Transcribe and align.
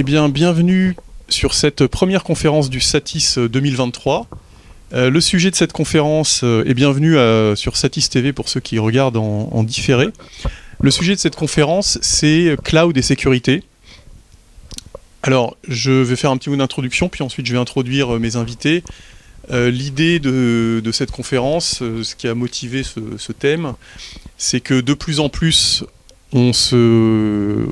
Eh 0.00 0.02
bien, 0.02 0.30
bienvenue 0.30 0.96
sur 1.28 1.52
cette 1.52 1.86
première 1.86 2.24
conférence 2.24 2.70
du 2.70 2.80
Satis 2.80 3.36
2023. 3.36 4.28
Euh, 4.94 5.10
le 5.10 5.20
sujet 5.20 5.50
de 5.50 5.56
cette 5.56 5.74
conférence 5.74 6.40
euh, 6.42 6.64
est 6.64 6.72
bienvenue 6.72 7.16
sur 7.54 7.76
Satis 7.76 8.08
TV 8.08 8.32
pour 8.32 8.48
ceux 8.48 8.60
qui 8.60 8.78
regardent 8.78 9.18
en, 9.18 9.62
différé. 9.62 10.08
Le 10.80 10.90
sujet 10.90 11.14
de 11.16 11.20
cette 11.20 11.36
conférence, 11.36 11.98
c'est 12.00 12.56
cloud 12.64 12.96
et 12.96 13.02
sécurité. 13.02 13.62
Alors, 15.22 15.58
je 15.68 15.92
vais 15.92 16.16
faire 16.16 16.30
un 16.30 16.38
petit 16.38 16.48
mot 16.48 16.56
d'introduction, 16.56 17.10
puis 17.10 17.22
ensuite 17.22 17.44
je 17.44 17.52
vais 17.52 17.58
introduire 17.58 18.14
euh, 18.14 18.18
mes 18.18 18.36
invités. 18.36 18.82
L'idée 19.52 20.18
de, 20.18 20.90
cette 20.92 21.10
conférence, 21.10 21.80
ce 21.80 22.14
qui 22.14 22.26
a 22.26 22.34
motivé 22.34 22.84
ce 22.84 23.32
thème, 23.32 23.74
c'est 24.38 24.60
que 24.60 24.80
de 24.80 24.94
plus 24.94 25.20
en 25.20 25.28
plus, 25.28 25.84
on 26.32 26.52
se, 26.52 27.66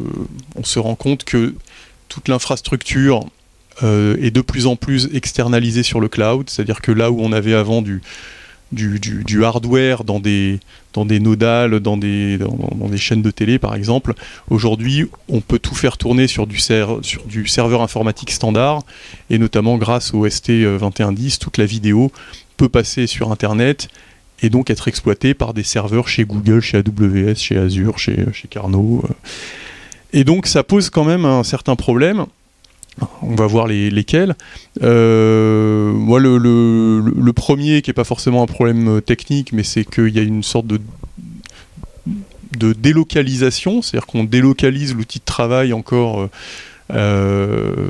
on 0.56 0.64
se 0.64 0.78
rend 0.78 0.94
compte 0.94 1.24
que 1.24 1.54
toute 2.08 2.28
l'infrastructure 2.28 3.26
euh, 3.82 4.16
est 4.20 4.30
de 4.30 4.40
plus 4.40 4.66
en 4.66 4.76
plus 4.76 5.08
externalisée 5.14 5.82
sur 5.82 6.00
le 6.00 6.08
cloud, 6.08 6.50
c'est-à-dire 6.50 6.80
que 6.80 6.90
là 6.90 7.10
où 7.10 7.20
on 7.20 7.32
avait 7.32 7.54
avant 7.54 7.80
du, 7.80 8.02
du, 8.72 9.44
hardware 9.44 10.04
dans 10.04 10.20
des, 10.20 10.58
dans 10.92 11.04
des 11.04 11.20
nodales, 11.20 11.80
dans 11.80 11.96
des, 11.96 12.38
dans, 12.38 12.88
des 12.88 12.98
chaînes 12.98 13.22
de 13.22 13.30
télé 13.30 13.58
par 13.58 13.74
exemple, 13.74 14.14
aujourd'hui 14.50 15.06
on 15.28 15.40
peut 15.40 15.58
tout 15.58 15.74
faire 15.74 15.96
tourner 15.96 16.26
sur 16.26 16.46
du, 16.46 16.58
sur 16.58 17.00
du 17.26 17.46
serveur 17.46 17.82
informatique 17.82 18.32
standard, 18.32 18.82
et 19.30 19.38
notamment 19.38 19.76
grâce 19.76 20.12
au 20.12 20.26
ST2110, 20.26 21.38
toute 21.38 21.56
la 21.56 21.64
vidéo 21.64 22.10
peut 22.56 22.68
passer 22.68 23.06
sur 23.06 23.30
Internet 23.30 23.88
et 24.42 24.50
donc 24.50 24.70
être 24.70 24.88
exploité 24.88 25.34
par 25.34 25.54
des 25.54 25.62
serveurs 25.62 26.08
chez 26.08 26.24
Google, 26.24 26.60
chez 26.60 26.78
AWS, 26.78 27.36
chez 27.36 27.56
Azure, 27.56 27.98
chez, 27.98 28.24
chez 28.32 28.48
Carnot. 28.48 29.04
Euh. 30.14 30.18
Et 30.18 30.24
donc 30.24 30.46
ça 30.46 30.62
pose 30.62 30.90
quand 30.90 31.04
même 31.04 31.24
un 31.24 31.44
certain 31.44 31.76
problème. 31.76 32.26
On 33.22 33.36
va 33.36 33.46
voir 33.46 33.68
les, 33.68 33.90
lesquels. 33.90 34.34
Euh, 34.82 35.92
moi, 35.92 36.18
le, 36.18 37.30
premier, 37.32 37.80
qui 37.80 37.90
n'est 37.90 37.94
pas 37.94 38.02
forcément 38.02 38.42
un 38.42 38.46
problème 38.46 39.00
technique, 39.00 39.52
mais 39.52 39.62
c'est 39.62 39.84
qu'il 39.84 40.08
y 40.08 40.18
a 40.18 40.22
une 40.22 40.42
sorte 40.42 40.66
de, 40.66 40.80
de 42.58 42.72
délocalisation, 42.72 43.82
c'est-à-dire 43.82 44.06
qu'on 44.06 44.24
délocalise 44.24 44.96
l'outil 44.96 45.20
de 45.20 45.24
travail 45.24 45.72
encore 45.72 46.28
euh, 46.92 47.88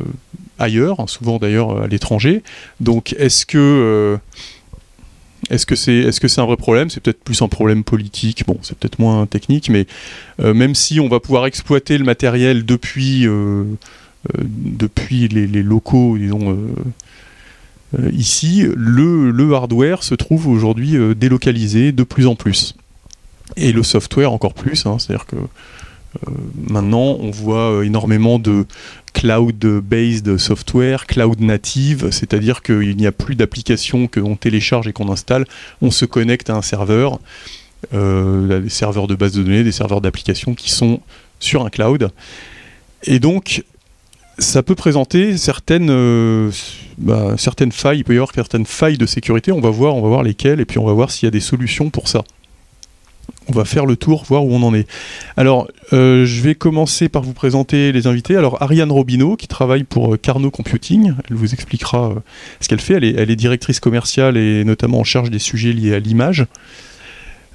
ailleurs, 0.58 1.00
hein, 1.00 1.06
souvent 1.06 1.38
d'ailleurs 1.38 1.84
à 1.84 1.86
l'étranger. 1.86 2.42
Donc, 2.80 3.14
est-ce 3.18 3.46
que 3.46 4.18
est-ce 5.50 5.66
que 5.66 5.76
c'est 5.76 5.94
est 5.94 6.10
-ce 6.10 6.40
un 6.40 6.46
vrai 6.46 6.56
problème? 6.56 6.90
C'est 6.90 7.00
peut-être 7.00 7.22
plus 7.22 7.40
un 7.42 7.48
problème 7.48 7.84
politique, 7.84 8.44
bon, 8.46 8.58
c'est 8.62 8.76
peut-être 8.76 8.98
moins 8.98 9.26
technique, 9.26 9.70
mais 9.70 9.86
euh, 10.40 10.54
même 10.54 10.74
si 10.74 11.00
on 11.00 11.08
va 11.08 11.20
pouvoir 11.20 11.46
exploiter 11.46 11.96
le 11.96 12.04
matériel 12.04 12.64
depuis, 12.64 13.26
euh, 13.26 13.30
euh, 13.32 13.64
depuis 14.38 15.28
les, 15.28 15.62
locaux, 15.62 16.18
disons, 16.18 16.58
ici, 18.12 18.66
le, 18.76 19.30
le, 19.30 19.54
hardware 19.54 20.02
se 20.02 20.14
trouve 20.14 20.48
aujourd'hui 20.48 20.96
délocalisé 21.16 21.92
de 21.92 22.02
plus 22.02 22.26
en 22.26 22.34
plus. 22.34 22.74
Et 23.56 23.72
le 23.72 23.82
software 23.82 24.30
encore 24.30 24.52
plus, 24.52 24.84
hein, 24.84 24.98
c'est-à-dire 24.98 25.24
que 25.24 25.36
maintenant, 26.68 27.16
on 27.20 27.30
voit 27.30 27.84
énormément 27.84 28.38
de, 28.38 28.66
cloud-based 29.12 30.38
software, 30.38 31.06
cloud 31.06 31.40
native, 31.40 32.10
c'est-à-dire 32.10 32.62
qu'il 32.62 32.96
n'y 32.96 33.06
a 33.06 33.12
plus 33.12 33.34
d'applications 33.34 34.06
que 34.06 34.20
l'on 34.20 34.36
télécharge 34.36 34.86
et 34.86 34.92
qu'on 34.92 35.10
installe, 35.10 35.46
on 35.82 35.90
se 35.90 36.04
connecte 36.04 36.50
à 36.50 36.54
un 36.54 36.62
serveur, 36.62 37.18
euh, 37.94 38.60
des 38.60 38.68
serveurs 38.68 39.06
de 39.06 39.14
base 39.14 39.32
de 39.32 39.42
données, 39.42 39.64
des 39.64 39.72
serveurs 39.72 40.00
d'applications 40.00 40.54
qui 40.54 40.70
sont 40.70 41.00
sur 41.40 41.64
un 41.64 41.70
cloud. 41.70 42.10
Et 43.04 43.18
donc, 43.18 43.64
ça 44.38 44.62
peut 44.62 44.74
présenter 44.74 45.36
certaines, 45.36 45.90
euh, 45.90 46.50
bah, 46.98 47.34
certaines 47.36 47.72
failles, 47.72 47.98
il 47.98 48.04
peut 48.04 48.14
y 48.14 48.16
avoir 48.16 48.32
certaines 48.34 48.66
failles 48.66 48.98
de 48.98 49.06
sécurité, 49.06 49.52
on 49.52 49.60
va 49.60 49.70
voir, 49.70 49.94
on 49.96 50.02
va 50.02 50.08
voir 50.08 50.22
lesquelles, 50.22 50.60
et 50.60 50.64
puis 50.64 50.78
on 50.78 50.84
va 50.84 50.92
voir 50.92 51.10
s'il 51.10 51.26
y 51.26 51.28
a 51.28 51.32
des 51.32 51.40
solutions 51.40 51.90
pour 51.90 52.08
ça 52.08 52.24
on 53.48 53.52
va 53.52 53.64
faire 53.64 53.86
le 53.86 53.96
tour, 53.96 54.24
voir 54.24 54.44
où 54.44 54.52
on 54.52 54.62
en 54.62 54.74
est. 54.74 54.86
Alors, 55.36 55.68
euh, 55.92 56.26
je 56.26 56.42
vais 56.42 56.54
commencer 56.54 57.08
par 57.08 57.22
vous 57.22 57.32
présenter 57.32 57.92
les 57.92 58.06
invités. 58.06 58.36
Alors, 58.36 58.62
Ariane 58.62 58.92
Robineau, 58.92 59.36
qui 59.36 59.48
travaille 59.48 59.84
pour 59.84 60.14
euh, 60.14 60.16
Carnot 60.16 60.50
Computing, 60.50 61.14
elle 61.28 61.36
vous 61.36 61.54
expliquera 61.54 62.10
euh, 62.10 62.14
ce 62.60 62.68
qu'elle 62.68 62.80
fait. 62.80 62.94
Elle 62.94 63.30
est, 63.30 63.36
directrice 63.36 63.80
commerciale 63.80 64.36
et 64.36 64.64
notamment 64.64 65.00
en 65.00 65.04
charge 65.04 65.30
des 65.30 65.38
sujets 65.38 65.72
liés 65.72 65.94
à 65.94 66.00
l'image. 66.00 66.46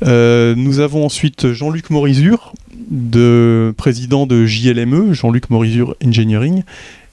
nous 0.01 0.79
avons 0.79 1.05
ensuite 1.05 1.51
Jean-Luc 1.51 1.89
Morizur, 1.89 2.53
de, 2.89 3.73
président 3.77 4.25
de 4.25 4.45
JLME, 4.45 5.13
Jean-Luc 5.13 5.49
Morizur 5.49 5.95
Engineering, 6.03 6.63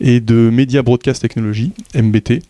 et 0.01 0.21
de 0.21 0.51
Media 0.51 0.83
Broadcast 0.83 1.21
Technology, 1.21 1.73
MBT. 1.95 2.43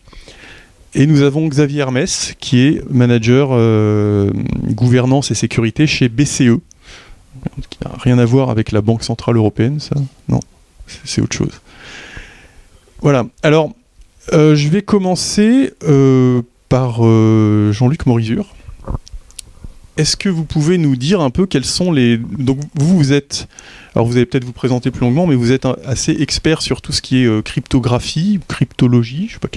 Et 0.93 1.07
nous 1.07 1.21
avons 1.21 1.47
Xavier 1.47 1.81
Hermès, 1.81 2.35
qui 2.39 2.61
est 2.61 2.89
manager 2.89 3.49
euh, 3.51 4.29
gouvernance 4.65 5.31
et 5.31 5.35
sécurité 5.35 5.87
chez 5.87 6.09
BCE, 6.09 6.59
qui 7.69 7.77
n'a 7.83 7.91
rien 7.97 8.19
à 8.19 8.25
voir 8.25 8.49
avec 8.49 8.73
la 8.73 8.81
Banque 8.81 9.03
Centrale 9.03 9.37
Européenne, 9.37 9.79
ça 9.79 9.95
Non, 10.27 10.41
c'est 11.05 11.21
autre 11.21 11.35
chose. 11.35 11.61
Voilà, 13.01 13.25
alors 13.41 13.71
euh, 14.33 14.53
je 14.55 14.67
vais 14.67 14.81
commencer 14.81 15.73
euh, 15.83 16.41
par 16.67 17.01
Jean-Luc 17.71 18.05
Morizur. 18.05 18.53
Est-ce 19.97 20.15
que 20.15 20.29
vous 20.29 20.45
pouvez 20.45 20.77
nous 20.77 20.95
dire 20.95 21.21
un 21.21 21.29
peu 21.29 21.45
quels 21.45 21.65
sont 21.65 21.91
les... 21.91 22.17
Donc 22.17 22.59
vous, 22.75 22.97
vous 22.97 23.13
êtes 23.13 23.47
alors 23.93 24.07
vous 24.07 24.15
allez 24.15 24.25
peut-être 24.25 24.45
vous 24.45 24.53
présenter 24.53 24.89
plus 24.89 25.01
longuement, 25.01 25.27
mais 25.27 25.35
vous 25.35 25.51
êtes 25.51 25.65
assez 25.85 26.11
expert 26.21 26.61
sur 26.61 26.81
tout 26.81 26.93
ce 26.93 27.01
qui 27.01 27.23
est 27.23 27.25
euh, 27.25 27.41
cryptographie, 27.41 28.39
cryptologie, 28.47 29.27
je 29.27 29.31
ne 29.31 29.33
sais 29.33 29.39
pas 29.39 29.49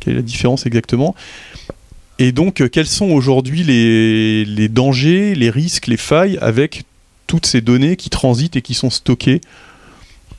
quelle 0.00 0.12
est, 0.14 0.16
la 0.16 0.22
différence 0.22 0.66
exactement. 0.66 1.14
Et 2.18 2.32
donc, 2.32 2.60
euh, 2.60 2.68
quels 2.68 2.86
sont 2.86 3.10
aujourd'hui 3.10 3.62
les, 3.64 4.68
dangers, 4.68 5.34
les 5.34 5.48
risques, 5.48 5.86
les 5.86 5.96
failles 5.96 6.36
avec 6.42 6.84
toutes 7.26 7.46
ces 7.46 7.62
données 7.62 7.96
qui 7.96 8.10
transitent 8.10 8.56
et 8.56 8.62
qui 8.62 8.74
sont 8.74 8.90
stockées 8.90 9.40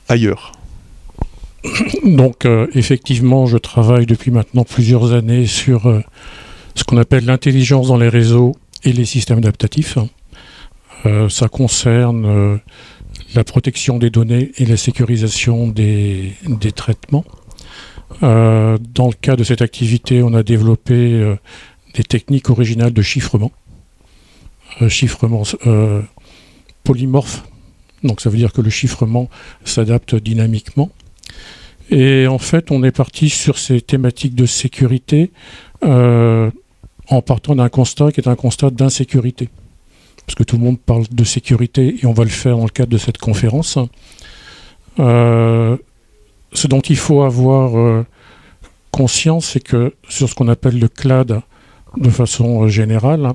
ailleurs? 0.08 0.52
Donc, 2.04 2.44
euh, 2.44 2.68
effectivement, 2.74 3.46
je 3.46 3.58
travaille 3.58 4.06
depuis 4.06 4.30
maintenant 4.30 4.62
plusieurs 4.62 5.12
années 5.12 5.46
sur 5.46 6.02
ce 6.76 6.84
qu'on 6.84 6.96
appelle 6.96 7.24
l'intelligence 7.24 7.88
dans 7.88 7.96
les 7.96 8.08
réseaux 8.08 8.56
et 8.84 8.92
les 8.92 9.04
systèmes 9.04 9.38
adaptatifs. 9.38 9.98
ça 11.28 11.48
concerne 11.48 12.60
la 13.34 13.44
protection 13.44 13.98
des 13.98 14.10
données 14.10 14.52
et 14.58 14.66
la 14.66 14.76
sécurisation 14.76 15.68
des, 15.68 16.34
traitements. 16.74 17.24
Euh, 18.22 18.78
dans 18.94 19.06
le 19.06 19.14
cas 19.14 19.36
de 19.36 19.44
cette 19.44 19.62
activité, 19.62 20.22
on 20.22 20.34
a 20.34 20.42
développé 20.42 20.94
euh, 20.94 21.36
des 21.94 22.02
techniques 22.02 22.50
originales 22.50 22.92
de 22.92 23.02
chiffrement. 23.02 23.52
Euh, 24.80 24.88
chiffrement 24.88 25.42
polymorphe, 26.84 27.44
donc 28.02 28.20
ça 28.20 28.28
veut 28.28 28.38
dire 28.38 28.52
que 28.52 28.60
le 28.60 28.70
chiffrement 28.70 29.28
s'adapte 29.64 30.14
dynamiquement. 30.16 30.90
Et 31.90 32.26
en 32.26 32.38
fait, 32.38 32.70
on 32.70 32.82
est 32.82 32.90
parti 32.90 33.28
sur 33.28 33.58
ces 33.58 33.80
thématiques 33.80 34.34
de 34.34 34.46
sécurité 34.46 35.30
en 37.08 37.22
partant 37.22 37.54
d'un 37.54 37.68
constat 37.68 38.12
qui 38.12 38.20
est 38.20 38.28
un 38.28 38.36
constat 38.36 38.70
d'insécurité 38.70 39.48
parce 40.26 40.34
que 40.34 40.44
tout 40.44 40.56
le 40.56 40.62
monde 40.62 40.78
parle 40.78 41.04
de 41.10 41.24
sécurité 41.24 41.96
et 42.00 42.06
on 42.06 42.12
va 42.12 42.24
le 42.24 42.30
faire 42.30 42.56
dans 42.56 42.64
le 42.64 42.70
cadre 42.70 42.90
de 42.90 42.98
cette 42.98 43.18
conférence. 43.18 43.78
Euh, 44.98 45.76
ce 46.52 46.66
dont 46.66 46.80
il 46.80 46.96
faut 46.96 47.22
avoir 47.22 47.78
euh, 47.78 48.06
conscience, 48.90 49.46
c'est 49.46 49.62
que 49.62 49.94
sur 50.08 50.28
ce 50.28 50.34
qu'on 50.34 50.48
appelle 50.48 50.78
le 50.78 50.88
CLAD 50.88 51.40
de 51.96 52.10
façon 52.10 52.68
générale, 52.68 53.32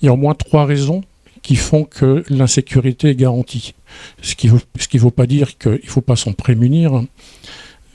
il 0.00 0.06
y 0.06 0.08
a 0.08 0.12
au 0.12 0.16
moins 0.16 0.34
trois 0.34 0.66
raisons 0.66 1.02
qui 1.42 1.56
font 1.56 1.84
que 1.84 2.24
l'insécurité 2.28 3.10
est 3.10 3.14
garantie. 3.14 3.74
Ce 4.22 4.34
qui 4.34 4.48
ne 4.48 4.98
veut 4.98 5.10
pas 5.10 5.26
dire 5.26 5.58
qu'il 5.58 5.72
ne 5.72 5.88
faut 5.88 6.00
pas 6.00 6.16
s'en 6.16 6.32
prémunir, 6.32 7.04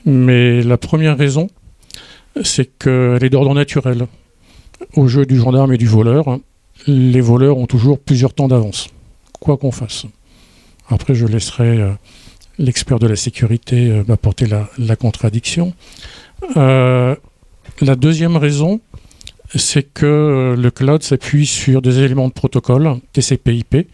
mais 0.06 0.62
la 0.62 0.78
première 0.78 1.18
raison, 1.18 1.48
c'est 2.42 2.78
qu'elle 2.78 3.22
est 3.22 3.30
d'ordre 3.30 3.54
naturel. 3.54 4.06
Au 4.96 5.08
jeu 5.08 5.26
du 5.26 5.38
gendarme 5.38 5.72
et 5.72 5.78
du 5.78 5.86
voleur, 5.86 6.38
les 6.86 7.20
voleurs 7.20 7.58
ont 7.58 7.66
toujours 7.66 7.98
plusieurs 7.98 8.34
temps 8.34 8.48
d'avance, 8.48 8.88
quoi 9.38 9.56
qu'on 9.56 9.70
fasse. 9.70 10.06
Après, 10.88 11.14
je 11.14 11.26
laisserai 11.26 11.80
euh, 11.80 11.92
l'expert 12.58 12.98
de 12.98 13.06
la 13.06 13.16
sécurité 13.16 13.90
euh, 13.90 14.04
m'apporter 14.08 14.46
la, 14.46 14.96
contradiction. 14.96 15.72
Euh, 16.56 17.14
la 17.80 17.96
deuxième 17.96 18.36
raison, 18.36 18.80
c'est 19.54 19.82
que 19.82 20.56
le 20.58 20.70
cloud 20.70 21.02
s'appuie 21.02 21.46
sur 21.46 21.82
des 21.82 22.00
éléments 22.00 22.28
de 22.28 22.32
protocole, 22.32 22.96
TCP/IP. 23.12 23.88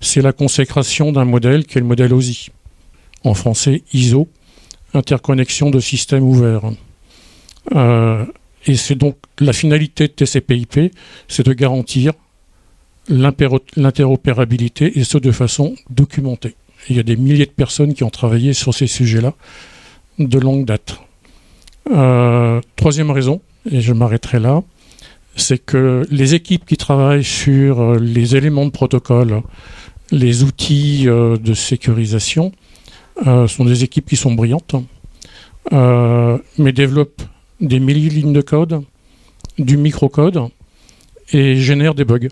C'est 0.00 0.22
la 0.22 0.32
consécration 0.32 1.12
d'un 1.12 1.24
modèle 1.24 1.66
qui 1.66 1.78
est 1.78 1.80
le 1.80 1.86
modèle 1.86 2.14
OSI. 2.14 2.50
En 3.24 3.34
français, 3.34 3.82
ISO, 3.92 4.28
interconnexion 4.94 5.70
de 5.70 5.80
systèmes 5.80 6.24
ouverts. 6.24 6.70
Et 8.66 8.76
c'est 8.76 8.94
donc 8.94 9.16
la 9.38 9.52
finalité 9.52 10.08
de 10.08 10.12
TCP/IP, 10.12 10.92
c'est 11.28 11.46
de 11.46 11.52
garantir 11.52 12.12
l'interopérabilité 13.08 14.98
et 14.98 15.04
ce 15.04 15.18
de 15.18 15.32
façon 15.32 15.74
documentée. 15.90 16.54
Il 16.90 16.96
y 16.96 17.00
a 17.00 17.02
des 17.02 17.16
milliers 17.16 17.46
de 17.46 17.50
personnes 17.50 17.94
qui 17.94 18.04
ont 18.04 18.10
travaillé 18.10 18.52
sur 18.52 18.74
ces 18.74 18.86
sujets-là. 18.86 19.34
de 20.18 20.38
longue 20.40 20.64
date. 20.64 21.00
Euh, 21.90 22.60
troisième 22.74 23.12
raison, 23.12 23.40
et 23.70 23.80
je 23.80 23.92
m'arrêterai 23.92 24.40
là, 24.40 24.62
c'est 25.36 25.58
que 25.58 26.04
les 26.10 26.34
équipes 26.34 26.66
qui 26.66 26.76
travaillent 26.76 27.22
sur 27.22 27.80
euh, 27.80 27.98
les 28.00 28.34
éléments 28.34 28.66
de 28.66 28.72
protocole, 28.72 29.42
les 30.10 30.42
outils 30.42 31.04
de 31.04 31.54
sécurisation, 31.54 32.52
sont 33.24 33.64
des 33.64 33.84
équipes 33.84 34.06
qui 34.06 34.16
sont 34.16 34.32
brillantes, 34.32 34.74
mais 35.70 36.72
développent 36.72 37.22
des 37.60 37.80
milliers 37.80 38.08
de 38.08 38.14
lignes 38.14 38.32
de 38.32 38.40
code, 38.40 38.82
du 39.58 39.76
microcode, 39.76 40.48
et 41.32 41.56
génèrent 41.56 41.94
des 41.94 42.04
bugs 42.04 42.28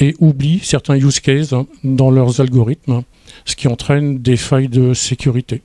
et 0.00 0.14
oublient 0.18 0.60
certains 0.62 0.96
use 0.96 1.20
cases 1.20 1.54
dans 1.82 2.10
leurs 2.10 2.40
algorithmes, 2.40 3.02
ce 3.44 3.56
qui 3.56 3.68
entraîne 3.68 4.18
des 4.18 4.36
failles 4.36 4.68
de 4.68 4.94
sécurité. 4.94 5.62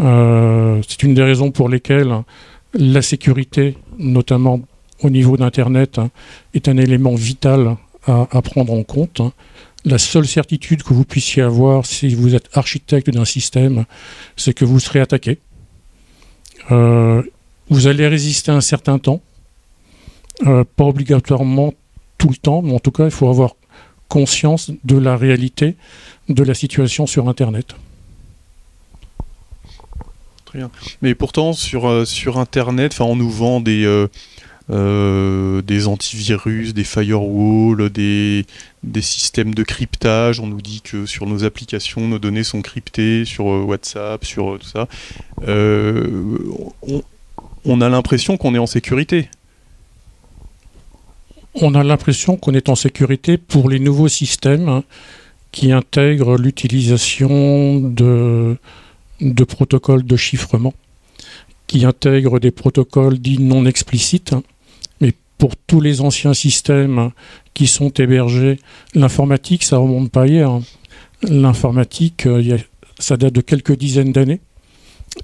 Euh, 0.00 0.80
c'est 0.86 1.02
une 1.02 1.14
des 1.14 1.22
raisons 1.22 1.50
pour 1.50 1.68
lesquelles 1.68 2.14
la 2.74 3.02
sécurité, 3.02 3.76
notamment 3.98 4.60
au 5.02 5.10
niveau 5.10 5.36
d'Internet, 5.36 6.00
est 6.54 6.68
un 6.68 6.76
élément 6.76 7.14
vital 7.14 7.76
à, 8.06 8.42
prendre 8.42 8.72
en 8.72 8.82
compte. 8.84 9.20
La 9.84 9.98
seule 9.98 10.26
certitude 10.26 10.82
que 10.82 10.94
vous 10.94 11.04
puissiez 11.04 11.42
avoir 11.42 11.84
si 11.84 12.14
vous 12.14 12.34
êtes 12.34 12.48
architecte 12.54 13.10
d'un 13.10 13.24
système, 13.24 13.84
c'est 14.36 14.54
que 14.54 14.64
vous 14.64 14.80
serez 14.80 15.00
attaqué. 15.00 15.38
Euh, 16.70 17.22
vous 17.68 17.86
allez 17.86 18.06
résister 18.06 18.50
un 18.50 18.60
certain 18.60 18.98
temps, 18.98 19.20
euh, 20.46 20.64
pas 20.76 20.84
obligatoirement 20.84 21.74
tout 22.16 22.28
le 22.28 22.36
temps, 22.36 22.62
mais 22.62 22.72
en 22.72 22.78
tout 22.78 22.90
cas, 22.90 23.04
il 23.04 23.10
faut 23.10 23.28
avoir 23.28 23.54
conscience 24.08 24.70
de 24.84 24.96
la 24.96 25.16
réalité 25.16 25.76
de 26.28 26.42
la 26.42 26.54
situation 26.54 27.06
sur 27.06 27.28
Internet. 27.28 27.74
Très 30.46 30.58
bien. 30.58 30.70
Mais 31.02 31.14
pourtant, 31.14 31.52
sur, 31.52 31.86
euh, 31.86 32.04
sur 32.04 32.38
Internet, 32.38 33.00
on 33.00 33.16
nous 33.16 33.30
vend 33.30 33.60
des, 33.60 34.06
des 34.68 35.88
antivirus, 35.88 36.74
des 36.74 36.84
firewalls, 36.84 37.90
des, 37.90 38.46
des 38.82 39.02
systèmes 39.02 39.54
de 39.54 39.62
cryptage. 39.62 40.40
On 40.40 40.46
nous 40.46 40.62
dit 40.62 40.80
que 40.82 41.06
sur 41.06 41.26
nos 41.26 41.44
applications, 41.44 42.06
nos 42.06 42.18
données 42.18 42.44
sont 42.44 42.62
cryptées, 42.62 43.24
sur 43.24 43.46
WhatsApp, 43.46 44.24
sur 44.24 44.58
tout 44.58 44.68
ça. 44.68 44.88
on 47.64 47.80
a 47.80 47.88
l'impression 47.88 48.36
qu'on 48.36 48.54
est 48.54 48.58
en 48.58 48.66
sécurité 48.66 49.28
on 51.54 51.74
a 51.74 51.82
l'impression 51.82 52.36
qu'on 52.36 52.54
est 52.54 52.68
en 52.68 52.74
sécurité 52.74 53.36
pour 53.36 53.68
les 53.68 53.78
nouveaux 53.78 54.08
systèmes 54.08 54.82
qui 55.52 55.72
intègrent 55.72 56.36
l'utilisation 56.36 57.80
de, 57.80 58.56
protocoles 59.46 60.04
de 60.04 60.16
chiffrement, 60.16 60.74
qui 61.66 61.84
intègrent 61.84 62.38
des 62.38 62.50
protocoles 62.50 63.18
dits 63.18 63.40
non 63.40 63.64
explicites. 63.66 64.34
Pour 65.38 65.56
tous 65.56 65.80
les 65.80 66.00
anciens 66.00 66.34
systèmes 66.34 67.10
qui 67.54 67.66
sont 67.66 67.90
hébergés, 67.90 68.58
l'informatique, 68.94 69.62
ça 69.62 69.78
remonte 69.78 70.10
pas 70.10 70.26
hier. 70.26 70.50
L'informatique, 71.22 72.26
euh, 72.26 72.58
ça 72.98 73.16
date 73.16 73.34
de 73.34 73.40
quelques 73.40 73.76
dizaines 73.76 74.12
d'années. 74.12 74.40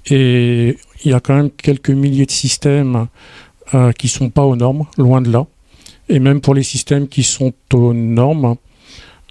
Et 0.07 0.77
il 1.03 1.11
y 1.11 1.13
a 1.13 1.19
quand 1.19 1.35
même 1.35 1.51
quelques 1.51 1.89
milliers 1.89 2.25
de 2.25 2.31
systèmes 2.31 3.07
euh, 3.73 3.91
qui 3.91 4.07
sont 4.07 4.29
pas 4.29 4.43
aux 4.43 4.55
normes, 4.55 4.85
loin 4.97 5.21
de 5.21 5.31
là. 5.31 5.47
Et 6.07 6.19
même 6.19 6.39
pour 6.39 6.53
les 6.53 6.63
systèmes 6.63 7.07
qui 7.07 7.23
sont 7.23 7.53
aux 7.73 7.93
normes, 7.93 8.55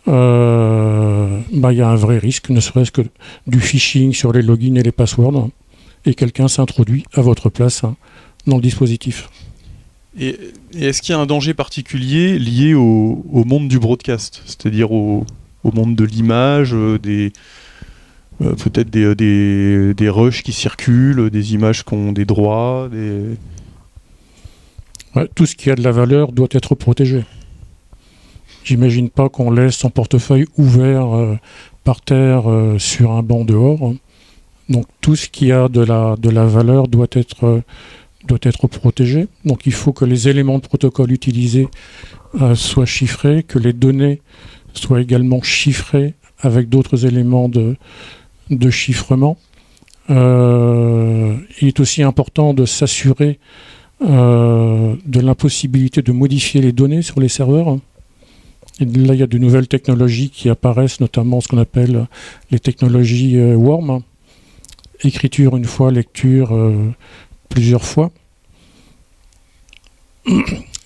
euh, 0.09 1.41
bah, 1.53 1.73
il 1.73 1.79
y 1.79 1.83
a 1.83 1.89
un 1.89 1.97
vrai 1.97 2.19
risque, 2.19 2.51
ne 2.51 2.61
serait-ce 2.61 2.91
que 2.91 3.03
du 3.47 3.61
phishing 3.61 4.13
sur 4.13 4.33
les 4.33 4.43
logins 4.43 4.75
et 4.77 4.83
les 4.83 4.93
passwords, 4.93 5.49
et 6.05 6.15
quelqu'un 6.15 6.49
s'introduit 6.49 7.05
à 7.15 7.21
votre 7.21 7.49
place 7.49 7.85
hein, 7.85 7.97
dans 8.47 8.57
le 8.57 8.63
dispositif. 8.63 9.29
Et, 10.19 10.39
est-ce 10.75 11.03
qu'il 11.03 11.15
y 11.15 11.17
a 11.17 11.21
un 11.21 11.27
danger 11.27 11.55
particulier 11.55 12.39
lié 12.39 12.75
au, 12.75 13.45
monde 13.47 13.69
du 13.69 13.79
broadcast, 13.79 14.43
c'est-à-dire 14.47 14.93
au, 14.93 15.25
monde 15.63 15.97
de 15.97 16.05
l'image, 16.05 16.75
euh, 16.75 16.99
des 16.99 17.33
euh, 18.43 18.55
peut-être 18.55 18.91
des, 18.91 19.95
des, 19.95 20.09
rushs 20.09 20.43
qui 20.43 20.53
circulent, 20.53 21.31
des 21.31 21.55
images 21.55 21.85
qui 21.85 21.95
ont 21.95 22.13
des 22.13 22.25
droits, 22.25 22.89
des 22.91 23.37
tout 25.35 25.47
ce 25.47 25.55
qui 25.55 25.71
a 25.71 25.77
de 25.77 25.83
la 25.83 25.93
valeur 25.93 26.33
doit 26.33 26.49
être 26.51 26.75
protégé. 26.75 27.25
J'imagine 28.65 29.11
pas 29.11 29.29
qu'on 29.29 29.51
laisse 29.51 29.77
son 29.77 29.91
portefeuille 29.91 30.47
ouvert 30.57 31.15
euh, 31.15 31.39
par 31.85 32.01
terre 32.01 32.51
euh, 32.51 32.79
sur 32.79 33.13
un 33.13 33.23
banc 33.23 33.45
dehors. 33.45 33.93
Donc 34.69 34.87
tout 35.01 35.17
ce 35.17 35.29
qui 35.29 35.53
a 35.53 35.69
de 35.69 35.83
la, 35.83 36.17
de 36.17 36.31
la 36.31 36.47
valeur 36.47 36.89
doit 36.89 37.07
être, 37.13 37.45
euh, 37.45 37.63
doit 38.27 38.39
être 38.43 38.67
protégé. 38.67 39.27
Donc 39.45 39.67
il 39.67 39.73
faut 39.73 39.93
que 39.93 40.05
les 40.05 40.29
éléments 40.29 40.59
de 40.59 40.67
protocole 40.67 41.13
utilisés 41.13 41.69
soient 42.55 42.87
chiffrés, 42.87 43.45
que 43.45 43.59
les 43.59 43.73
données 43.73 44.21
soient 44.73 45.01
également 45.01 45.41
chiffrées 45.43 46.15
avec 46.41 46.69
d'autres 46.69 47.07
éléments 47.07 47.49
de, 47.49 47.77
de 48.51 48.71
chiffrement. 48.71 49.37
il 50.09 50.15
est 51.61 51.81
aussi 51.81 52.03
important 52.03 52.55
de 52.55 52.65
s'assurer 52.67 53.39
euh, 54.03 54.97
de 55.07 55.21
l'impossibilité 55.21 56.03
de 56.03 56.11
modifier 56.11 56.61
les 56.61 56.73
données 56.73 57.01
sur 57.01 57.21
les 57.21 57.29
serveurs. 57.29 57.79
Et 58.81 58.85
là, 58.85 59.15
il 59.15 59.21
y 59.21 59.23
a 59.23 59.27
de 59.27 59.39
nouvelles 59.39 59.69
technologies 59.69 60.31
qui 60.31 60.51
apparaissent, 60.51 61.01
notamment 61.01 61.41
ce 61.41 61.49
qu'on 61.49 61.59
appelle 61.59 62.07
les 62.51 62.59
technologies 62.59 63.39
euh, 63.39 63.55
WORM, 63.55 64.03
écriture 65.05 65.57
une 65.57 65.65
fois, 65.65 65.93
lecture 65.93 66.55
euh, 66.55 66.91
plusieurs 67.55 67.85
fois. 67.85 68.11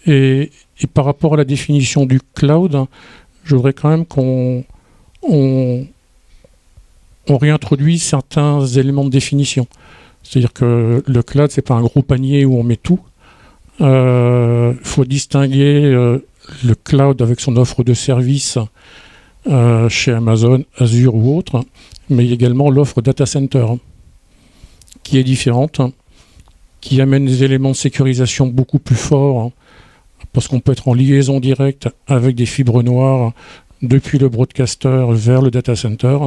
Et, 0.06 0.50
par 0.92 1.06
rapport 1.06 1.34
à 1.34 1.36
la 1.38 1.44
définition 1.44 2.04
du 2.04 2.20
cloud, 2.34 2.84
je 3.44 3.56
voudrais 3.56 3.72
quand 3.72 3.88
même 3.88 4.04
qu'on 4.04 4.64
on, 5.22 5.86
réintroduise 7.28 8.02
certains 8.02 8.66
éléments 8.66 9.04
de 9.04 9.10
définition. 9.10 9.66
C'est-à-dire 10.22 10.52
que 10.52 11.02
le 11.06 11.22
cloud, 11.22 11.50
c'est 11.50 11.62
pas 11.62 11.74
un 11.74 11.82
gros 11.82 12.02
panier 12.02 12.44
où 12.44 12.58
on 12.58 12.62
met 12.62 12.76
tout. 12.76 13.00
Il 13.80 13.86
euh, 13.86 14.74
faut 14.82 15.06
distinguer 15.06 15.84
euh, 15.84 16.18
le 16.64 16.74
cloud 16.74 17.22
avec 17.22 17.40
son 17.40 17.56
offre 17.56 17.82
de 17.82 17.94
services 17.94 18.58
euh, 19.46 19.88
chez 19.88 20.12
Amazon, 20.12 20.64
Azure 20.76 21.14
ou 21.14 21.38
autre, 21.38 21.64
mais 22.10 22.28
également 22.28 22.70
l'offre 22.70 23.00
data 23.00 23.24
center 23.24 23.66
qui 25.02 25.16
est 25.18 25.24
différente, 25.24 25.80
qui 26.80 27.00
amène 27.00 27.26
des 27.26 27.44
éléments 27.44 27.70
de 27.70 27.76
sécurisation 27.76 28.46
beaucoup 28.46 28.78
plus 28.78 28.96
forts 28.96 29.50
parce 30.32 30.48
qu'on 30.48 30.60
peut 30.60 30.72
être 30.72 30.88
en 30.88 30.94
liaison 30.94 31.40
directe 31.40 31.88
avec 32.06 32.34
des 32.34 32.46
fibres 32.46 32.82
noires 32.82 33.32
depuis 33.82 34.18
le 34.18 34.28
broadcaster 34.28 35.06
vers 35.10 35.42
le 35.42 35.50
data 35.50 35.76
center 35.76 36.18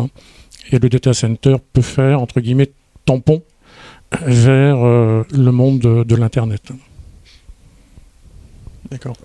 et 0.71 0.79
le 0.79 0.89
data 0.89 1.13
center 1.13 1.55
peut 1.73 1.81
faire 1.81 2.21
entre 2.21 2.39
guillemets 2.41 2.71
tampon 3.05 3.43
vers 4.25 4.85
euh, 4.85 5.23
le 5.31 5.51
monde 5.51 5.79
de, 5.79 6.15
l'Internet. 6.15 6.71
D'accord. 8.89 9.15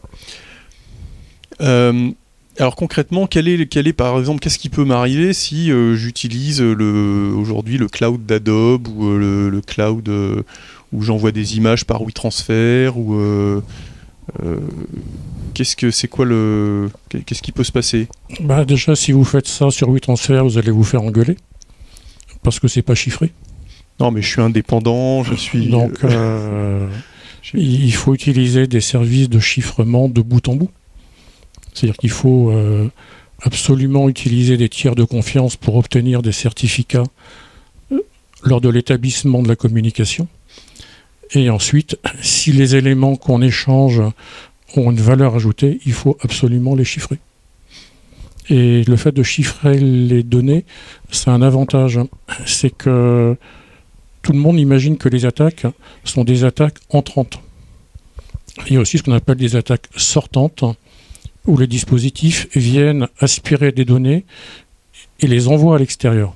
Euh, 1.61 2.11
alors 2.59 2.76
concrètement, 2.76 3.26
quel 3.26 3.49
est, 3.49 3.66
quel 3.66 3.88
est 3.88 3.92
par 3.92 4.18
exemple, 4.18 4.40
qu'est-ce 4.40 4.59
qui 4.59 4.68
peut 4.68 4.85
m'arriver 4.85 5.33
si 5.33 5.71
euh, 5.71 5.95
j'utilise 5.97 6.62
le, 6.62 7.33
aujourd'hui 7.35 7.78
le 7.78 7.88
cloud 7.88 8.25
d'Adobe 8.25 8.87
ou 8.88 9.16
le, 9.16 9.61
cloud 9.66 10.09
où 10.93 11.02
j'envoie 11.02 11.33
des 11.33 11.57
images 11.57 11.85
par 11.85 12.02
WeTransfer 12.02 12.97
ou 12.97 13.62
qu'est-ce 15.55 15.76
que 15.76 15.90
c'est 15.90 16.09
quoi 16.09 16.25
le 16.25 16.90
qu'est-ce 17.09 17.43
qui 17.43 17.52
peut 17.52 17.64
se 17.64 17.73
passer? 17.73 18.09
Bah 18.40 18.64
déjà, 18.64 18.95
si 18.95 19.12
vous 19.12 19.25
faites 19.25 19.49
ça 19.49 19.71
sur 19.71 19.90
WeTransfer, 19.90 20.43
vous 20.43 20.59
allez 20.59 20.71
vous 20.71 20.85
faire 20.85 21.02
engueuler 21.02 21.37
parce 22.43 22.61
que 22.61 22.69
c'est 22.69 22.83
pas 22.83 22.95
chiffré. 22.95 23.33
Non, 23.99 24.11
mais 24.11 24.23
je 24.23 24.28
suis 24.28 24.43
indépendant, 24.43 25.25
je 25.25 25.35
suis. 25.35 25.69
Donc, 25.69 26.05
euh, 26.05 26.87
il 27.55 27.93
faut 27.93 28.14
utiliser 28.14 28.66
des 28.66 28.81
services 28.81 29.28
de 29.28 29.40
chiffrement 29.40 30.09
de 30.09 30.21
bout 30.21 30.47
en 30.49 30.57
bout. 30.57 30.71
C'est-à-dire 31.73 31.97
qu'il 31.97 32.11
faut 32.11 32.50
euh, 32.50 32.88
absolument 33.43 34.09
utiliser 34.09 34.57
des 34.57 34.69
tiers 34.69 34.95
de 34.95 35.05
confiance 35.05 35.57
pour 35.57 35.76
obtenir 35.76 36.23
des 36.23 36.33
certificats 36.33 37.05
euh, 37.93 38.00
lors 38.43 38.61
de 38.61 38.69
l'établissement 38.69 39.43
de 39.43 39.49
la 39.49 39.57
communication. 39.57 40.28
Et 41.33 41.50
ensuite, 41.50 41.99
si 42.23 42.52
les 42.52 42.76
éléments 42.76 43.16
qu'on 43.16 43.42
échange 43.42 44.02
ont 44.76 44.90
une 44.90 45.00
valeur 45.00 45.35
ajoutée, 45.35 45.80
il 45.87 45.92
faut 45.92 46.16
absolument 46.23 46.75
les 46.75 46.85
chiffrer. 46.85 47.18
Et 48.49 48.85
le 48.85 48.97
fait 48.97 49.12
de 49.12 49.23
chiffrer 49.23 49.78
les 49.78 50.23
données, 50.23 50.64
c'est 51.11 51.30
un 51.30 51.42
avantage. 51.42 51.99
C'est 52.45 52.71
que 52.71 53.37
tout 54.23 54.33
le 54.33 54.38
monde 54.38 54.59
imagine 54.59 54.99
que 54.99 55.09
les 55.09 55.26
attaques 55.26 55.66
sont 56.04 56.25
des 56.25 56.45
attaques 56.45 56.78
entrantes. 56.90 57.40
Il 58.66 58.75
y 58.75 58.76
a 58.76 58.80
aussi 58.80 58.99
ce 58.99 59.02
qu'on 59.02 59.12
appelle 59.12 59.37
des 59.37 59.56
attaques 59.56 59.88
sortantes, 59.97 60.64
où 61.47 61.56
les 61.56 61.66
dispositifs 61.66 62.49
viennent 62.54 63.09
aspirer 63.21 63.73
des 63.73 63.85
données 63.85 64.25
et 65.21 65.26
les 65.26 65.49
envoient 65.49 65.76
à 65.76 65.78
l'extérieur. 65.78 66.35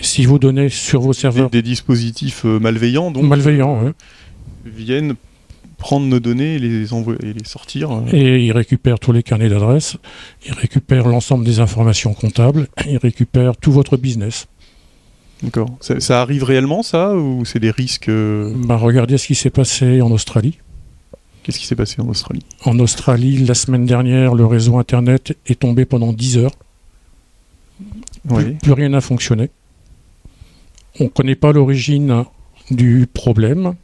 Si 0.00 0.26
vous 0.26 0.38
donnez 0.38 0.68
sur 0.68 1.00
vos 1.00 1.12
serveurs... 1.12 1.50
Des, 1.50 1.62
dispositifs 1.62 2.44
malveillants, 2.44 3.10
donc... 3.10 3.24
Malveillants, 3.24 3.92
Viennent 4.64 5.14
prendre 5.78 6.06
nos 6.06 6.20
données 6.20 6.56
et 6.56 6.58
les, 6.58 6.92
envoyer, 6.92 7.18
et 7.22 7.32
les 7.32 7.44
sortir. 7.44 8.02
Et 8.12 8.44
ils 8.44 8.52
récupèrent 8.52 8.98
tous 8.98 9.12
les 9.12 9.22
carnets 9.22 9.48
d'adresses, 9.48 9.96
ils 10.46 10.52
récupèrent 10.52 11.06
l'ensemble 11.06 11.44
des 11.44 11.60
informations 11.60 12.14
comptables, 12.14 12.68
ils 12.88 12.98
récupèrent 12.98 13.56
tout 13.56 13.72
votre 13.72 13.96
business. 13.96 14.48
D'accord. 15.42 15.68
Ça, 15.80 16.22
arrive 16.22 16.44
réellement, 16.44 16.82
ça, 16.82 17.14
ou 17.14 17.44
c'est 17.44 17.58
des 17.58 17.70
risques 17.70 18.10
bah, 18.10 18.76
Regardez 18.76 19.18
ce 19.18 19.26
qui 19.26 19.34
s'est 19.34 19.50
passé 19.50 20.00
en 20.00 20.10
Australie. 20.10 20.58
Qu'est-ce 21.42 21.58
qui 21.58 21.66
s'est 21.66 21.76
passé 21.76 22.00
en 22.00 22.08
Australie? 22.08 22.42
En 22.64 22.78
Australie, 22.78 23.38
la 23.44 23.54
semaine 23.54 23.86
dernière, 23.86 24.34
le 24.34 24.46
réseau 24.46 24.78
Internet 24.78 25.36
est 25.46 25.60
tombé 25.60 25.84
pendant 25.84 26.12
10 26.12 26.38
heures. 26.38 26.54
Plus, 28.62 28.72
rien 28.72 28.88
n'a 28.88 29.00
fonctionné. 29.00 29.50
On 31.00 31.04
ne 31.04 31.08
connaît 31.08 31.34
pas 31.34 31.52
l'origine 31.52 32.24
du 32.70 33.06
problème. 33.12 33.74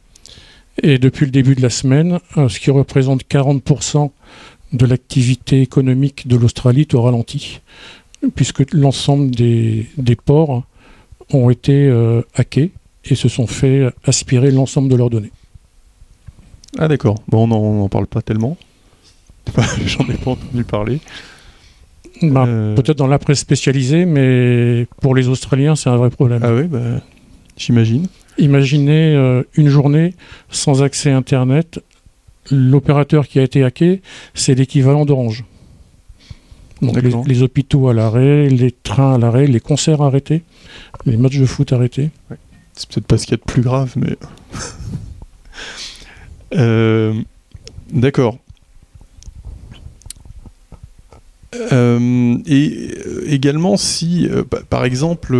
Et 0.81 0.97
depuis 0.97 1.25
le 1.25 1.31
début 1.31 1.55
de 1.55 1.61
la 1.61 1.69
semaine, 1.69 2.19
euh, 2.37 2.49
ce 2.49 2.59
qui 2.59 2.71
représente 2.71 3.23
40% 3.23 4.11
de 4.73 4.85
l'activité 4.85 5.61
économique 5.61 6.27
de 6.27 6.35
l'Australie 6.35 6.81
est 6.81 6.93
au 6.95 7.01
ralenti, 7.03 7.61
puisque 8.33 8.71
l'ensemble 8.73 9.29
des, 9.29 9.87
ports 10.25 10.63
ont 11.31 11.51
été 11.51 11.87
euh, 11.87 12.23
hackés 12.33 12.71
et 13.05 13.13
se 13.13 13.29
sont 13.29 13.45
fait 13.45 13.87
aspirer 14.05 14.49
l'ensemble 14.49 14.89
de 14.89 14.95
leurs 14.95 15.11
données. 15.11 15.31
Ah 16.79 16.87
d'accord. 16.87 17.21
Bon, 17.27 17.43
on 17.43 17.75
n'en 17.75 17.89
parle 17.89 18.07
pas 18.07 18.23
tellement. 18.23 18.57
J'en 19.85 20.07
ai 20.09 20.15
pas 20.15 20.31
entendu 20.31 20.63
parler. 20.63 20.99
Bah, 22.31 22.45
euh. 22.47 22.75
Peut-être 22.75 22.97
dans 22.97 23.07
la 23.07 23.19
presse 23.19 23.39
spécialisée, 23.39 24.05
mais 24.05 24.87
pour 25.01 25.15
les 25.15 25.27
Australiens, 25.27 25.75
c'est 25.75 25.89
un 25.89 25.97
vrai 25.97 26.09
problème. 26.09 26.39
Ah 26.43 26.53
oui, 26.53 26.63
bah, 26.63 27.01
j'imagine. 27.57 28.07
Imaginez 28.37 29.13
euh, 29.15 29.43
une 29.55 29.67
journée 29.67 30.15
sans 30.49 30.83
accès 30.83 31.11
Internet. 31.11 31.83
L'opérateur 32.51 33.27
qui 33.27 33.39
a 33.39 33.43
été 33.43 33.63
hacké, 33.63 34.01
c'est 34.33 34.55
l'équivalent 34.55 35.05
d'Orange. 35.05 35.45
Donc 36.81 37.01
les, 37.01 37.13
les, 37.25 37.41
hôpitaux 37.43 37.87
à 37.87 37.93
l'arrêt, 37.93 38.49
les 38.49 38.71
trains 38.71 39.13
à 39.13 39.17
l'arrêt, 39.17 39.47
les 39.47 39.61
concerts 39.61 40.01
arrêtés, 40.01 40.41
les 41.05 41.15
matchs 41.15 41.37
de 41.37 41.45
foot 41.45 41.71
arrêtés. 41.71 42.09
C'est 42.73 42.89
peut-être 42.89 43.07
pas 43.07 43.17
ce 43.17 43.25
qu'il 43.25 43.31
y 43.31 43.35
a 43.35 43.37
de 43.37 43.51
plus 43.51 43.61
grave, 43.61 43.93
mais... 43.95 44.17
Euh, 46.55 47.13
d'accord. 47.91 48.37
Euh, 51.71 52.37
et 52.45 52.89
euh, 53.05 53.23
également, 53.27 53.77
si, 53.77 54.27
par 54.69 54.85
exemple, 54.85 55.35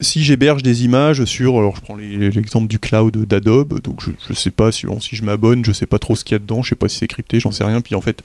si 0.00 0.22
j'héberge 0.22 0.62
des 0.62 0.84
images 0.84 1.24
sur, 1.24 1.56
alors 1.56 1.76
je 1.76 1.80
prends 1.80 1.96
l'exemple 1.96 2.66
du 2.66 2.78
cloud 2.78 3.16
d'Adobe, 3.16 3.80
donc 3.80 4.00
je, 4.02 4.10
ne 4.28 4.34
sais 4.34 4.50
pas 4.50 4.72
si, 4.72 4.86
si 5.00 5.16
je 5.16 5.24
m'abonne, 5.24 5.64
je 5.64 5.72
sais 5.72 5.86
pas 5.86 5.98
trop 5.98 6.14
ce 6.14 6.24
qu'il 6.24 6.34
y 6.34 6.36
a 6.36 6.38
dedans, 6.38 6.62
je 6.62 6.70
sais 6.70 6.76
pas 6.76 6.88
si 6.88 6.98
c'est 6.98 7.08
crypté, 7.08 7.40
j'en 7.40 7.50
sais 7.50 7.64
rien, 7.64 7.80
puis 7.80 7.94
en 7.94 8.00
fait 8.00 8.22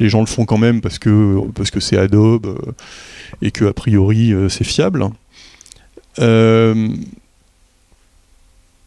les 0.00 0.08
gens 0.08 0.20
le 0.20 0.26
font 0.26 0.44
quand 0.44 0.58
même 0.58 0.80
parce 0.80 0.98
que 0.98 1.38
parce 1.54 1.70
que 1.70 1.80
c'est 1.80 1.96
Adobe 1.96 2.58
et 3.40 3.50
que 3.50 3.64
a 3.64 3.72
priori 3.72 4.34
c'est 4.48 4.64
fiable. 4.64 5.06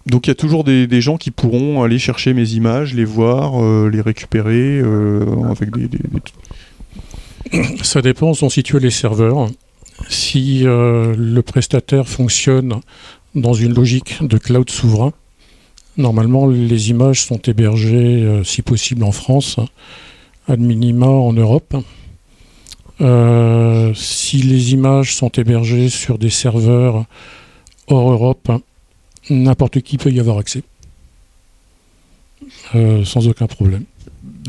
Donc 0.07 0.27
il 0.27 0.29
y 0.29 0.31
a 0.31 0.35
toujours 0.35 0.63
des, 0.63 1.01
gens 1.01 1.17
qui 1.17 1.31
pourront 1.31 1.83
aller 1.83 1.99
chercher 1.99 2.33
mes 2.33 2.53
images, 2.53 2.93
les 2.93 3.03
voir, 3.03 3.61
euh, 3.61 3.89
les 3.91 3.99
récupérer 3.99 4.79
euh, 4.79 5.25
avec 5.49 5.71
des, 5.75 5.89
Ça 7.83 8.01
dépend 8.01 8.31
où 8.31 8.35
sont 8.35 8.49
situés 8.49 8.79
les 8.79 8.89
serveurs. 8.89 9.49
Si 10.07 10.65
euh, 10.65 11.13
le 11.17 11.41
prestataire 11.41 12.07
fonctionne 12.07 12.79
dans 13.35 13.53
une 13.53 13.73
logique 13.73 14.17
de 14.21 14.37
cloud 14.37 14.69
souverain, 14.69 15.11
normalement 15.97 16.47
les 16.47 16.89
images 16.89 17.23
sont 17.25 17.39
hébergées, 17.39 18.41
si 18.45 18.61
possible 18.61 19.03
en 19.03 19.11
France, 19.11 19.59
à 20.47 20.55
minima 20.55 21.07
en 21.07 21.33
Europe. 21.33 21.75
si 23.93 24.37
les 24.37 24.71
images 24.71 25.15
sont 25.15 25.29
hébergées 25.29 25.89
sur 25.89 26.17
des 26.17 26.29
serveurs 26.29 27.05
hors 27.87 28.11
Europe, 28.11 28.51
n'importe 29.29 29.81
qui 29.81 29.97
peut 29.97 30.11
y 30.11 30.19
avoir 30.19 30.37
accès. 30.37 30.63
Euh, 32.75 33.03
sans 33.03 33.27
aucun 33.27 33.47
problème. 33.47 33.83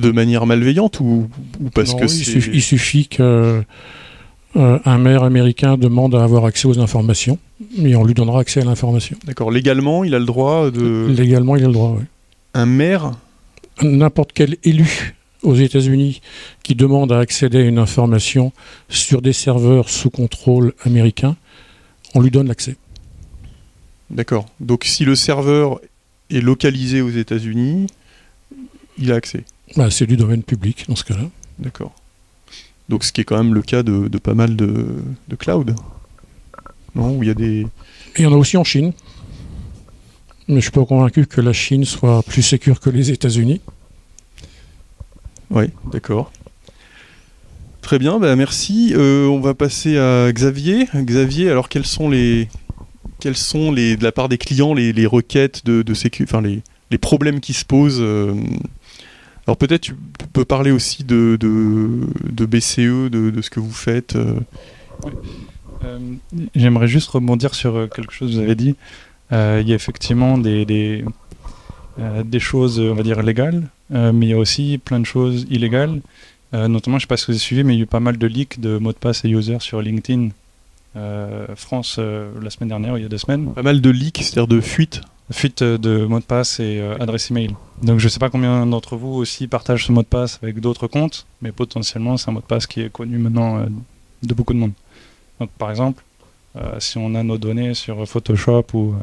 De 0.01 0.11
manière 0.11 0.47
malveillante 0.47 1.01
ou, 1.01 1.29
parce 1.75 1.95
que 1.95 2.05
il 2.05 2.09
suffit, 2.09 2.51
il 2.53 2.63
suffit 2.63 3.09
que 3.09 3.63
euh, 4.57 4.79
un 4.85 4.99
maire 4.99 5.25
américain 5.25 5.77
demande 5.77 6.15
à 6.15 6.23
avoir 6.23 6.45
accès 6.45 6.69
aux 6.69 6.79
informations 6.79 7.39
et 7.77 7.97
on 7.97 8.05
lui 8.05 8.15
donnera 8.15 8.41
accès 8.41 8.61
à 8.61 8.65
l'information. 8.65 9.17
D'accord. 9.25 9.51
Légalement, 9.51 10.05
il 10.05 10.15
a 10.15 10.19
le 10.19 10.25
droit 10.25 10.71
de. 10.71 11.07
Légalement, 11.09 11.57
il 11.57 11.65
a 11.65 11.67
le 11.67 11.73
droit, 11.73 11.97
oui. 11.99 12.05
Un 12.55 12.67
maire 12.67 13.13
N'importe 13.83 14.33
quel 14.33 14.57
élu 14.65 15.15
aux 15.43 15.55
États-Unis 15.55 16.21
qui 16.63 16.75
demande 16.75 17.13
à 17.13 17.19
accéder 17.19 17.59
à 17.59 17.63
une 17.63 17.79
information 17.79 18.53
sur 18.89 19.23
des 19.23 19.33
serveurs 19.33 19.89
sous 19.89 20.11
contrôle 20.11 20.73
américain, 20.85 21.37
on 22.15 22.21
lui 22.21 22.31
donne 22.31 22.49
l'accès. 22.49 22.77
D'accord. 24.11 24.47
Donc 24.61 24.85
si 24.85 25.05
le 25.05 25.15
serveur 25.15 25.81
est 26.31 26.41
localisé 26.41 27.01
aux 27.01 27.11
États-Unis, 27.11 27.87
il 28.99 29.13
a 29.13 29.17
accès. 29.17 29.45
Bah, 29.77 29.91
c'est 29.91 30.07
du 30.07 30.17
domaine 30.17 30.43
public 30.43 30.87
dans 30.89 30.97
ce 30.97 31.05
cas-là. 31.05 31.29
D'accord. 31.59 31.95
Donc 32.89 33.05
ce 33.05 33.13
qui 33.13 33.21
est 33.21 33.25
quand 33.25 33.37
même 33.37 33.55
le 33.55 33.63
cas 33.63 33.83
de, 33.83 34.09
pas 34.19 34.35
mal 34.35 34.57
de, 34.57 34.87
de 35.29 35.37
cloud. 35.37 35.75
Non 36.95 37.17
Où 37.17 37.23
il 37.23 37.27
y 37.27 37.31
a 37.31 37.35
des. 37.35 37.67
il 38.17 38.23
y 38.23 38.27
en 38.27 38.33
a 38.33 38.37
aussi 38.37 38.57
en 38.57 38.65
Chine. 38.65 38.93
Mais 40.49 40.55
je 40.55 40.55
ne 40.55 40.61
suis 40.63 40.71
pas 40.71 40.85
convaincu 40.87 41.27
que 41.27 41.43
la 41.43 41.53
Chine 41.53 41.85
soit 41.85 42.23
plus 42.23 42.43
sécure 42.43 42.81
que 42.81 42.89
les 42.89 43.11
États-Unis. 43.11 43.61
Oui, 45.51 45.65
d'accord. 45.93 46.33
Très 47.83 47.99
bien, 47.99 48.19
bah 48.19 48.35
merci. 48.37 48.93
Euh, 48.95 49.27
on 49.27 49.41
va 49.41 49.53
passer 49.53 49.99
à 49.99 50.33
Xavier. 50.33 50.89
Xavier, 50.95 51.51
alors 51.51 51.69
quels 51.69 51.87
sont 51.87 52.09
les, 52.09 52.49
quels 53.21 53.37
sont 53.37 53.73
les, 53.73 53.97
de 53.97 54.05
la 54.05 54.13
part 54.13 54.29
des 54.29 54.39
clients 54.39 54.75
les, 54.75 55.07
requêtes 55.07 55.65
de, 55.65 55.83
de 55.83 55.93
enfin 56.23 56.41
les, 56.41 56.63
les, 56.91 56.99
problèmes 56.99 57.41
qui 57.41 57.53
se 57.53 57.65
posent 57.65 58.01
euh. 58.01 58.35
Alors 59.47 59.57
peut-être 59.57 59.81
tu 59.81 59.95
peux 60.33 60.45
parler 60.45 60.71
aussi 60.71 61.05
de, 61.05 61.39
de, 61.41 62.47
BCE, 62.47 63.11
de, 63.11 63.41
ce 63.41 63.49
que 63.49 63.61
vous 63.61 63.73
faites. 63.73 64.15
Euh. 64.17 64.39
Euh, 65.85 65.99
j'aimerais 66.55 66.89
juste 66.89 67.09
rebondir 67.09 67.55
sur 67.55 67.89
quelque 67.89 68.13
chose 68.13 68.31
que 68.31 68.37
vous 68.37 68.43
avez 68.43 68.55
dit. 68.55 68.75
il 69.31 69.69
y 69.69 69.73
a 69.73 69.75
effectivement 69.75 70.37
des, 70.37 70.67
des, 70.67 71.05
des, 72.25 72.41
choses, 72.41 72.79
on 72.79 72.95
va 72.95 73.03
dire, 73.03 73.23
légales, 73.23 73.63
mais 73.91 74.27
il 74.27 74.29
y 74.29 74.35
a 74.35 74.39
aussi 74.39 74.77
plein 74.77 75.01
de 75.01 75.07
choses 75.07 75.47
illégales. 75.49 76.03
notamment, 76.53 76.81
je 76.83 76.91
ne 76.97 77.01
sais 77.01 77.07
pas 77.07 77.17
si 77.17 77.27
vous 77.27 77.33
avez 77.33 77.39
suivi, 77.39 77.65
mais 77.65 77.73
il 77.73 77.79
y 77.79 77.81
a 77.81 77.85
eu 77.85 77.87
pas 77.87 78.01
mal 78.01 78.19
de 78.19 78.27
leaks 78.27 78.61
de 78.61 78.77
mots 78.77 78.93
de 78.93 78.99
passe 78.99 79.25
et 79.25 79.31
users 79.31 79.61
sur 79.61 79.81
LinkedIn 79.81 80.29
France 81.57 81.97
euh, 81.99 82.31
la 82.41 82.51
semaine 82.51 82.69
dernière, 82.69 82.97
il 82.99 83.03
y 83.03 83.07
a 83.07 83.09
deux 83.09 83.19
semaines. 83.19 83.53
Pas 83.53 83.63
mal 83.63 83.81
de 83.81 83.91
leaks, 83.91 84.19
c'est-à-dire 84.19 84.47
de 84.49 84.61
fuites 84.61 85.01
Fuite 85.31 85.63
de 85.63 86.07
mots 86.07 86.21
de 86.21 86.25
passe 86.25 86.59
et 86.59 86.81
euh, 86.81 86.97
adresse 86.99 87.31
email. 87.31 87.55
Donc 87.83 87.99
je 87.99 88.05
ne 88.05 88.09
sais 88.09 88.19
pas 88.19 88.31
combien 88.31 88.65
d'entre 88.65 88.97
vous 88.97 89.13
aussi 89.13 89.47
partagent 89.47 89.85
ce 89.85 89.93
mot 89.93 90.01
de 90.01 90.07
passe 90.07 90.39
avec 90.43 90.59
d'autres 90.59 90.87
comptes, 90.87 91.27
mais 91.43 91.53
potentiellement 91.53 92.17
c'est 92.17 92.31
un 92.31 92.33
mot 92.33 92.41
de 92.41 92.47
passe 92.47 92.67
qui 92.67 92.81
est 92.81 92.91
connu 92.91 93.19
maintenant 93.19 93.67
de 94.23 94.35
beaucoup 94.35 94.55
de 94.55 94.59
monde. 94.59 94.73
Donc 95.39 95.51
par 95.59 95.71
exemple, 95.71 96.03
si 96.79 96.97
on 96.97 97.15
a 97.15 97.23
nos 97.23 97.37
données 97.37 97.75
sur 97.75 98.09
Photoshop 98.09 98.65
ou, 98.73 98.95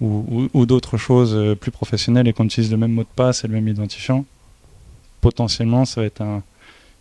ou, 0.00 0.66
d'autres 0.66 0.98
choses 0.98 1.56
plus 1.56 1.72
professionnelles 1.72 2.28
et 2.28 2.32
qu'on 2.32 2.44
utilise 2.44 2.70
le 2.70 2.76
même 2.76 2.92
mot 2.92 3.02
de 3.02 3.08
passe 3.16 3.42
et 3.42 3.48
le 3.48 3.54
même 3.54 3.66
identifiant, 3.66 4.24
potentiellement 5.20 5.84
ça 5.84 6.02
va 6.02 6.06
être 6.06 6.22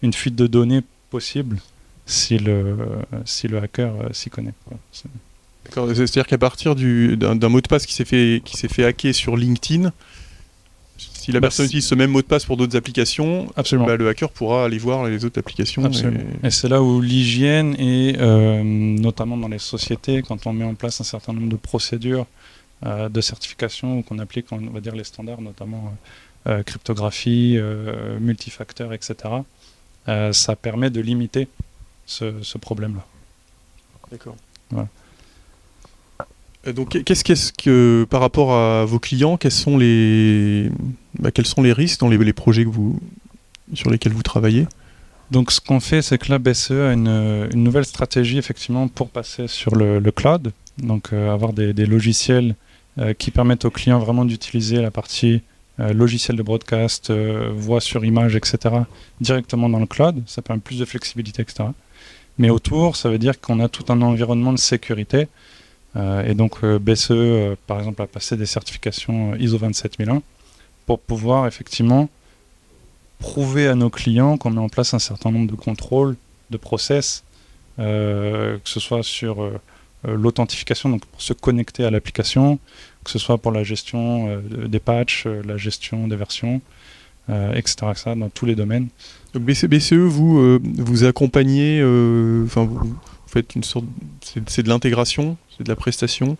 une 0.01 0.11
fuite 0.11 0.35
de 0.35 0.47
données 0.47 0.81
possible 1.11 1.59
si 2.09 2.39
le, 2.39 2.75
si 3.25 3.47
le 3.47 3.59
hacker 3.59 3.93
euh, 3.93 4.09
s'y 4.11 4.29
connaît. 4.29 4.53
C'est-à-dire 5.71 6.25
qu'à 6.25 6.39
partir 6.39 6.75
d'un 6.75 7.49
mot 7.49 7.61
de 7.61 7.67
passe 7.67 7.85
qui 7.85 7.93
s'est 7.93 8.05
fait, 8.05 8.41
qui 8.43 8.57
fait 8.67 8.83
hacker 8.83 9.13
sur 9.13 9.37
LinkedIn, 9.37 9.93
si 10.97 11.31
la 11.31 11.39
bah, 11.39 11.45
personne 11.45 11.67
utilise 11.67 11.85
ce 11.85 11.93
même 11.93 12.09
mot 12.09 12.21
de 12.21 12.25
passe 12.25 12.45
pour 12.45 12.57
d'autres 12.57 12.75
applications, 12.75 13.51
Absolument. 13.55 13.85
Bah, 13.85 13.95
le 13.95 14.09
hacker 14.09 14.31
pourra 14.31 14.65
aller 14.65 14.79
voir 14.79 15.07
les 15.07 15.23
autres 15.23 15.39
applications. 15.39 15.87
Et, 16.43 16.49
c'est 16.49 16.67
là 16.67 16.81
où 16.81 16.99
l'hygiène 16.99 17.75
est, 17.75 18.19
euh, 18.19 18.63
notamment 18.63 19.37
dans 19.37 19.47
les 19.47 19.59
sociétés, 19.59 20.23
quand 20.23 20.47
on 20.47 20.53
met 20.53 20.65
en 20.65 20.73
place 20.73 20.99
un 20.99 21.03
certain 21.03 21.33
nombre 21.33 21.49
de 21.49 21.57
procédures 21.57 22.25
euh, 22.85 23.07
de 23.07 23.21
certification 23.21 24.01
qu'on 24.01 24.17
applique, 24.17 24.47
on 24.51 24.57
va 24.57 24.79
dire 24.79 24.95
les 24.95 25.03
standards, 25.03 25.41
notamment 25.41 25.95
cryptographie, 26.65 27.59
multifacteur, 28.19 28.93
etc. 28.93 29.15
ça 30.31 30.55
permet 30.55 30.89
de 30.89 31.01
limiter 31.01 31.47
ce, 32.09 32.57
problème-là. 32.57 33.05
D'accord. 34.11 34.35
Donc, 36.73 37.01
qu'est-ce, 37.03 37.53
que, 37.53 38.05
par 38.09 38.19
rapport 38.19 38.53
à 38.53 38.85
vos 38.85 38.99
clients, 38.99 39.37
quels 39.37 39.51
sont 39.51 39.77
les, 39.77 40.69
bah, 41.17 41.31
quels 41.31 41.45
sont 41.45 41.61
les 41.61 41.73
risques 41.73 42.01
dans 42.01 42.09
les, 42.09 42.33
projets 42.33 42.65
que 42.65 42.69
vous, 42.69 42.99
sur 43.73 43.89
lesquels 43.89 44.11
vous 44.13 44.23
travaillez? 44.23 44.67
Donc 45.31 45.51
ce 45.51 45.61
qu'on 45.61 45.79
fait, 45.79 46.01
c'est 46.01 46.17
que 46.17 46.31
là, 46.31 46.39
BCE 46.39 46.71
a 46.71 46.93
une, 46.93 47.07
une, 47.53 47.63
nouvelle 47.63 47.85
stratégie 47.85 48.39
effectivement 48.39 48.87
pour 48.87 49.09
passer 49.09 49.47
sur 49.47 49.75
le, 49.75 49.99
le 49.99 50.11
cloud, 50.11 50.51
donc 50.81 51.13
euh, 51.13 51.31
avoir 51.31 51.53
des, 51.53 51.71
des 51.71 51.85
logiciels 51.85 52.55
euh, 52.97 53.13
qui 53.13 53.29
permettent 53.29 53.63
aux 53.65 53.69
clients 53.69 53.99
vraiment 53.99 54.25
d'utiliser 54.25 54.81
la 54.81 54.89
partie 54.89 55.41
euh, 55.79 55.93
logiciel 55.93 56.35
de 56.35 56.41
broadcast, 56.41 57.11
voix 57.11 57.79
sur 57.79 58.03
image, 58.03 58.35
etc., 58.35 58.75
directement 59.21 59.69
dans 59.69 59.79
le 59.79 59.85
cloud. 59.85 60.23
Ça 60.25 60.41
permet 60.41 60.61
plus 60.61 60.79
de 60.79 60.85
flexibilité, 60.85 61.43
etc. 61.43 61.69
Mais 62.39 62.49
autour, 62.49 62.95
ça 62.95 63.09
veut 63.09 63.19
dire 63.19 63.39
qu'on 63.39 63.59
a 63.59 63.69
tout 63.69 63.85
un 63.89 64.01
environnement 64.01 64.53
de 64.53 64.57
sécurité. 64.57 65.27
Euh, 65.95 66.25
et 66.25 66.33
donc 66.33 66.63
BCE, 66.63 67.11
euh, 67.11 67.55
par 67.67 67.79
exemple, 67.79 68.01
a 68.01 68.07
passé 68.07 68.35
des 68.37 68.45
certifications 68.45 69.35
ISO 69.35 69.57
27001 69.57 70.21
pour 70.85 70.99
pouvoir 70.99 71.45
effectivement 71.45 72.09
prouver 73.19 73.67
à 73.67 73.75
nos 73.75 73.89
clients 73.89 74.37
qu'on 74.37 74.51
met 74.51 74.61
en 74.61 74.69
place 74.69 74.93
un 74.93 74.99
certain 74.99 75.31
nombre 75.31 75.51
de 75.51 75.55
contrôles, 75.55 76.15
de 76.49 76.57
process, 76.57 77.23
euh, 77.77 78.57
que 78.57 78.69
ce 78.69 78.79
soit 78.79 79.03
sur 79.03 79.43
euh, 79.43 79.59
l'authentification, 80.03 80.89
donc 80.89 81.05
pour 81.05 81.21
se 81.21 81.33
connecter 81.33 81.83
à 81.83 81.91
l'application, 81.91 82.59
que 83.03 83.11
ce 83.11 83.19
soit 83.19 83.37
pour 83.37 83.51
la 83.51 83.63
gestion 83.63 84.29
euh, 84.29 84.67
des 84.67 84.79
patchs, 84.79 85.25
euh, 85.25 85.41
la 85.45 85.57
gestion 85.57 86.07
des 86.07 86.15
versions, 86.15 86.61
euh, 87.29 87.53
etc., 87.53 87.87
etc., 87.91 88.13
dans 88.15 88.29
tous 88.29 88.45
les 88.45 88.55
domaines. 88.55 88.87
Donc 89.33 89.43
BC, 89.43 89.67
BCE, 89.67 89.93
vous 89.93 90.39
euh, 90.39 90.59
vous 90.77 91.03
accompagnez, 91.03 91.79
euh, 91.81 92.43
enfin 92.45 92.63
vous, 92.65 92.79
vous 92.79 92.95
faites 93.27 93.55
une 93.55 93.63
sorte, 93.63 93.85
c'est 94.47 94.63
de 94.63 94.69
l'intégration, 94.69 95.37
c'est 95.55 95.63
de 95.63 95.69
la 95.69 95.75
prestation, 95.75 96.35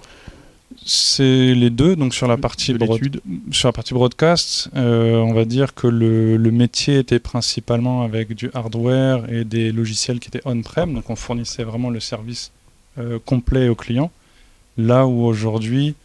C'est 0.86 1.54
les 1.54 1.70
deux, 1.70 1.96
donc 1.96 2.14
sur 2.16 2.28
la 2.28 2.38
partie, 2.38 2.74
broad- 2.74 3.22
sur 3.52 3.68
la 3.68 3.74
partie 3.74 3.94
broadcast, 3.94 4.70
euh, 4.76 5.18
on 5.18 5.34
va 5.34 5.46
dire 5.46 5.74
que 5.76 5.88
le, 5.88 6.38
le 6.38 6.52
métier 6.52 6.98
était 7.00 7.20
principalement 7.20 8.04
avec 8.04 8.34
du 8.34 8.50
hardware 8.54 9.32
et 9.32 9.44
des 9.46 9.72
logiciels 9.72 10.20
qui 10.20 10.30
étaient 10.30 10.42
on-prem, 10.46 10.94
donc 10.94 11.10
on 11.10 11.16
fournissait 11.16 11.64
vraiment 11.64 11.90
le 11.92 12.00
service 12.00 12.52
euh, 12.98 13.20
complet 13.24 13.68
aux 13.70 13.76
clients. 13.76 14.12
Là 14.78 15.06
où 15.06 15.26
aujourd'hui, 15.26 15.96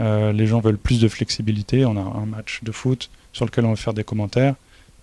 euh, 0.00 0.32
les 0.32 0.46
gens 0.46 0.60
veulent 0.60 0.78
plus 0.78 1.00
de 1.00 1.08
flexibilité, 1.08 1.84
on 1.84 1.96
a 1.96 2.00
un 2.00 2.26
match 2.26 2.60
de 2.62 2.70
foot 2.72 3.10
sur 3.32 3.44
lequel 3.44 3.64
on 3.64 3.70
va 3.70 3.76
faire 3.76 3.94
des 3.94 4.04
commentaires. 4.04 4.54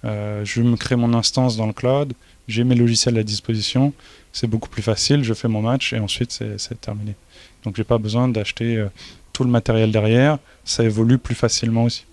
Euh, 0.05 0.45
je 0.45 0.61
me 0.61 0.75
crée 0.77 0.95
mon 0.95 1.13
instance 1.13 1.57
dans 1.57 1.65
le 1.67 1.73
cloud, 1.73 2.13
j'ai 2.47 2.63
mes 2.63 2.75
logiciels 2.75 3.17
à 3.17 3.23
disposition, 3.23 3.91
c'est 4.31 4.47
beaucoup 4.47 4.69
plus 4.69 4.83
facile, 4.83 5.23
je 5.23 5.33
fais 5.33 5.47
mon 5.47 5.61
match 5.61 5.93
et 5.93 5.99
ensuite 5.99 6.31
c'est 6.57 6.79
terminé. 6.79 7.15
Donc 7.63 7.75
j'ai 7.75 7.83
pas 7.83 7.97
besoin 7.97 8.27
d'acheter 8.27 8.77
euh, 8.77 8.87
tout 9.33 9.43
le 9.43 9.49
matériel 9.49 9.91
derrière, 9.91 10.37
ça 10.63 10.83
évolue 10.83 11.17
plus 11.17 11.35
facilement 11.35 11.85
aussi. 11.85 12.05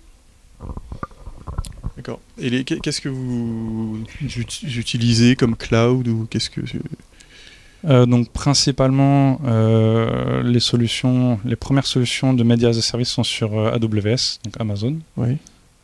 D'accord. 1.97 2.21
Et 2.41 2.65
qu'est-ce 2.65 3.01
que 3.01 3.09
vous 3.11 4.03
ut- 4.23 4.79
utilisez 4.79 5.37
comme 5.37 5.57
cloud 5.57 6.09
ou 6.09 6.27
qu'est-ce 6.31 6.51
que 6.51 6.61
Euh, 7.85 8.07
donc 8.07 8.31
principalement 8.31 9.41
euh, 9.45 10.43
les 10.45 10.61
solutions, 10.61 11.41
les 11.45 11.57
premières 11.57 11.87
solutions 11.87 12.33
de 12.33 12.45
médias 12.45 12.69
as 12.71 12.79
a 12.79 12.81
service 12.83 13.09
sont 13.09 13.25
sur 13.25 13.59
AWS, 13.59 14.39
donc 14.45 14.55
Amazon. 14.61 14.99
Oui. 15.17 15.37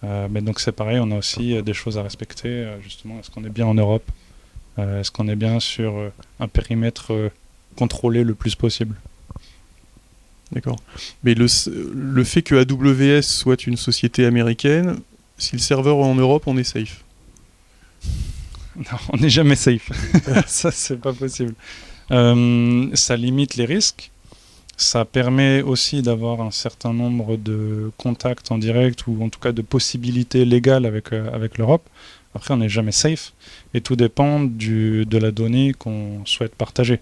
Euh, 0.04 0.28
mais 0.30 0.40
donc 0.40 0.60
c'est 0.60 0.72
pareil, 0.72 0.98
on 1.00 1.10
a 1.10 1.16
aussi 1.16 1.56
euh, 1.56 1.62
des 1.62 1.74
choses 1.74 1.98
à 1.98 2.02
respecter. 2.02 2.48
euh, 2.48 2.80
justement, 2.80 3.18
est-ce 3.18 3.30
qu'on 3.30 3.44
est 3.44 3.50
bien 3.50 3.66
en 3.66 3.74
Europe? 3.74 4.08
Est-ce 4.78 5.10
qu'on 5.10 5.26
est 5.26 5.34
bien 5.34 5.58
sur 5.58 6.12
un 6.38 6.46
périmètre 6.46 7.32
contrôlé 7.74 8.22
le 8.22 8.36
plus 8.36 8.54
possible? 8.54 8.94
D'accord. 10.52 10.76
Mais 11.24 11.34
le, 11.34 11.48
fait 12.24 12.42
que 12.42 12.54
AWS 12.54 13.22
soit 13.22 13.66
une 13.66 13.76
société 13.76 14.24
américaine, 14.24 15.00
si 15.36 15.56
le 15.56 15.60
serveur 15.60 15.96
est 15.96 16.04
en 16.04 16.14
Europe, 16.14 16.44
on 16.46 16.56
est 16.56 16.64
safe? 16.64 17.04
Non, 18.76 18.98
on 19.12 19.16
n'est 19.16 19.28
jamais 19.28 19.56
safe. 19.56 19.90
ça, 20.46 20.70
c'est 20.70 21.00
pas 21.00 21.12
possible. 21.12 21.52
Euh, 22.12 22.88
ça 22.94 23.16
limite 23.16 23.56
les 23.56 23.64
risques. 23.64 24.12
Ça 24.80 25.04
permet 25.04 25.60
aussi 25.60 26.02
d'avoir 26.02 26.40
un 26.40 26.52
certain 26.52 26.92
nombre 26.92 27.36
de 27.36 27.90
contacts 27.96 28.52
en 28.52 28.58
direct 28.58 29.08
ou 29.08 29.24
en 29.24 29.28
tout 29.28 29.40
cas 29.40 29.50
de 29.50 29.60
possibilités 29.60 30.44
légales 30.44 30.86
avec, 30.86 31.12
euh, 31.12 31.28
avec 31.34 31.58
l'Europe. 31.58 31.82
Après, 32.32 32.54
on 32.54 32.58
n'est 32.58 32.68
jamais 32.68 32.92
safe 32.92 33.32
et 33.74 33.80
tout 33.80 33.96
dépend 33.96 34.38
de 34.44 35.18
la 35.18 35.32
donnée 35.32 35.72
qu'on 35.72 36.24
souhaite 36.26 36.54
partager. 36.54 37.00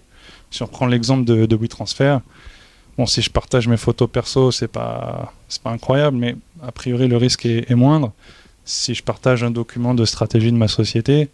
Si 0.49 0.63
on 0.63 0.67
prend 0.67 0.87
l'exemple 0.87 1.23
de, 1.23 1.55
WeTransfer, 1.55 2.17
bon, 2.97 3.05
si 3.05 3.21
je 3.21 3.29
partage 3.29 3.67
mes 3.67 3.77
photos 3.77 4.09
perso, 4.11 4.51
c'est 4.51 4.67
pas, 4.67 5.31
pas 5.63 5.69
incroyable, 5.69 6.17
mais 6.17 6.35
a 6.63 6.71
priori, 6.71 7.07
le 7.07 7.17
risque 7.17 7.45
est, 7.45 7.69
est 7.69 7.75
moindre. 7.75 8.11
Si 8.65 8.95
je 8.95 9.03
partage 9.03 9.43
un 9.43 9.51
document 9.51 9.93
de 9.93 10.03
stratégie 10.03 10.51
de 10.51 10.57
ma 10.57 10.67
société, 10.67 11.29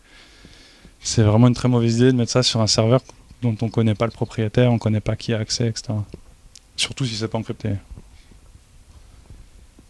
c'est 0.99 1.23
vraiment 1.23 1.47
une 1.47 1.55
très 1.55 1.69
mauvaise 1.69 1.95
idée 1.95 2.11
de 2.11 2.17
mettre 2.17 2.33
ça 2.33 2.43
sur 2.43 2.59
un 2.59 2.67
serveur 2.67 2.99
dont 3.41 3.55
on 3.61 3.67
ne 3.67 3.71
connaît 3.71 3.95
pas 3.95 4.05
le 4.05 4.11
propriétaire, 4.11 4.71
on 4.71 4.75
ne 4.75 4.79
connaît 4.79 4.99
pas 4.99 5.15
qui 5.15 5.33
a 5.33 5.39
accès, 5.39 5.69
etc. 5.69 5.93
Surtout 6.75 7.05
si 7.05 7.15
c'est 7.15 7.27
pas 7.27 7.37
encrypté. 7.37 7.69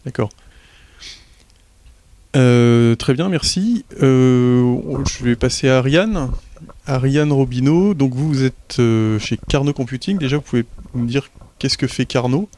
D'accord. 0.04 0.30
Euh, 2.36 2.96
très 2.96 3.14
bien, 3.14 3.28
merci. 3.28 3.84
Euh, 4.02 4.76
je 5.06 5.24
vais 5.24 5.36
passer 5.36 5.68
à 5.68 5.78
Ariane. 5.78 6.30
Ariane 6.86 7.32
Robineau, 7.32 7.94
donc 7.94 8.14
vous, 8.14 8.42
êtes 8.42 8.76
euh, 8.78 9.18
chez 9.18 9.38
Carnot 9.48 9.72
Computing. 9.72 10.18
Déjà, 10.18 10.36
vous 10.36 10.42
pouvez 10.42 10.64
me 10.94 11.06
dire 11.06 11.30
qu'est-ce 11.58 11.78
que 11.78 11.86
fait 11.86 12.06
Carnot? 12.06 12.48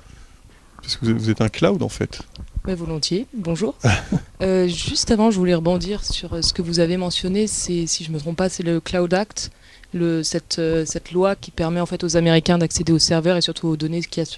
Parce 0.80 0.96
que 0.96 1.06
vous 1.06 1.30
êtes, 1.30 1.40
un 1.40 1.48
cloud 1.48 1.82
en 1.82 1.88
fait. 1.88 2.22
Ouais, 2.64 2.74
volontiers, 2.74 3.26
bonjour. 3.34 3.76
Juste 4.40 5.10
avant, 5.10 5.30
je 5.30 5.38
voulais 5.38 5.54
rebondir 5.54 6.04
sur 6.04 6.42
ce 6.44 6.52
que 6.52 6.62
vous 6.62 6.78
avez 6.80 6.96
mentionné, 6.96 7.46
c'est, 7.46 7.86
si 7.86 8.04
je 8.04 8.12
me 8.12 8.18
trompe 8.18 8.36
pas, 8.36 8.48
c'est 8.48 8.62
le 8.62 8.80
Cloud 8.80 9.12
Act, 9.12 9.50
euh, 9.94 10.22
cette 10.22 11.12
loi 11.12 11.36
qui 11.36 11.50
permet 11.50 11.80
en 11.80 11.86
fait 11.86 12.04
aux 12.04 12.16
Américains 12.16 12.58
d'accéder 12.58 12.92
aux 12.92 12.98
serveurs 12.98 13.36
et 13.36 13.40
surtout 13.40 13.68
aux 13.68 13.76
données 13.76 14.00
qu'il 14.02 14.22
y 14.22 14.26
a 14.26 14.28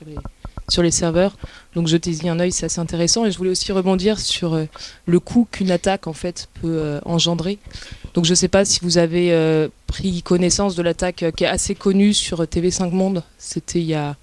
sur 0.68 0.82
les, 0.82 0.90
serveurs. 0.90 1.37
Donc 1.74 1.87
jetez-y 1.87 2.28
un 2.28 2.38
œil, 2.38 2.52
c'est 2.52 2.66
assez 2.66 2.80
intéressant. 2.80 3.24
Et 3.24 3.30
je 3.30 3.38
voulais 3.38 3.50
aussi 3.50 3.72
rebondir 3.72 4.20
sur 4.20 4.54
euh, 4.54 4.64
le 5.06 5.20
coût 5.20 5.48
qu'une 5.50 5.70
attaque 5.70 6.06
en 6.06 6.12
fait 6.12 6.48
peut 6.61 6.78
euh, 6.78 7.00
engendrer. 7.04 7.58
Donc 8.14 8.24
je 8.24 8.30
ne 8.30 8.34
sais 8.34 8.48
pas 8.48 8.64
si 8.64 8.80
vous 8.82 8.98
avez 8.98 9.68
pris 9.87 10.22
connaissance 10.22 10.74
de 10.74 10.82
l'attaque 10.82 11.24
qui 11.37 11.44
est 11.44 11.48
assez 11.48 11.74
connue 11.74 12.12
sur 12.14 12.42
TV5 12.42 12.90
Monde. 12.90 13.22
C'était 13.38 13.80
il 13.80 13.87
y 13.87 13.94
a 13.94 14.16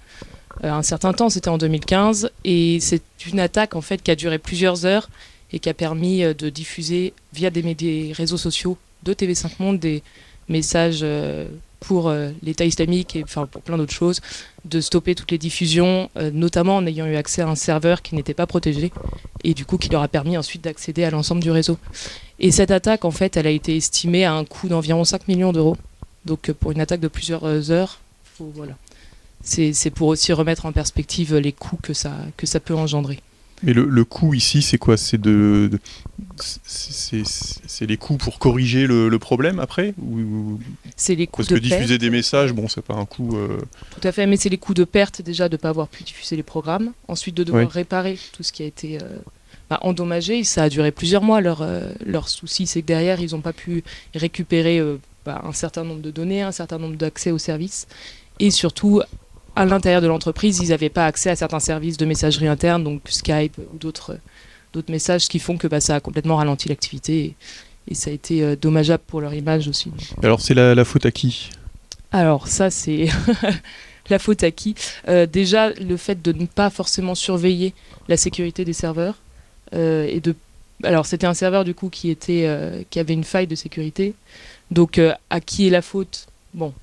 un 0.62 0.82
certain 0.82 1.12
temps, 1.12 1.30
c'était 1.30 1.48
en 1.48 1.58
2015, 1.58 2.30
et 2.44 2.78
c'est 2.80 3.02
une 3.26 3.40
attaque 3.40 3.74
en 3.74 3.80
fait 3.80 4.02
qui 4.02 4.10
a 4.10 4.16
duré 4.16 4.38
plusieurs 4.38 4.84
heures 4.84 5.08
et 5.52 5.60
qui 5.60 5.68
a 5.68 5.74
permis 5.74 6.22
de 6.22 6.50
diffuser 6.50 7.14
via 7.32 7.50
des, 7.50 8.12
réseaux 8.14 8.36
sociaux 8.36 8.76
de 9.04 9.14
TV5 9.14 9.52
Monde 9.60 9.78
des 9.78 10.02
messages 10.48 11.00
euh, 11.02 11.46
pour 11.80 12.08
euh, 12.08 12.30
l'État 12.42 12.64
islamique 12.64 13.16
et 13.16 13.22
enfin 13.22 13.46
pour 13.46 13.62
plein 13.62 13.76
d'autres 13.76 13.92
choses, 13.92 14.20
de 14.64 14.80
stopper 14.80 15.14
toutes 15.14 15.30
les 15.30 15.38
diffusions, 15.38 16.10
euh, 16.16 16.30
notamment 16.32 16.76
en 16.76 16.86
ayant 16.86 17.06
eu 17.06 17.16
accès 17.16 17.42
à 17.42 17.48
un 17.48 17.54
serveur 17.54 18.02
qui 18.02 18.14
n'était 18.14 18.34
pas 18.34 18.46
protégé 18.46 18.92
et 19.44 19.54
du 19.54 19.64
coup 19.64 19.78
qui 19.78 19.88
leur 19.88 20.02
a 20.02 20.08
permis 20.08 20.36
ensuite 20.36 20.62
d'accéder 20.62 21.04
à 21.04 21.10
l'ensemble 21.10 21.42
du 21.42 21.50
réseau. 21.50 21.78
Et 22.38 22.50
cette 22.50 22.70
attaque 22.70 23.04
en 23.04 23.10
fait, 23.10 23.36
elle 23.36 23.46
a 23.46 23.50
été 23.50 23.76
estimée 23.76 24.24
à 24.24 24.34
un 24.34 24.44
coût 24.44 24.68
d'environ 24.68 25.04
5 25.04 25.28
millions 25.28 25.52
d'euros. 25.52 25.76
Donc 26.24 26.50
pour 26.52 26.72
une 26.72 26.80
attaque 26.80 27.00
de 27.00 27.08
plusieurs 27.08 27.70
heures, 27.70 28.00
c'est 29.42 29.90
pour 29.90 30.08
aussi 30.08 30.32
remettre 30.32 30.66
en 30.66 30.72
perspective 30.72 31.36
les 31.36 31.52
coûts 31.52 31.78
que 31.80 31.94
ça, 31.94 32.12
que 32.36 32.46
ça 32.46 32.58
peut 32.58 32.74
engendrer. 32.74 33.20
Mais 33.62 33.72
le, 33.72 33.84
le 33.86 34.04
coût 34.04 34.34
ici, 34.34 34.60
c'est 34.62 34.78
quoi? 34.78 34.96
C'est 34.96 35.18
de, 35.20 35.68
de- 35.72 35.78
c'est- 36.64 37.86
les 37.86 37.96
coûts 37.96 38.16
pour 38.16 38.38
corriger 38.38 38.86
le, 38.86 39.08
le 39.08 39.18
problème 39.18 39.58
après? 39.60 39.94
Ou, 39.98 40.18
ou- 40.18 40.60
C'est 40.96 41.14
les 41.14 41.26
coûts 41.26 41.38
Parce 41.38 41.48
que 41.48 41.54
de 41.54 41.58
diffuser 41.60 41.86
perte, 41.88 42.00
des 42.00 42.10
messages, 42.10 42.52
bon, 42.52 42.68
c'est 42.68 42.82
pas 42.82 42.94
un 42.94 43.04
coût. 43.06 43.36
euh, 43.36 43.58
tout 43.98 44.06
à 44.06 44.12
fait, 44.12 44.26
mais 44.26 44.36
c'est 44.36 44.48
les 44.48 44.58
coûts 44.58 44.74
de 44.74 44.84
perte 44.84 45.22
déjà 45.22 45.48
de 45.48 45.54
ne 45.54 45.58
pas 45.60 45.68
avoir 45.70 45.88
pu 45.88 46.02
diffuser 46.04 46.36
les 46.36 46.42
programmes, 46.42 46.92
ensuite 47.08 47.34
de 47.36 47.44
devoir 47.44 47.68
réparer 47.70 48.18
tout 48.32 48.42
ce 48.42 48.52
qui 48.52 48.62
a 48.62 48.66
été 48.66 48.98
euh, 49.02 49.06
bah, 49.70 49.78
endommagé. 49.82 50.44
Ça 50.44 50.64
a 50.64 50.68
duré 50.68 50.90
plusieurs 50.92 51.22
mois. 51.22 51.40
Leur, 51.40 51.62
euh, 51.62 51.90
leur 52.04 52.28
souci, 52.28 52.66
c'est 52.66 52.82
que 52.82 52.86
derrière, 52.86 53.20
ils 53.20 53.32
n'ont 53.32 53.40
pas 53.40 53.52
pu 53.54 53.84
récupérer 54.14 54.82
bah, 55.24 55.40
un 55.44 55.52
certain 55.52 55.84
nombre 55.84 56.02
de 56.02 56.10
données, 56.10 56.42
un 56.42 56.52
certain 56.52 56.78
nombre 56.78 56.96
d'accès 56.96 57.30
aux 57.30 57.38
services, 57.38 57.86
et 58.38 58.50
surtout 58.50 59.00
à 59.56 59.64
l'intérieur 59.64 60.02
de 60.02 60.06
l'entreprise, 60.06 60.58
ils 60.60 60.68
n'avaient 60.68 60.90
pas 60.90 61.06
accès 61.06 61.30
à 61.30 61.36
certains 61.36 61.60
services 61.60 61.96
de 61.96 62.04
messagerie 62.06 62.46
interne, 62.46 62.84
donc 62.84 63.00
Skype 63.08 63.56
ou 63.58 63.78
d'autres 63.78 64.18
d'autres 64.72 64.92
messages, 64.92 65.28
qui 65.28 65.38
font 65.38 65.56
que 65.56 65.66
bah, 65.66 65.80
ça 65.80 65.94
a 65.96 66.00
complètement 66.00 66.36
ralenti 66.36 66.68
l'activité. 66.68 67.18
Et, 67.24 67.34
et 67.90 67.94
ça 67.94 68.10
a 68.10 68.12
été 68.12 68.42
euh, 68.42 68.56
dommageable 68.56 69.02
pour 69.06 69.20
leur 69.22 69.32
image 69.32 69.68
aussi. 69.68 69.90
Alors, 70.22 70.40
c'est 70.40 70.54
la, 70.54 70.74
la 70.74 70.84
faute 70.84 71.06
à 71.06 71.10
qui? 71.10 71.50
Alors 72.12 72.46
ça, 72.48 72.68
c'est 72.70 73.08
la 74.10 74.18
faute 74.18 74.42
à 74.44 74.50
qui? 74.50 74.74
Euh, 75.08 75.24
Déjà, 75.26 75.70
le 75.70 75.96
fait 75.96 76.20
de 76.20 76.32
ne 76.32 76.46
pas 76.46 76.68
forcément 76.70 77.14
surveiller 77.14 77.72
la 78.08 78.16
sécurité 78.16 78.64
des 78.64 78.72
serveurs. 78.74 79.14
euh, 79.72 80.06
et 80.08 80.20
de... 80.20 80.34
Alors 80.84 81.06
c'était 81.06 81.26
un 81.26 81.32
serveur 81.32 81.64
du 81.64 81.72
coup 81.74 81.88
qui, 81.88 82.10
était, 82.10 82.46
qui 82.90 82.98
avait 83.00 83.14
une 83.14 83.24
faille 83.24 83.46
de 83.46 83.54
sécurité. 83.54 84.12
Donc 84.70 85.00
à 85.30 85.40
qui 85.40 85.66
est 85.66 85.70
la 85.70 85.80
faute? 85.80 86.26
Bon, 86.52 86.74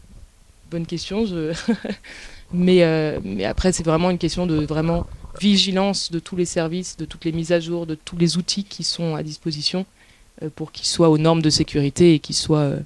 bonne 0.71 0.87
question. 0.87 1.27
Je... 1.27 1.53
mais, 2.53 2.83
euh, 2.83 3.19
mais 3.23 3.45
après, 3.45 3.71
c'est 3.71 3.83
vraiment 3.83 4.11
une 4.11 4.17
question 4.17 4.45
de 4.45 4.65
vraiment 4.65 5.07
vigilance 5.41 6.11
de 6.11 6.19
tous 6.19 6.35
les 6.35 6.45
services, 6.45 6.95
de 6.97 7.05
toutes 7.05 7.25
les 7.25 7.31
mises 7.31 7.51
à 7.51 7.59
jour, 7.59 7.87
de 7.87 7.95
tous 7.95 8.17
les 8.17 8.37
outils 8.37 8.63
qui 8.63 8.83
sont 8.83 9.15
à 9.15 9.23
disposition 9.23 9.85
euh, 10.43 10.49
pour 10.55 10.71
qu'ils 10.71 10.85
soient 10.85 11.09
aux 11.09 11.17
normes 11.17 11.41
de 11.41 11.49
sécurité 11.49 12.13
et 12.13 12.19
qu'ils 12.19 12.35
soient... 12.35 12.59
euh, 12.59 12.79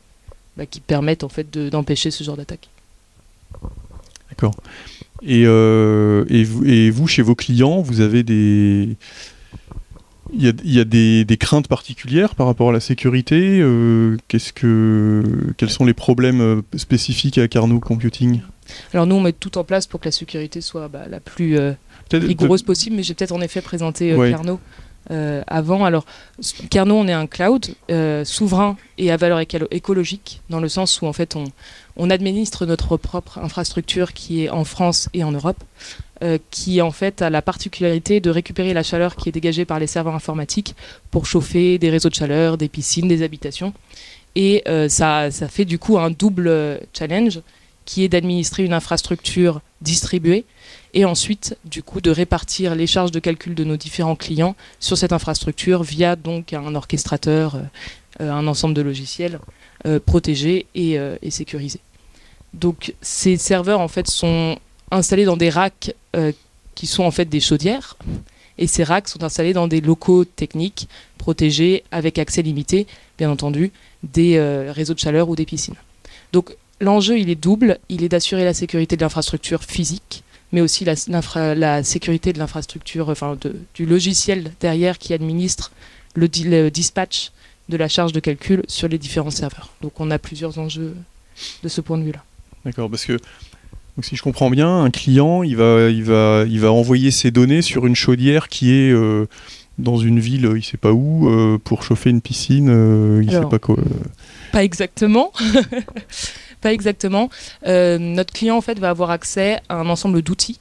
bah, 0.56 0.66
qui 0.66 0.80
permettent 0.80 1.24
en 1.24 1.30
fait 1.30 1.56
d'empêcher 1.56 2.10
ce 2.10 2.24
genre 2.24 2.36
d'attaque. 2.36 2.70
D'accord. 4.30 4.56
Et, 5.22 5.46
vous, 5.46 7.08
chez 7.08 7.22
vos 7.22 7.36
clients, 7.36 7.82
vous 7.82 8.02
avez 8.02 8.24
des. 8.24 8.96
Il 10.34 10.44
y 10.44 10.80
a, 10.80 10.84
des, 10.84 11.38
craintes 11.40 11.68
particulières 11.68 12.36
par 12.36 12.48
rapport 12.48 12.70
à 12.70 12.72
la 12.74 12.82
sécurité 12.82 13.60
euh, 13.62 14.18
Qu'est-ce 14.28 14.52
que, 14.52 15.24
Quels 15.58 15.70
sont 15.70 15.86
les 15.86 15.94
problèmes 15.94 16.64
spécifiques 16.76 17.38
à 17.38 17.48
Carnot 17.48 17.80
Computing? 17.80 18.42
Alors 18.94 19.06
nous, 19.06 19.16
on 19.16 19.22
met 19.22 19.34
tout 19.34 19.58
en 19.58 19.64
place 19.64 19.88
pour 19.88 20.00
que 20.00 20.06
la 20.06 20.12
sécurité 20.12 20.62
soit 20.62 20.88
bah, 20.88 21.06
la 21.10 21.20
plus 21.20 21.58
euh, 21.58 21.74
rigoureuse 22.12 22.64
possible, 22.64 22.96
mais 22.96 23.04
j'ai 23.04 23.14
peut-être 23.14 23.32
en 23.32 23.42
effet 23.42 23.62
présenté 23.62 24.12
euh, 24.12 24.18
ouais. 24.18 24.32
Carnot 24.32 24.60
euh, 25.10 25.42
avant. 25.48 25.86
Alors, 25.86 26.06
Carnot, 26.70 26.96
on 26.96 27.08
est 27.08 27.14
un 27.14 27.28
cloud 27.28 27.68
euh, 27.90 28.26
souverain 28.26 28.76
et 28.98 29.10
à 29.10 29.18
valeur 29.18 29.40
éco 29.40 29.58
écologique, 29.72 30.42
dans 30.50 30.60
le 30.60 30.68
sens 30.68 31.02
où 31.02 31.06
en 31.06 31.14
fait 31.14 31.36
on, 31.36 31.46
on, 31.96 32.10
administre 32.10 32.66
notre 32.66 32.98
propre 32.98 33.38
infrastructure 33.38 34.12
qui 34.12 34.44
est 34.44 34.50
en 34.50 34.66
France 34.66 35.08
et 35.14 35.24
en 35.24 35.32
Europe, 35.32 35.64
euh, 36.24 36.38
qui 36.52 36.82
en 36.82 36.92
fait 36.92 37.22
a 37.22 37.30
la 37.30 37.42
particularité 37.42 38.20
de 38.20 38.30
récupérer 38.30 38.74
la 38.74 38.84
chaleur 38.84 39.16
qui 39.16 39.30
est 39.30 39.32
dégagée 39.32 39.64
par 39.64 39.80
les 39.80 39.88
serveurs 39.88 40.16
informatiques 40.16 40.76
pour 41.10 41.26
chauffer 41.26 41.78
des 41.78 41.90
réseaux 41.90 42.10
de 42.10 42.16
chaleur, 42.16 42.58
des 42.58 42.68
piscines, 42.68 43.08
des 43.08 43.22
habitations. 43.22 43.74
Et 44.36 44.62
euh, 44.68 44.90
ça, 44.90 45.32
ça 45.32 45.48
fait 45.48 45.66
du 45.66 45.80
coup 45.80 45.98
un 45.98 46.12
double 46.12 46.82
challenge 46.94 47.40
qui 47.88 48.04
est 48.04 48.10
d'administrer 48.10 48.64
une 48.64 48.74
infrastructure 48.74 49.62
distribuée 49.82 50.46
et 50.94 51.06
ensuite 51.06 51.58
du 51.66 51.82
coup 51.82 52.02
de 52.02 52.12
répartir 52.12 52.76
les 52.76 52.86
charges 52.86 53.12
de 53.12 53.20
calcul 53.20 53.56
de 53.56 53.64
nos 53.64 53.78
différents 53.78 54.18
clients 54.18 54.56
sur 54.80 54.98
cette 54.98 55.14
infrastructure 55.14 55.84
via 55.84 56.16
donc 56.16 56.52
un 56.54 56.76
orchestrateur, 56.76 57.56
euh, 58.20 58.30
un 58.30 58.46
ensemble 58.46 58.74
de 58.74 58.82
logiciels 58.82 59.40
euh, 59.86 60.00
protégés 60.06 60.66
et, 60.76 61.00
euh, 61.00 61.16
sécurisés. 61.30 61.80
Donc 62.54 62.94
ces 63.02 63.38
serveurs 63.38 63.80
en 63.80 63.88
fait 63.88 64.08
sont 64.08 64.60
installés 64.92 65.26
dans 65.26 65.38
des 65.38 65.50
racks 65.50 65.96
euh, 66.16 66.34
qui 66.76 66.88
sont 66.88 67.04
en 67.04 67.12
fait 67.12 67.26
des 67.26 67.40
chaudières 67.40 67.98
et 68.58 68.68
ces 68.68 68.84
racks 68.84 69.08
sont 69.08 69.24
installés 69.24 69.54
dans 69.54 69.68
des 69.68 69.82
locaux 69.82 70.26
techniques 70.26 70.90
protégés 71.18 71.84
avec 71.92 72.18
accès 72.20 72.42
limité, 72.42 72.88
bien 73.18 73.30
entendu, 73.30 73.72
des 74.04 74.38
euh, 74.38 74.72
réseaux 74.72 74.94
de 74.94 75.00
chaleur 75.00 75.30
ou 75.30 75.36
des 75.36 75.46
piscines. 75.46 75.76
Donc 76.34 76.56
l'enjeu 76.80 77.18
il 77.20 77.30
est 77.30 77.36
double, 77.36 77.80
il 77.90 78.04
est 78.04 78.10
d'assurer 78.10 78.44
la 78.44 78.54
sécurité 78.54 78.96
de 78.96 79.02
l'infrastructure 79.02 79.64
physique 79.64 80.24
mais 80.52 80.62
aussi 80.62 80.86
la, 80.86 80.96
la 81.56 81.84
sécurité 81.84 82.34
de 82.34 82.40
l'infrastructure, 82.40 83.10
enfin 83.10 83.38
de, 83.40 83.56
du 83.74 83.86
logiciel 83.86 84.52
derrière 84.60 84.98
qui 84.98 85.14
administre 85.14 85.72
le, 86.16 86.30
le, 86.46 86.70
dispatch 86.70 87.32
de 87.70 87.78
la 87.78 87.88
charge 87.88 88.14
de 88.14 88.20
calcul 88.20 88.64
sur 88.68 88.88
les 88.88 88.98
différents 88.98 89.32
serveurs. 89.32 89.74
Donc 89.82 90.00
on 90.00 90.10
a 90.10 90.20
plusieurs 90.20 90.58
enjeux 90.58 90.96
de 91.64 91.68
ce 91.68 91.82
point 91.82 91.98
de 91.98 92.04
vue-là. 92.04 92.24
D'accord, 92.66 92.90
parce 92.90 93.06
que 93.06 93.14
donc, 93.98 94.06
si 94.06 94.16
je 94.16 94.22
comprends 94.22 94.52
bien, 94.52 94.84
un 94.84 94.92
client, 94.92 95.42
il 95.42 95.56
va, 95.56 95.90
il, 95.90 96.04
va, 96.04 96.46
il 96.48 96.60
va 96.60 96.72
envoyer 96.72 97.10
ses 97.10 97.32
données 97.32 97.64
sur 97.64 97.88
une 97.88 97.96
chaudière 97.96 98.48
qui 98.48 98.72
est 98.72 98.92
euh, 98.92 99.26
dans 99.80 99.98
une 99.98 100.20
ville, 100.20 100.52
il 100.56 100.64
sait 100.64 100.78
pas 100.78 100.92
où, 100.92 101.30
euh, 101.30 101.58
pour 101.58 101.82
chauffer 101.82 102.12
une 102.12 102.22
piscine, 102.22 102.70
euh, 102.70 103.22
il 103.24 103.30
Alors, 103.32 103.44
sait 103.44 103.50
pas 103.50 103.60
quoi. 103.60 103.76
Pas 104.52 104.64
exactement. 104.64 105.32
Pas 106.62 106.74
exactement. 106.74 107.30
Euh, 107.66 107.98
notre 107.98 108.34
client 108.34 108.58
en 108.58 108.62
fait 108.62 108.80
va 108.80 108.90
avoir 108.90 109.12
accès 109.12 109.60
à 109.70 109.76
un 109.76 109.90
ensemble 109.90 110.22
d'outils 110.22 110.60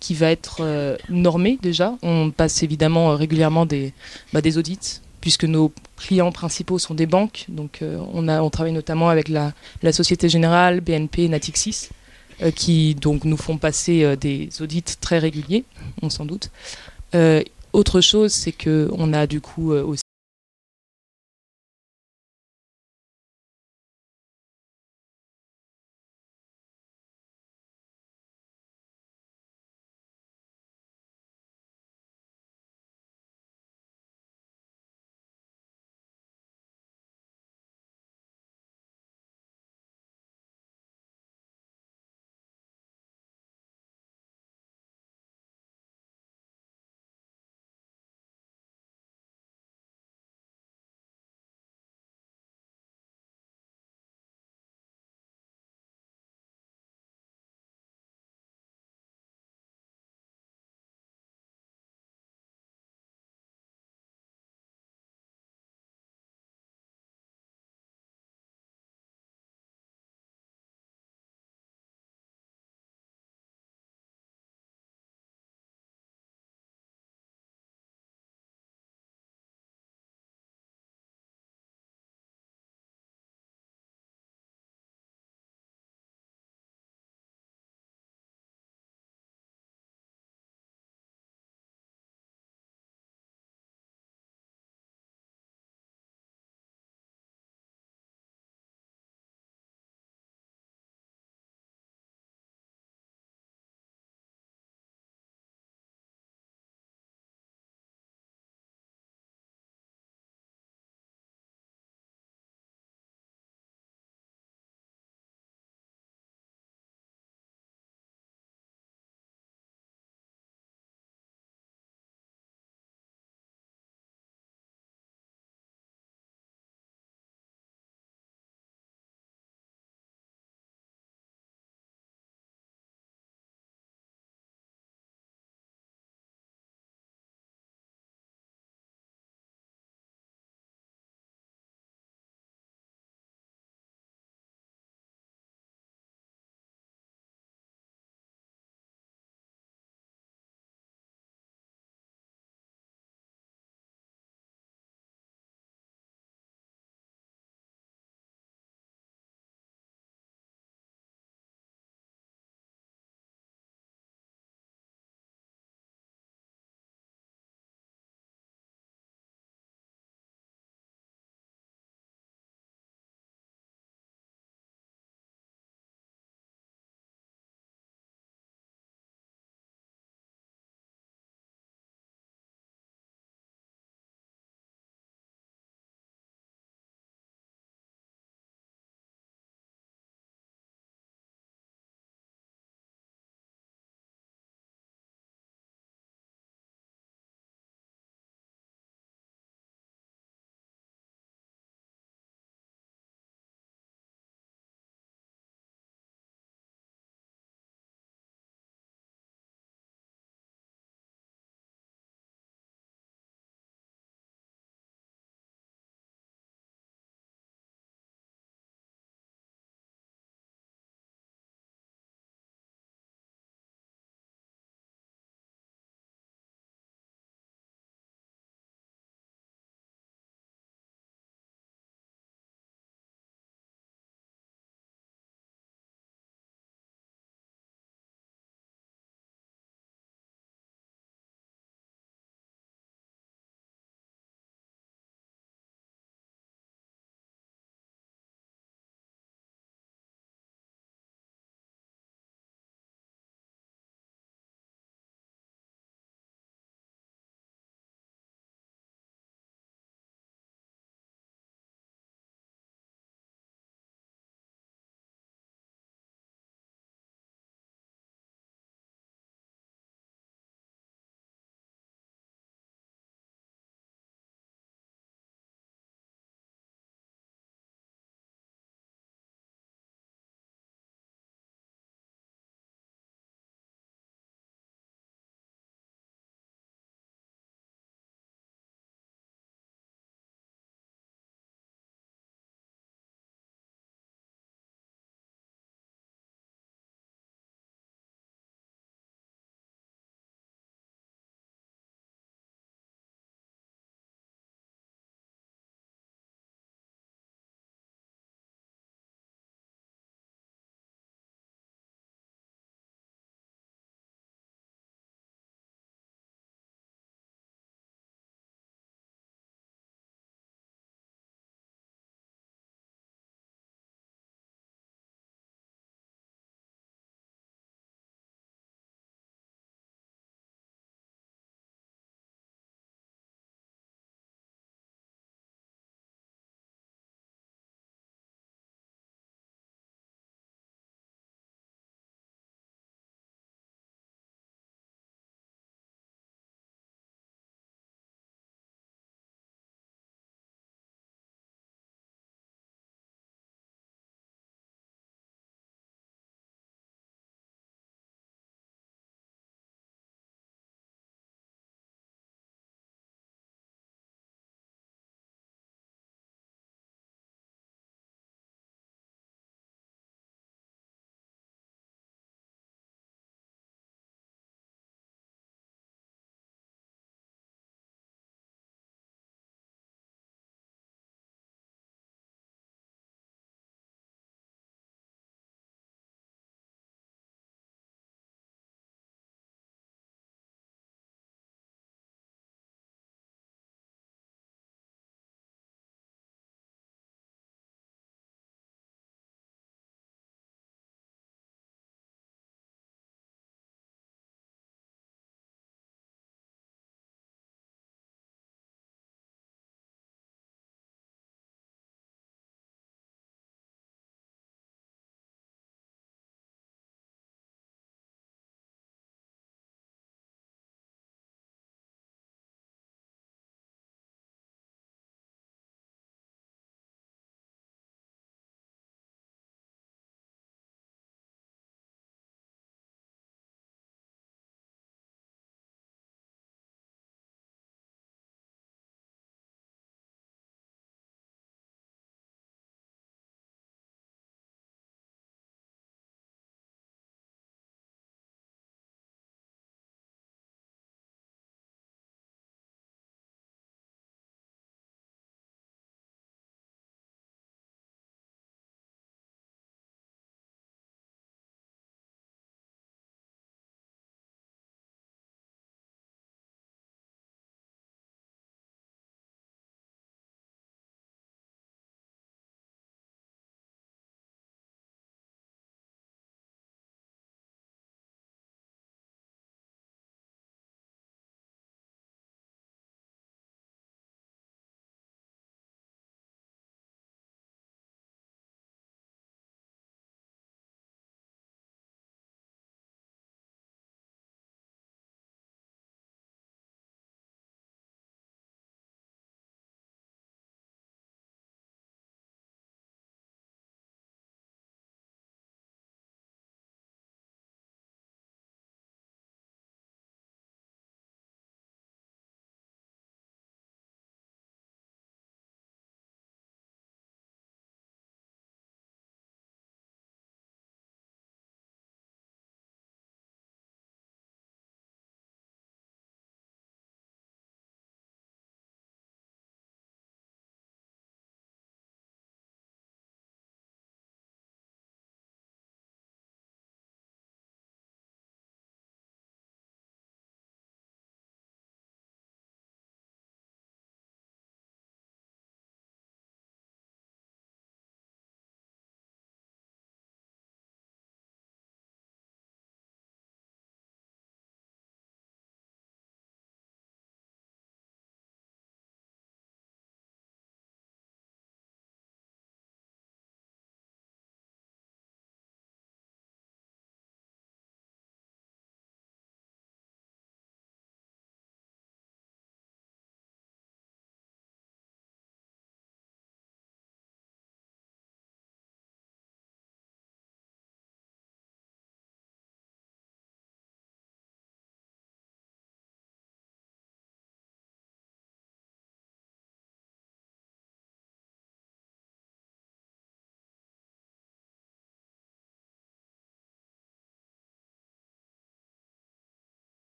qui 0.00 0.14
va 0.14 0.30
être 0.30 0.58
euh, 0.60 0.96
normé 1.08 1.58
déjà. 1.62 1.94
On 2.02 2.30
passe 2.30 2.62
évidemment 2.62 3.10
euh, 3.10 3.14
régulièrement 3.14 3.66
des, 3.66 3.92
bah, 4.32 4.40
des 4.40 4.58
audits 4.58 5.00
puisque 5.20 5.44
nos 5.44 5.72
clients 5.96 6.30
principaux 6.30 6.78
sont 6.78 6.94
des 6.94 7.06
banques. 7.06 7.46
Donc 7.48 7.82
on, 7.82 8.28
a, 8.28 8.40
on 8.40 8.50
travaille 8.50 8.72
notamment 8.72 9.08
avec 9.08 9.28
la, 9.28 9.52
la 9.82 9.92
Société 9.92 10.28
Générale, 10.28 10.80
BNP, 10.80 11.28
Natixis, 11.28 11.88
qui 12.54 12.94
donc 12.94 13.24
nous 13.24 13.36
font 13.36 13.58
passer 13.58 14.16
des 14.16 14.48
audits 14.60 14.84
très 15.00 15.18
réguliers, 15.18 15.64
on 16.02 16.08
s'en 16.08 16.24
doute. 16.24 16.50
autre 17.72 18.00
chose, 18.00 18.32
c'est 18.32 18.52
qu'on 18.52 19.12
a 19.12 19.26
du 19.26 19.40
coup 19.40 19.72
aussi 19.72 20.04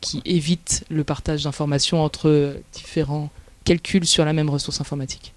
qui 0.00 0.22
évite 0.24 0.84
le 0.90 1.04
partage 1.04 1.44
d'informations 1.44 2.02
entre 2.02 2.56
différents 2.72 3.30
calculs 3.64 4.06
sur 4.06 4.24
la 4.24 4.32
même 4.32 4.50
ressource 4.50 4.80
informatique. 4.80 5.34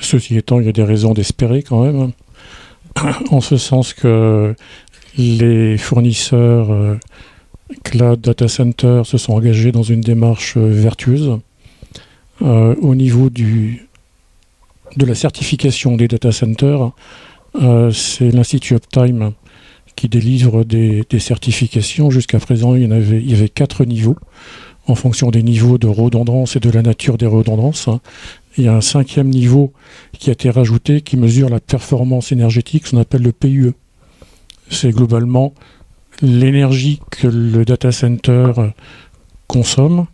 Ceci 0.00 0.36
étant, 0.36 0.60
il 0.60 0.66
y 0.66 0.68
a 0.68 0.72
des 0.72 0.82
raisons 0.82 1.14
d'espérer 1.14 1.62
quand 1.62 1.84
même, 1.84 2.12
en 3.30 3.40
ce 3.40 3.56
sens 3.56 3.92
que 3.92 4.54
les 5.16 5.76
fournisseurs 5.78 6.72
euh, 6.72 6.96
cloud 7.84 8.20
data 8.20 8.48
center 8.48 9.02
se 9.04 9.18
sont 9.18 9.34
engagés 9.34 9.72
dans 9.72 9.82
une 9.82 10.00
démarche 10.00 10.56
euh, 10.56 10.68
vertueuse 10.68 11.38
euh, 12.42 12.74
au 12.80 12.94
niveau 12.94 13.28
du, 13.30 13.88
de 14.96 15.04
la 15.04 15.14
certification 15.14 15.96
des 15.96 16.08
data 16.08 16.32
centers. 16.32 16.92
c'est 17.92 18.30
l'Institut 18.30 18.74
Uptime 18.74 19.32
qui 19.98 20.08
délivre 20.08 20.62
des, 20.62 21.04
certifications. 21.18 22.08
Jusqu'à 22.10 22.38
présent, 22.38 22.76
il 22.76 22.84
y, 22.84 22.86
en 22.86 22.92
avait, 22.92 23.18
il 23.18 23.28
y 23.28 23.34
avait 23.34 23.48
quatre 23.48 23.84
niveaux 23.84 24.16
en 24.86 24.94
fonction 24.94 25.30
des 25.30 25.42
niveaux 25.42 25.76
de 25.76 25.88
redondance 25.88 26.54
et 26.54 26.60
de 26.60 26.70
la 26.70 26.82
nature 26.82 27.18
des 27.18 27.26
redondances. 27.26 27.88
Il 28.56 28.64
y 28.64 28.68
a 28.68 28.74
un 28.74 28.80
cinquième 28.80 29.28
niveau 29.28 29.72
qui 30.16 30.30
a 30.30 30.34
été 30.34 30.50
rajouté 30.50 31.00
qui 31.00 31.16
mesure 31.16 31.48
la 31.48 31.58
performance 31.58 32.30
énergétique, 32.30 32.86
ce 32.86 32.92
qu'on 32.92 33.00
appelle 33.00 33.22
le 33.22 33.32
PUE. 33.32 33.72
C'est 34.70 34.90
globalement 34.90 35.52
l'énergie 36.22 37.00
que 37.10 37.26
le 37.26 37.64
data 37.64 37.90
center 37.90 38.52
consomme 39.48 40.06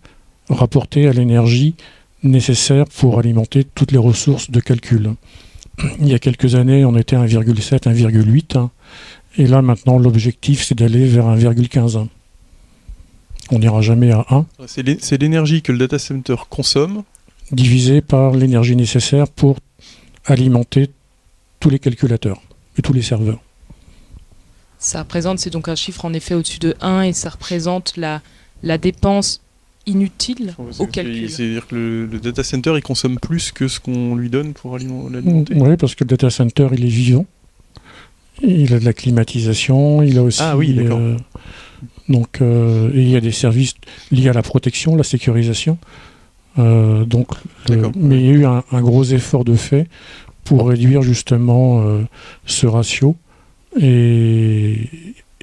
rapportée 0.49 1.09
à 1.09 1.13
l'énergie 1.13 1.75
nécessaire 2.23 2.87
pour 2.87 3.19
alimenter 3.19 3.65
toutes 3.65 3.93
les 3.93 3.99
ressources 3.99 4.51
de 4.51 4.61
calcul. 4.61 5.15
Il 6.01 6.09
y 6.09 6.15
a 6.15 6.19
quelques 6.19 6.55
années, 6.55 6.87
on 6.87 6.97
était 6.97 7.17
à 7.17 7.27
1,7, 7.27 7.83
1,8. 7.83 8.69
Et 9.37 9.47
là, 9.47 9.63
maintenant, 9.63 9.99
l'objectif, 9.99 10.65
c'est 10.65 10.77
d'aller 10.77 11.07
vers 11.07 11.27
1,15. 11.27 12.07
On 13.51 13.59
n'ira 13.59 13.83
jamais 13.83 14.13
à 14.13 14.25
1. 14.31 14.47
C'est 14.67 15.21
l'énergie 15.21 15.63
que 15.63 15.73
le 15.73 15.79
data 15.79 15.99
center 15.99 16.37
consomme. 16.49 17.03
Divisé 17.53 18.01
par 18.01 18.33
l'énergie 18.33 18.75
nécessaire 18.75 19.29
pour 19.29 19.59
alimenter 20.25 20.91
tous 21.61 21.69
les 21.69 21.79
calculateurs 21.79 22.41
et 22.79 22.83
tous 22.83 22.95
les 22.95 23.03
serveurs. 23.03 23.41
Ça 24.79 25.01
représente, 25.01 25.39
c'est 25.39 25.51
donc 25.51 25.69
un 25.69 25.75
chiffre 25.75 26.05
en 26.05 26.13
effet 26.15 26.35
au-dessus 26.35 26.59
de 26.59 26.75
1 26.81 27.03
et 27.03 27.13
ça 27.13 27.31
représente 27.31 27.97
la, 27.97 28.23
la 28.63 28.79
dépense 28.79 29.41
inutile 29.87 30.55
au 30.79 30.87
calcul. 30.87 31.31
C'est-à-dire 31.31 31.67
que 31.67 32.09
le, 32.11 32.19
data 32.19 32.43
center, 32.43 32.73
il 32.77 32.83
consomme 32.83 33.19
plus 33.19 33.53
que 33.53 33.69
ce 33.69 33.81
qu'on 33.81 34.15
lui 34.15 34.31
donne 34.31 34.53
pour 34.53 34.79
l'alimenter. 34.79 35.55
Oui, 35.57 35.77
parce 35.77 35.95
que 35.95 36.05
le 36.05 36.09
data 36.09 36.31
center, 36.31 36.69
il 36.73 36.85
est 36.85 36.89
vivant. 36.89 37.27
Il 38.43 38.75
a 38.75 38.81
de 38.81 38.85
la 38.85 38.93
climatisation, 38.93 40.03
il 40.03 40.19
a 40.19 40.23
aussi. 40.23 40.41
Ah 40.43 40.57
oui, 40.57 40.75
d'accord. 40.75 40.99
Euh, 40.99 41.17
donc, 42.09 42.41
euh, 42.41 42.91
il 42.95 43.09
y 43.09 43.17
a 43.17 43.21
des 43.21 43.33
services 43.33 43.75
liés 44.11 44.29
à 44.29 44.33
la 44.33 44.43
protection, 44.43 44.97
la 44.97 45.05
sécurisation. 45.05 45.79
Euh, 46.59 47.05
donc, 47.05 47.29
mais 47.69 48.19
il 48.19 48.27
y 48.27 48.29
a 48.29 48.33
eu 48.33 48.45
un, 48.45 48.63
gros 48.73 49.05
effort 49.05 49.45
de 49.45 49.55
fait 49.55 49.89
pour 50.45 50.69
réduire 50.69 51.03
justement 51.03 51.83
ce 52.45 52.67
ratio 52.67 53.17
et, 53.81 54.91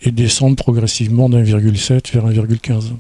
et 0.04 0.12
descendre 0.12 0.56
progressivement 0.56 1.28
d'1,7 1.30 2.14
vers 2.14 2.28
1,15. 2.28 2.92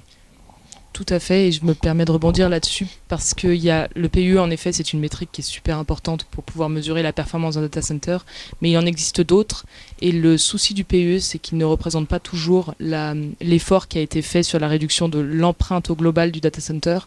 Tout 1.01 1.15
à 1.15 1.19
fait, 1.19 1.47
et 1.47 1.51
je 1.51 1.65
me 1.65 1.73
permets 1.73 2.05
de 2.05 2.11
rebondir 2.11 2.47
là-dessus 2.47 2.85
parce 3.07 3.33
que 3.33 3.47
y 3.47 3.71
a, 3.71 3.89
le 3.95 4.07
PUE, 4.07 4.37
en 4.37 4.51
effet, 4.51 4.71
c'est 4.71 4.93
une 4.93 4.99
métrique 4.99 5.31
qui 5.31 5.41
est 5.41 5.43
super 5.43 5.79
importante 5.79 6.25
pour 6.25 6.43
pouvoir 6.43 6.69
mesurer 6.69 7.01
la 7.01 7.11
performance 7.11 7.55
d'un 7.55 7.61
data 7.61 7.81
center, 7.81 8.19
mais 8.61 8.69
il 8.69 8.77
en 8.77 8.85
existe 8.85 9.19
d'autres. 9.19 9.65
Et 9.99 10.11
le 10.11 10.37
souci 10.37 10.75
du 10.75 10.83
PUE, 10.83 11.19
c'est 11.19 11.39
qu'il 11.39 11.57
ne 11.57 11.65
représente 11.65 12.07
pas 12.07 12.19
toujours 12.19 12.75
l'effort 12.79 13.87
qui 13.87 13.97
a 13.97 14.01
été 14.01 14.21
fait 14.21 14.43
sur 14.43 14.59
la 14.59 14.67
réduction 14.67 15.09
de 15.09 15.17
l'empreinte 15.17 15.89
au 15.89 15.95
global 15.95 16.31
du 16.31 16.39
data 16.39 16.61
center. 16.61 16.99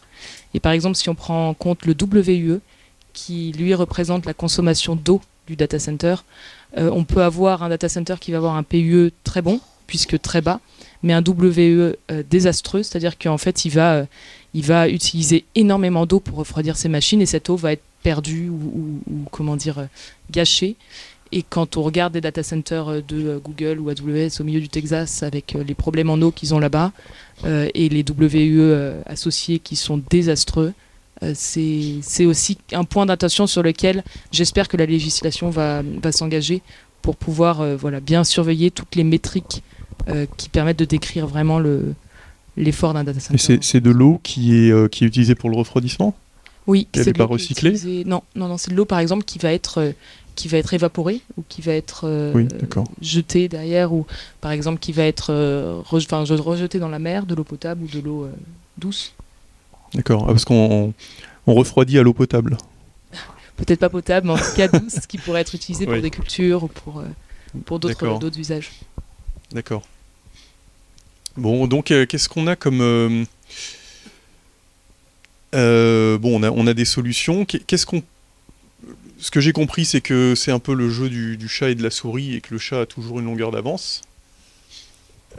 Et 0.53 0.59
par 0.59 0.73
exemple, 0.73 0.97
si 0.97 1.07
on 1.07 1.15
prend 1.15 1.47
en 1.47 1.53
compte 1.53 1.85
le 1.85 1.93
WUE, 1.93 2.59
qui 3.13 3.53
lui 3.53 3.73
représente 3.75 4.25
la 4.25 4.33
consommation 4.33 4.97
d'eau 4.97 5.21
du 5.47 5.55
data 5.55 5.79
center, 5.79 6.15
euh, 6.77 6.89
on 6.91 7.05
peut 7.05 7.23
avoir 7.23 7.63
un 7.63 7.69
data 7.69 7.87
center 7.87 8.15
qui 8.19 8.31
va 8.31 8.39
avoir 8.39 8.57
un 8.57 8.63
PUE 8.63 9.13
très 9.23 9.41
bon, 9.41 9.61
puisque 9.87 10.19
très 10.21 10.41
bas, 10.41 10.59
mais 11.03 11.13
un 11.13 11.21
WE 11.21 11.59
euh, 11.59 11.93
désastreux, 12.29 12.83
c'est-à-dire 12.83 13.17
qu'en 13.17 13.37
fait, 13.37 13.65
il 13.65 13.69
va, 13.69 13.93
euh, 13.95 14.05
il 14.53 14.63
va 14.63 14.89
utiliser 14.89 15.45
énormément 15.53 16.05
d'eau 16.05 16.19
pour 16.19 16.37
refroidir 16.37 16.77
ses 16.77 16.89
machines 16.89 17.21
et 17.21 17.25
cette 17.25 17.49
eau 17.49 17.55
va 17.55 17.73
être 17.73 17.83
perdue 18.03 18.49
ou, 18.49 19.01
comment 19.31 19.55
dire, 19.55 19.79
euh, 19.79 19.85
gâchée. 20.31 20.75
Et 21.31 21.43
quand 21.47 21.77
on 21.77 21.83
regarde 21.83 22.13
des 22.13 22.21
data 22.21 22.43
centers 22.43 23.03
de 23.03 23.41
Google 23.43 23.79
ou 23.79 23.89
AWS 23.89 24.39
au 24.39 24.43
milieu 24.43 24.59
du 24.59 24.69
Texas 24.69 25.23
avec 25.23 25.53
les 25.53 25.73
problèmes 25.73 26.09
en 26.09 26.21
eau 26.21 26.31
qu'ils 26.31 26.53
ont 26.53 26.59
là-bas 26.59 26.91
et 27.45 27.89
les 27.89 28.05
WE 28.07 29.01
associés 29.07 29.57
qui 29.57 29.75
sont 29.75 29.97
désastreux, 30.09 30.73
c'est 31.33 32.25
aussi 32.25 32.59
un 32.73 32.83
point 32.83 33.07
d'attention 33.07 33.47
sur 33.47 33.63
lequel 33.63 34.03
j'espère 34.31 34.67
que 34.67 34.77
la 34.77 34.85
législation 34.85 35.49
va, 35.49 35.81
va 35.81 36.11
s'engager 36.11 36.61
pour 37.05 37.15
pouvoir 37.15 37.63
voilà, 37.77 37.99
bien 37.99 38.23
surveiller 38.23 38.71
toutes 38.71 38.95
les 38.95 39.03
métriques 39.03 39.61
euh, 40.07 40.27
qui 40.37 40.49
permettent 40.49 40.77
de 40.77 40.85
décrire 40.85 41.25
vraiment 41.25 41.59
l'effort 42.57 42.93
d'un 42.93 43.03
data 43.03 43.19
center. 43.19 43.57
c'est 43.61 43.81
de 43.81 43.89
l'eau 43.89 44.19
qui 44.21 44.55
est, 44.55 44.71
euh, 44.71 44.87
qui 44.87 45.03
est 45.03 45.07
utilisée 45.07 45.33
pour 45.33 45.49
le 45.49 45.57
refroidissement? 45.57 46.13
Oui. 46.67 46.87
Qui 46.91 46.99
n'est 46.99 47.13
pas 47.13 47.25
recyclée 47.25 47.73
Non, 48.05 48.21
non, 48.35 48.47
non 48.47 48.57
c'est 48.57 48.69
de 48.69 48.75
l'eau 48.75 48.85
par 48.85 48.99
exemple 48.99 49.23
qui 49.23 49.39
va 49.39 49.51
être 49.51 49.79
euh, 49.79 49.91
qui 50.35 50.47
va 50.47 50.59
être 50.59 50.75
évaporée 50.75 51.21
ou 51.37 51.43
qui 51.47 51.61
va 51.61 51.73
être 51.73 52.33
jetée 53.01 53.47
derrière 53.47 53.93
ou 53.93 54.05
par 54.41 54.51
exemple 54.51 54.79
qui 54.79 54.91
va 54.91 55.05
être 55.05 55.33
rejetée 55.89 56.77
dans 56.77 56.89
la 56.89 56.99
mer, 56.99 57.25
de 57.25 57.33
l'eau 57.33 57.45
potable 57.45 57.85
ou 57.85 57.87
de 57.87 57.99
l'eau 58.01 58.27
douce. 58.77 59.13
D'accord, 59.93 60.25
ah, 60.25 60.33
parce 60.33 60.43
qu'on 60.43 60.93
on 61.47 61.53
refroidit 61.53 61.97
à 61.97 62.03
l'eau 62.03 62.13
potable. 62.13 62.57
Peut-être 63.57 63.79
pas 63.79 63.89
potable, 63.89 64.27
mais 64.27 64.33
en 64.33 64.37
tout 64.37 64.55
cas 64.55 64.67
douce, 64.79 64.99
qui 65.07 65.17
pourrait 65.17 65.41
être 65.41 65.55
utilisée 65.55 65.85
pour 65.85 66.01
des 66.01 66.11
cultures 66.11 66.63
ou 66.63 66.67
pour, 66.67 67.03
pour 67.65 67.79
d'autres 67.79 68.39
usages. 68.39 68.71
D'accord. 69.51 69.83
Bon, 71.37 71.67
donc 71.67 71.91
euh, 71.91 72.05
qu'est-ce 72.05 72.29
qu'on 72.29 72.47
a 72.47 72.55
comme... 72.55 72.81
Euh, 72.81 73.23
euh, 75.53 76.17
bon, 76.17 76.39
on 76.39 76.43
a, 76.43 76.51
on 76.51 76.67
a 76.67 76.73
des 76.73 76.85
solutions. 76.85 77.45
Qu'est-ce 77.45 77.85
qu'on... 77.85 78.03
Ce 79.19 79.31
que 79.31 79.39
j'ai 79.39 79.53
compris, 79.53 79.85
c'est 79.85 80.01
que 80.01 80.35
c'est 80.35 80.51
un 80.51 80.59
peu 80.59 80.73
le 80.73 80.89
jeu 80.89 81.09
du, 81.09 81.47
chat 81.47 81.69
et 81.69 81.75
de 81.75 81.83
la 81.83 81.89
souris 81.89 82.35
et 82.35 82.41
que 82.41 82.53
le 82.53 82.59
chat 82.59 82.81
a 82.81 82.85
toujours 82.85 83.19
une 83.19 83.25
longueur 83.25 83.51
d'avance. 83.51 84.01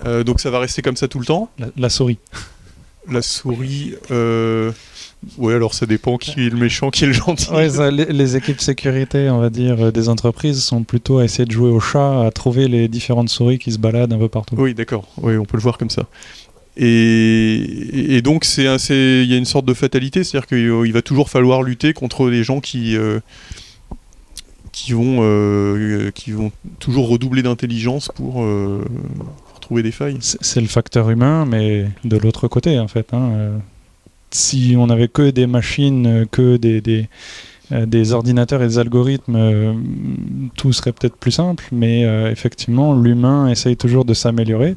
donc 0.05 0.41
ça 0.41 0.51
va 0.51 0.59
rester 0.59 0.83
comme 0.83 0.97
ça 0.97 1.09
tout 1.09 1.19
le 1.19 1.27
temps? 1.27 1.51
La 1.77 1.91
souris. 1.91 2.19
La 3.09 3.23
souris... 3.23 3.95
Oui, 5.39 5.53
alors 5.53 5.75
ça 5.75 5.87
dépend 5.87 6.19
qui 6.19 6.47
est 6.47 6.51
le 6.51 6.57
méchant, 6.57 6.91
qui 6.91 7.05
est 7.05 7.09
le 7.09 7.13
gentil. 7.13 7.49
les, 7.91 8.37
équipes 8.37 8.61
sécurité, 8.61 9.29
on 9.31 9.39
va 9.41 9.51
dire, 9.51 9.87
euh, 9.87 9.91
des 9.91 10.09
entreprises 10.09 10.63
sont 10.63 10.85
plutôt 10.85 11.19
à 11.19 11.25
essayer 11.25 11.45
de 11.45 11.51
jouer 11.51 11.71
au 11.71 11.81
chat, 11.81 12.25
à 12.25 12.31
trouver 12.31 12.69
les 12.69 12.89
différentes 12.89 13.29
souris 13.29 13.59
qui 13.59 13.73
se 13.73 13.79
baladent 13.79 14.13
un 14.13 14.19
peu 14.19 14.29
partout. 14.29 14.55
Oui, 14.57 14.75
d'accord. 14.75 15.09
Oui, 15.19 15.37
on 15.37 15.45
peut 15.45 15.57
le 15.57 15.63
voir 15.63 15.79
comme 15.79 15.91
ça. 15.91 16.07
Et, 16.79 18.21
donc, 18.23 18.47
il 18.59 18.65
y 18.65 19.35
a 19.35 19.37
une 19.37 19.47
sorte 19.47 19.65
de 19.65 19.75
fatalité, 19.75 20.25
c'est-à-dire 20.25 20.47
qu'il 20.47 20.93
va 20.93 21.03
toujours 21.03 21.31
falloir 21.31 21.63
lutter 21.63 21.95
contre 21.95 22.29
des 22.29 22.45
gens 22.45 22.61
qui, 22.61 22.97
euh, 22.97 23.21
qui, 24.73 24.93
vont, 24.93 25.21
euh, 25.21 26.11
qui 26.11 26.33
vont 26.33 26.53
toujours 26.79 27.09
redoubler 27.09 27.43
d'intelligence 27.43 28.11
pour, 28.15 28.35
pour, 28.35 29.61
trouver 29.61 29.83
des 29.83 29.91
failles. 29.91 30.19
C'est 30.21 30.61
le 30.61 30.67
facteur 30.67 31.09
humain, 31.09 31.47
mais 31.47 31.87
de 32.05 32.19
l'autre 32.19 32.47
côté, 32.47 32.79
en 32.79 32.89
fait. 32.89 33.15
Hein, 33.15 33.59
si 34.37 34.75
on 34.79 34.89
avait 34.91 35.09
que 35.09 35.31
des 35.31 35.47
machines, 35.47 36.07
euh, 36.07 36.25
que 36.31 36.57
des, 36.57 36.81
des, 36.81 37.09
euh, 37.73 37.87
des 37.87 38.13
ordinateurs 38.13 38.63
et 38.63 38.67
des 38.67 38.79
algorithmes, 38.79 39.37
euh, 39.37 39.75
tout 40.57 40.73
serait 40.73 40.93
peut-être 40.93 41.17
plus 41.17 41.33
simple, 41.33 41.65
mais 41.73 42.03
effectivement, 42.31 42.95
l'humain 42.95 43.49
essaye 43.49 43.77
toujours 43.77 44.05
de 44.05 44.15
s'améliorer. 44.15 44.77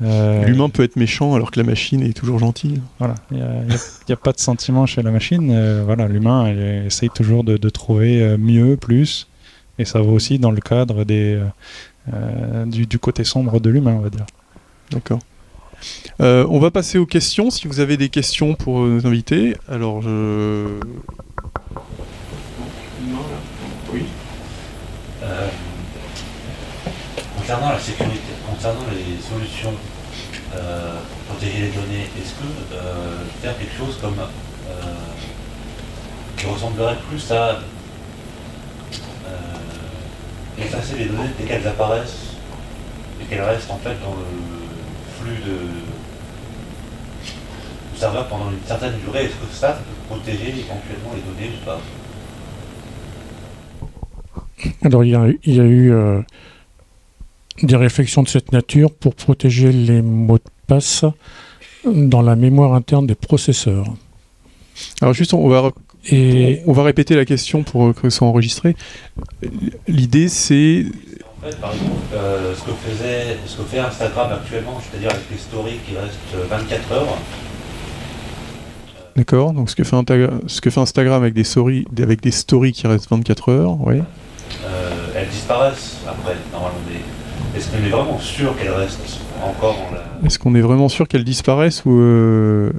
L'humain 0.00 0.70
peut 0.70 0.82
être 0.82 0.96
méchant 0.96 1.34
alors 1.34 1.50
que 1.50 1.60
la 1.60 1.66
machine 1.66 2.00
est 2.02 2.16
toujours 2.16 2.38
gentille. 2.38 2.80
Voilà, 2.98 3.16
il 3.30 3.36
n'y 3.36 4.14
a, 4.14 4.16
pas 4.16 4.32
de 4.32 4.40
sentiment 4.40 4.86
chez 4.86 5.02
la 5.02 5.10
machine. 5.10 5.82
voilà, 5.84 6.08
l'humain 6.08 6.46
essaye 6.86 7.10
toujours 7.10 7.44
de, 7.44 7.58
de, 7.58 7.68
trouver 7.68 8.38
mieux, 8.38 8.78
plus, 8.78 9.28
et 9.78 9.84
ça 9.84 10.00
va 10.00 10.08
aussi 10.08 10.38
dans 10.38 10.52
le 10.52 10.60
cadre 10.62 11.04
des, 11.04 11.38
du, 12.64 12.86
du 12.86 12.98
côté 12.98 13.24
sombre 13.24 13.60
de 13.60 13.68
l'humain, 13.68 13.96
on 13.98 14.00
va 14.00 14.08
dire. 14.08 14.24
D'accord. 14.90 15.18
Euh, 16.20 16.46
on 16.48 16.58
va 16.58 16.70
passer 16.70 16.98
aux 16.98 17.06
questions. 17.06 17.50
Si 17.50 17.66
vous 17.66 17.80
avez 17.80 17.96
des 17.96 18.08
questions 18.08 18.54
pour 18.54 18.80
nos 18.80 19.06
invités, 19.06 19.56
alors 19.68 20.02
je. 20.02 20.80
Oui. 23.92 24.04
Euh, 25.22 25.48
concernant 27.38 27.70
la 27.70 27.78
sécurité, 27.78 28.20
concernant 28.48 28.80
les 28.90 29.20
solutions 29.20 29.74
euh, 30.54 30.94
pour 31.26 31.34
protéger 31.34 31.62
les 31.62 31.70
données, 31.70 32.08
est-ce 32.18 32.34
que 32.34 33.42
faire 33.42 33.56
quelque 33.58 33.76
chose 33.76 33.98
comme 34.00 34.16
qui 36.36 36.46
ressemblerait 36.46 36.96
plus 37.08 37.30
à 37.32 37.60
effacer 40.58 40.96
les 40.98 41.04
données 41.06 41.30
dès 41.38 41.46
qu'elles 41.46 41.66
apparaissent 41.66 42.34
et 43.20 43.24
qu'elles 43.24 43.42
restent 43.42 43.70
en 43.70 43.78
fait 43.78 43.94
dans 44.00 44.14
le 44.14 44.59
flux 45.20 45.38
de, 45.46 45.58
serveur 47.98 48.28
pendant 48.28 48.50
une 48.50 48.66
certaine 48.66 48.94
durée. 49.04 49.24
Est-ce 49.24 49.34
que 49.34 49.52
ça, 49.52 49.68
ça 49.68 49.74
peut 49.74 50.14
protéger 50.14 50.48
éventuellement 50.48 51.12
les 51.14 51.20
données 51.22 51.54
ou 51.54 51.64
pas? 51.64 51.80
Alors 54.82 55.04
il 55.04 55.10
y 55.10 55.14
a, 55.14 55.26
il 55.44 55.54
y 55.54 55.60
a 55.60 55.64
eu 55.64 55.92
euh, 55.92 56.20
des 57.62 57.76
réflexions 57.76 58.22
de 58.22 58.28
cette 58.28 58.52
nature 58.52 58.90
pour 58.92 59.14
protéger 59.14 59.72
les 59.72 60.02
mots 60.02 60.38
de 60.38 60.42
passe 60.66 61.04
dans 61.84 62.22
la 62.22 62.36
mémoire 62.36 62.74
interne 62.74 63.06
des 63.06 63.14
processeurs. 63.14 63.86
Alors 65.00 65.14
juste, 65.14 65.34
on 65.34 65.48
va, 65.48 65.70
Et 66.10 66.60
on 66.66 66.72
va 66.72 66.82
répéter 66.82 67.14
la 67.16 67.24
question 67.24 67.62
pour 67.62 67.94
que 67.94 68.08
ce 68.08 68.18
soit 68.18 68.28
enregistré. 68.28 68.76
L'idée, 69.88 70.28
c'est... 70.28 70.86
En 71.42 71.46
fait, 71.46 71.56
par 71.58 71.72
exemple, 71.72 71.92
euh, 72.14 72.54
ce, 72.54 72.62
que 72.62 72.72
faisait, 72.72 73.38
ce 73.46 73.56
que 73.56 73.62
fait 73.62 73.78
Instagram 73.78 74.30
actuellement, 74.32 74.78
c'est-à-dire 74.80 75.10
avec 75.10 75.22
les 75.30 75.38
stories 75.38 75.78
qui 75.86 75.96
restent 75.96 76.48
24 76.50 76.92
heures, 76.92 77.16
D'accord, 79.16 79.52
donc 79.52 79.68
ce 79.68 79.76
que, 79.76 79.84
fait 79.84 79.96
Inta- 79.96 80.30
ce 80.46 80.60
que 80.60 80.70
fait 80.70 80.80
Instagram 80.80 81.22
avec 81.22 81.34
des, 81.34 81.44
stories, 81.44 81.84
avec 82.00 82.20
des 82.22 82.30
stories 82.30 82.72
qui 82.72 82.86
restent 82.86 83.10
24 83.10 83.48
heures, 83.50 83.76
oui. 83.86 84.00
euh, 84.64 84.90
elles 85.16 85.28
disparaissent 85.28 85.96
après, 86.06 86.36
normalement. 86.52 86.78
Mais 86.88 87.58
est-ce 87.58 87.68
qu'on 87.70 87.84
est 87.84 87.88
vraiment 87.90 88.18
sûr 88.18 88.56
qu'elles 88.56 88.70
restent 88.70 89.18
encore 89.42 89.76
en 89.78 89.94
la... 89.94 90.26
Est-ce 90.26 90.38
qu'on 90.38 90.54
est 90.54 90.60
vraiment 90.60 90.88
sûr 90.88 91.08
qu'elles 91.08 91.24
disparaissent 91.24 91.84
ou... 91.84 92.00
euh, 92.00 92.72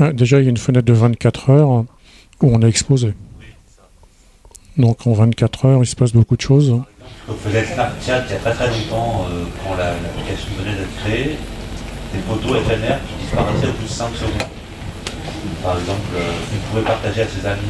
ah, 0.00 0.12
déjà 0.12 0.38
il 0.40 0.44
y 0.44 0.46
a 0.46 0.50
une 0.50 0.56
fenêtre 0.56 0.86
de 0.86 0.92
24 0.92 1.50
heures 1.50 1.68
où 1.68 1.84
on 2.42 2.62
est 2.62 2.68
exposé. 2.68 3.14
Donc 4.76 5.06
en 5.06 5.12
24 5.12 5.66
heures 5.66 5.80
il 5.82 5.86
se 5.86 5.96
passe 5.96 6.12
beaucoup 6.12 6.36
de 6.36 6.40
choses. 6.40 6.80
Que 7.26 7.34
faisait 7.34 7.64
Snapchat 7.64 8.24
il 8.26 8.32
y 8.32 8.36
a 8.36 8.38
très 8.38 8.52
très 8.52 8.68
longtemps, 8.68 9.26
euh, 9.30 9.44
quand 9.62 9.76
la- 9.76 9.92
l'application 10.00 10.48
venait 10.58 10.76
d'être 10.76 10.96
créée, 11.04 11.38
des 12.12 12.20
photos 12.20 12.58
éphémères 12.58 13.00
qui 13.06 13.24
disparaissaient 13.24 13.68
au 13.68 13.72
bout 13.72 13.84
de 13.84 13.88
5 13.88 14.14
secondes. 14.14 14.48
Par 15.62 15.78
exemple, 15.78 16.00
euh, 16.14 16.30
vous 16.50 16.58
pouvez 16.70 16.82
partager 16.82 17.22
à 17.22 17.26
ses 17.26 17.46
amis. 17.46 17.60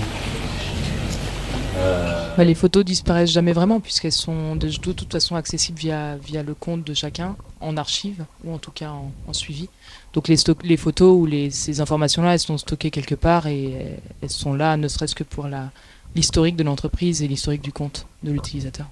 Euh, 1.76 2.44
les 2.44 2.54
photos 2.54 2.84
disparaissent 2.84 3.30
jamais 3.30 3.52
vraiment 3.52 3.78
puisqu'elles 3.78 4.12
sont 4.12 4.56
de, 4.56 4.68
toute 4.68 5.12
façon 5.12 5.36
accessibles 5.36 5.78
via, 5.78 6.42
le 6.42 6.54
compte 6.54 6.84
de 6.84 6.92
chacun 6.92 7.36
en 7.60 7.76
archive 7.76 8.24
ou 8.44 8.52
en 8.52 8.58
tout 8.58 8.72
cas 8.72 8.90
en, 8.90 9.32
suivi. 9.32 9.68
Donc 10.12 10.28
les, 10.28 10.76
photos 10.76 11.16
ou 11.16 11.28
ces 11.50 11.80
informations-là, 11.80 12.34
elles 12.34 12.40
sont 12.40 12.58
stockées 12.58 12.90
quelque 12.90 13.14
part 13.14 13.46
et 13.46 13.74
euh, 13.74 13.96
elles 14.22 14.30
sont 14.30 14.54
là 14.54 14.76
ne 14.76 14.88
serait-ce 14.88 15.14
que 15.14 15.24
pour 15.24 15.46
l'historique 16.14 16.56
de 16.56 16.64
l'entreprise 16.64 17.22
et 17.22 17.28
l'historique 17.28 17.62
du 17.62 17.72
compte 17.72 18.06
de 18.22 18.32
l'utilisateur. 18.32 18.86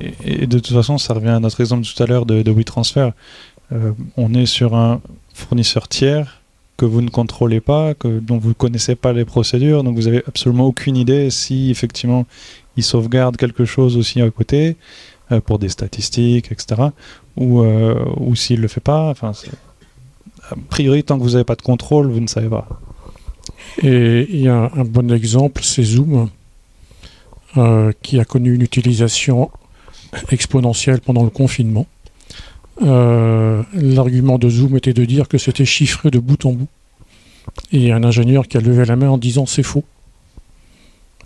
Et, 0.00 0.46
de 0.46 0.58
toute 0.58 0.74
façon, 0.74 0.98
ça 0.98 1.14
revient 1.14 1.28
à 1.28 1.40
notre 1.40 1.60
exemple 1.60 1.86
tout 1.86 2.02
à 2.02 2.06
l'heure 2.06 2.26
de, 2.26 2.42
de 2.42 2.50
WeTransfer. 2.50 3.10
Euh, 3.72 3.92
on 4.16 4.32
est 4.34 4.46
sur 4.46 4.74
un 4.74 5.00
fournisseur 5.34 5.88
tiers 5.88 6.40
que 6.76 6.84
vous 6.84 7.02
ne 7.02 7.10
contrôlez 7.10 7.60
pas, 7.60 7.94
que, 7.94 8.20
dont 8.20 8.38
vous 8.38 8.50
ne 8.50 8.54
connaissez 8.54 8.94
pas 8.94 9.12
les 9.12 9.24
procédures, 9.24 9.82
donc 9.82 9.96
vous 9.96 10.06
avez 10.06 10.22
absolument 10.26 10.66
aucune 10.66 10.96
idée 10.96 11.28
si 11.30 11.70
effectivement 11.70 12.24
il 12.76 12.84
sauvegarde 12.84 13.36
quelque 13.36 13.64
chose 13.64 13.96
aussi 13.96 14.20
à 14.22 14.30
côté 14.30 14.76
euh, 15.32 15.40
pour 15.40 15.58
des 15.58 15.68
statistiques, 15.68 16.52
etc. 16.52 16.90
Ou, 17.36 17.62
euh, 17.62 18.04
ou 18.16 18.36
s'il 18.36 18.60
le 18.60 18.68
fait 18.68 18.80
pas. 18.80 19.10
Enfin, 19.10 19.32
a 20.50 20.54
priori, 20.68 21.02
tant 21.02 21.18
que 21.18 21.24
vous 21.24 21.30
n'avez 21.30 21.44
pas 21.44 21.56
de 21.56 21.62
contrôle, 21.62 22.10
vous 22.10 22.20
ne 22.20 22.28
savez 22.28 22.48
pas. 22.48 22.68
Et 23.82 24.26
il 24.30 24.40
y 24.40 24.48
a 24.48 24.70
un 24.74 24.84
bon 24.84 25.12
exemple, 25.12 25.62
c'est 25.64 25.82
Zoom, 25.82 26.30
qui 28.02 28.20
a 28.20 28.24
connu 28.24 28.54
une 28.54 28.62
utilisation 28.62 29.50
exponentielle 30.30 31.00
pendant 31.00 31.22
le 31.24 31.30
confinement. 31.30 31.86
Euh, 32.82 33.62
L'argument 33.74 34.38
de 34.38 34.48
Zoom 34.48 34.76
était 34.76 34.92
de 34.94 35.04
dire 35.04 35.28
que 35.28 35.38
c'était 35.38 35.64
chiffré 35.64 36.10
de 36.10 36.18
bout 36.18 36.44
en 36.46 36.52
bout. 36.52 36.68
Et 37.72 37.92
un 37.92 38.04
ingénieur 38.04 38.46
qui 38.46 38.56
a 38.56 38.60
levé 38.60 38.84
la 38.84 38.96
main 38.96 39.08
en 39.10 39.18
disant 39.18 39.46
c'est 39.46 39.62
faux. 39.62 39.84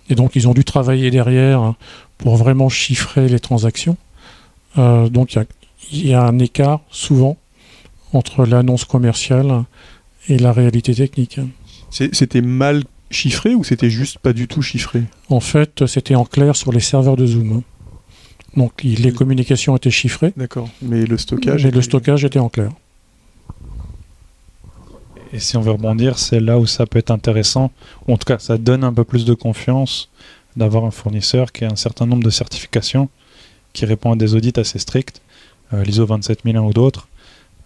Et 0.08 0.14
donc 0.14 0.34
ils 0.36 0.48
ont 0.48 0.54
dû 0.54 0.64
travailler 0.64 1.10
derrière 1.10 1.60
hein, 1.60 1.76
pour 2.18 2.36
vraiment 2.36 2.68
chiffrer 2.68 3.28
les 3.28 3.40
transactions. 3.40 3.96
Euh, 4.78 5.08
donc 5.08 5.34
il 5.34 5.36
y 5.36 5.40
a- 5.40 5.44
il 5.90 6.06
y, 6.06 6.14
a 6.14 6.22
un 6.22 6.38
écart 6.38 6.80
souvent 6.90 7.36
entre 8.14 8.46
l'annonce 8.46 8.84
commerciale 8.84 9.64
et 10.28 10.38
la 10.38 10.52
réalité 10.52 10.94
technique. 10.94 11.38
C'était 11.90 12.40
mal 12.40 12.84
chiffré 13.10 13.54
ou 13.54 13.62
c'était 13.64 13.90
juste 13.90 14.18
pas 14.18 14.32
du 14.32 14.48
tout 14.48 14.62
chiffré? 14.62 15.02
En 15.28 15.40
fait, 15.40 15.86
c'était 15.86 16.14
en 16.14 16.24
clair 16.24 16.56
sur 16.56 16.72
les 16.72 16.80
serveurs 16.80 17.16
de 17.16 17.26
Zoom. 17.26 17.62
Donc 18.56 18.72
il- 18.84 19.02
les 19.02 19.12
communications 19.12 19.76
étaient 19.76 19.90
chiffrées, 19.90 20.32
D'accord. 20.36 20.68
Mais 20.82 21.04
le 21.06 21.16
stockage... 21.18 21.64
mais 21.64 21.70
le 21.70 21.78
était- 21.78 21.82
stockage 21.86 22.24
était 22.24 22.38
en 22.38 22.48
clair. 22.48 22.70
Et 25.32 25.38
si 25.40 25.56
on 25.56 25.62
veut 25.62 25.70
rebondir, 25.72 26.18
c'est 26.18 26.40
là 26.40 26.58
où 26.58 26.66
ça 26.66 26.84
peut 26.86 26.98
être 26.98 27.10
intéressant, 27.10 27.70
ou 28.06 28.12
en 28.12 28.16
tout 28.18 28.26
cas 28.26 28.38
ça 28.38 28.58
donne 28.58 28.84
un 28.84 28.92
peu 28.92 29.04
plus 29.04 29.24
de 29.24 29.32
confiance 29.34 30.10
d'avoir 30.56 30.84
un 30.84 30.90
fournisseur 30.90 31.52
qui 31.52 31.64
a 31.64 31.70
un 31.70 31.76
certain 31.76 32.04
nombre 32.06 32.22
de 32.22 32.30
certifications, 32.30 33.08
qui 33.72 33.86
répond 33.86 34.12
à 34.12 34.16
des 34.16 34.34
audits 34.34 34.52
assez 34.56 34.78
stricts, 34.78 35.22
euh, 35.72 35.82
l'ISO 35.84 36.04
27001 36.04 36.60
ou 36.60 36.72
d'autres. 36.74 37.08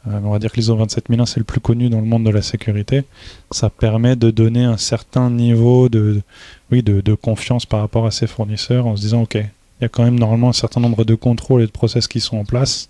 Euh, 0.06 0.20
on 0.22 0.30
va 0.30 0.38
dire 0.38 0.52
que 0.52 0.56
l'ISO 0.56 0.76
27001 0.76 1.26
c'est 1.26 1.40
le 1.40 1.44
plus 1.44 1.58
connu 1.58 1.88
dans 1.88 1.98
le 2.00 2.06
monde 2.06 2.22
de 2.22 2.30
la 2.30 2.42
sécurité. 2.42 3.02
Ça 3.50 3.68
permet 3.70 4.14
de 4.14 4.30
donner 4.30 4.62
un 4.62 4.76
certain 4.76 5.28
niveau 5.30 5.88
de, 5.88 6.22
oui, 6.70 6.84
de, 6.84 7.00
de 7.00 7.14
confiance 7.14 7.66
par 7.66 7.80
rapport 7.80 8.06
à 8.06 8.12
ces 8.12 8.28
fournisseurs 8.28 8.86
en 8.86 8.94
se 8.94 9.00
disant 9.00 9.22
ok, 9.22 9.38
il 9.80 9.84
y 9.84 9.86
a 9.86 9.88
quand 9.88 10.04
même 10.04 10.18
normalement 10.18 10.48
un 10.48 10.54
certain 10.54 10.80
nombre 10.80 11.04
de 11.04 11.14
contrôles 11.14 11.62
et 11.62 11.66
de 11.66 11.70
process 11.70 12.08
qui 12.08 12.20
sont 12.20 12.38
en 12.38 12.44
place. 12.44 12.88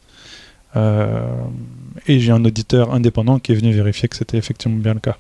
Euh, 0.76 1.20
et 2.07 2.20
j'ai 2.20 2.32
un 2.32 2.45
auditeur 2.45 2.93
indépendant 2.93 3.39
qui 3.39 3.53
est 3.53 3.55
venu 3.55 3.72
vérifier 3.72 4.09
que 4.09 4.16
c'était 4.16 4.37
effectivement 4.37 4.78
bien 4.78 4.95
le 4.95 5.01
cas. 5.01 5.16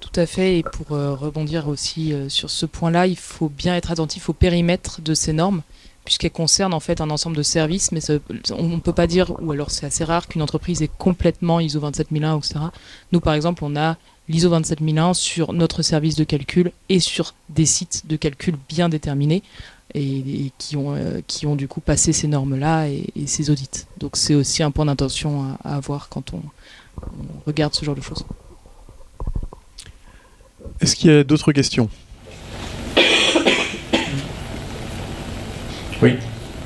Tout 0.00 0.20
à 0.20 0.26
fait, 0.26 0.58
et 0.58 0.62
pour 0.62 0.92
euh, 0.92 1.14
rebondir 1.14 1.68
aussi 1.68 2.12
euh, 2.12 2.28
sur 2.28 2.50
ce 2.50 2.66
point-là, 2.66 3.06
il 3.06 3.16
faut 3.16 3.48
bien 3.48 3.74
être 3.74 3.90
attentif 3.90 4.28
au 4.28 4.32
périmètre 4.32 5.00
de 5.00 5.14
ces 5.14 5.32
normes, 5.32 5.62
puisqu'elles 6.04 6.30
concernent 6.30 6.74
en 6.74 6.80
fait 6.80 7.00
un 7.00 7.10
ensemble 7.10 7.36
de 7.36 7.42
services, 7.42 7.92
mais 7.92 8.00
on 8.52 8.68
ne 8.68 8.80
peut 8.80 8.92
pas 8.92 9.06
dire, 9.06 9.32
ou 9.42 9.52
alors 9.52 9.70
c'est 9.70 9.86
assez 9.86 10.04
rare 10.04 10.28
qu'une 10.28 10.42
entreprise 10.42 10.82
est 10.82 10.90
complètement 10.98 11.60
ISO 11.60 11.80
27001, 11.80 12.38
etc. 12.38 12.54
Nous, 13.12 13.20
par 13.20 13.34
exemple, 13.34 13.64
on 13.64 13.74
a 13.76 13.96
l'ISO 14.28 14.48
27001 14.48 15.14
sur 15.14 15.52
notre 15.52 15.82
service 15.82 16.16
de 16.16 16.24
calcul 16.24 16.72
et 16.88 17.00
sur 17.00 17.34
des 17.48 17.66
sites 17.66 18.06
de 18.06 18.16
calcul 18.16 18.56
bien 18.68 18.88
déterminés 18.88 19.42
et, 19.94 20.02
et 20.18 20.52
qui, 20.58 20.76
ont, 20.76 20.94
euh, 20.96 21.20
qui 21.26 21.46
ont 21.46 21.54
du 21.56 21.68
coup 21.68 21.80
passé 21.80 22.12
ces 22.12 22.26
normes-là 22.26 22.88
et, 22.88 23.06
et 23.16 23.26
ces 23.26 23.50
audits. 23.50 23.68
Donc 23.98 24.16
c'est 24.16 24.34
aussi 24.34 24.62
un 24.62 24.70
point 24.70 24.84
d'intention 24.86 25.42
à, 25.64 25.70
à 25.70 25.76
avoir 25.76 26.08
quand 26.08 26.32
on, 26.34 26.42
on 27.02 27.06
regarde 27.46 27.74
ce 27.74 27.84
genre 27.84 27.94
de 27.94 28.00
choses. 28.00 28.24
Est-ce 30.80 30.96
qu'il 30.96 31.10
y 31.10 31.14
a 31.14 31.22
d'autres 31.24 31.52
questions? 31.52 31.88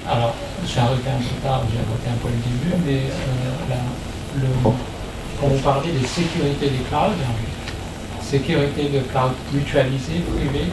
Alors, 0.08 0.34
j'ai 0.66 0.80
arrêté 0.80 1.08
un 1.08 1.18
peu 1.18 1.36
tard, 1.42 1.62
j'ai 1.70 1.78
arrêté 1.78 2.08
un 2.08 2.18
peu 2.20 2.28
le 2.28 2.40
début, 2.42 2.82
mais 2.84 3.02
euh, 3.10 3.68
la- 3.68 4.40
le, 4.42 4.46
quand 5.40 5.46
vous 5.46 5.58
parlez 5.60 5.92
des 5.92 6.06
sécurités 6.06 6.70
des 6.70 6.82
clouds, 6.88 7.14
sécurité 8.30 8.84
de 8.84 9.00
cloud 9.10 9.32
mutualisé, 9.52 10.20
privé, 10.36 10.64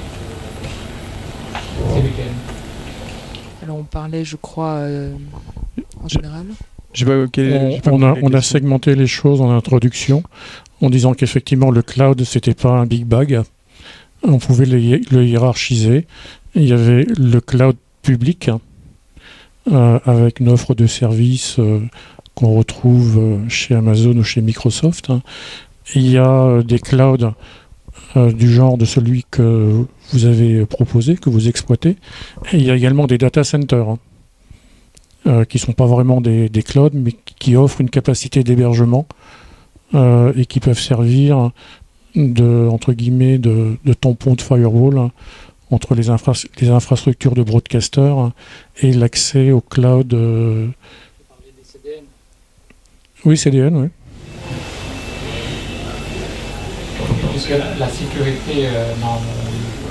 c'est 1.90 2.02
lequel 2.02 2.32
Alors 3.64 3.78
on 3.78 3.84
parlait, 3.84 4.24
je 4.24 4.36
crois, 4.36 4.76
euh, 4.76 5.14
en 6.04 6.08
général. 6.08 6.46
Je 6.94 7.00
sais 7.00 7.06
pas 7.06 7.26
quel- 7.32 7.82
On, 7.92 8.02
a, 8.04 8.16
on 8.22 8.42
segmenté 8.42 8.96
les 8.96 9.08
choses 9.08 9.42
en 9.42 9.50
introduction 9.52 10.24
en 10.82 10.90
disant 10.90 11.14
qu'effectivement 11.14 11.72
le 11.72 11.82
cloud 11.82 12.24
c'était 12.24 12.54
pas 12.54 12.70
un 12.72 12.86
big 12.86 13.06
bag. 13.06 13.42
On 14.24 14.38
pouvait 14.40 14.66
le, 14.66 14.80
hi- 14.80 15.06
le 15.12 15.26
hiérarchiser. 15.26 16.06
Il 16.56 16.64
y 16.68 16.74
avait 16.74 17.06
le 17.18 17.40
cloud 17.42 17.76
public 18.04 18.50
euh, 19.72 20.00
avec 20.06 20.40
une 20.40 20.50
offre 20.50 20.74
de 20.76 20.88
services 20.88 21.58
euh, 21.60 21.82
qu'on 22.36 22.56
retrouve 22.56 23.40
chez 23.50 23.74
Amazon 23.76 24.16
ou 24.18 24.24
chez 24.24 24.42
Microsoft. 24.42 25.10
Et 25.10 25.14
il 25.96 26.10
y 26.12 26.18
a 26.18 26.30
euh, 26.44 26.64
des 26.64 26.80
clouds 26.80 27.32
euh, 28.16 28.32
du 28.32 28.52
genre 28.52 28.78
de 28.78 28.86
celui 28.86 29.26
que 29.30 29.86
vous 30.12 30.26
avez 30.26 30.66
proposé, 30.66 31.16
que 31.18 31.30
vous 31.30 31.48
exploitez. 31.48 31.98
Et 32.52 32.58
il 32.58 32.64
y 32.64 32.72
a 32.72 32.76
également 32.76 33.08
des 33.08 33.18
data 33.18 33.44
centers. 33.44 33.90
hein 33.90 34.00
euh, 35.26 35.44
qui 35.44 35.60
sont 35.60 35.74
pas 35.74 35.86
vraiment 35.88 36.22
des, 36.22 36.48
des 36.48 36.64
clouds, 36.64 36.92
mais 36.94 37.14
qui 37.40 37.58
offrent 37.58 37.82
une 37.82 37.90
capacité 37.90 38.44
d'hébergement 38.44 39.06
euh, 39.94 40.32
et 40.38 40.46
qui 40.46 40.62
peuvent 40.62 40.80
servir 40.80 41.52
de 42.16 42.68
entre 42.72 42.94
guillemets 42.94 43.38
de, 43.38 43.76
de 43.84 43.94
tampon 43.94 44.36
de 44.36 44.42
firewall 44.42 44.98
hein, 44.98 45.12
entre 45.70 45.96
les, 45.96 46.10
infra- 46.10 46.48
les 46.62 46.70
infrastructures 46.70 47.34
de 47.36 47.44
broadcaster 47.44 48.14
et 48.82 48.94
l'accès 48.94 49.52
au 49.52 49.60
cloud. 49.60 50.14
euh, 50.14 50.68
Oui, 53.26 53.36
CDN, 53.38 53.76
oui. 53.76 53.88
Puisque 57.48 57.80
la, 57.80 57.88
sécurité 57.88 58.68
euh, 58.68 58.94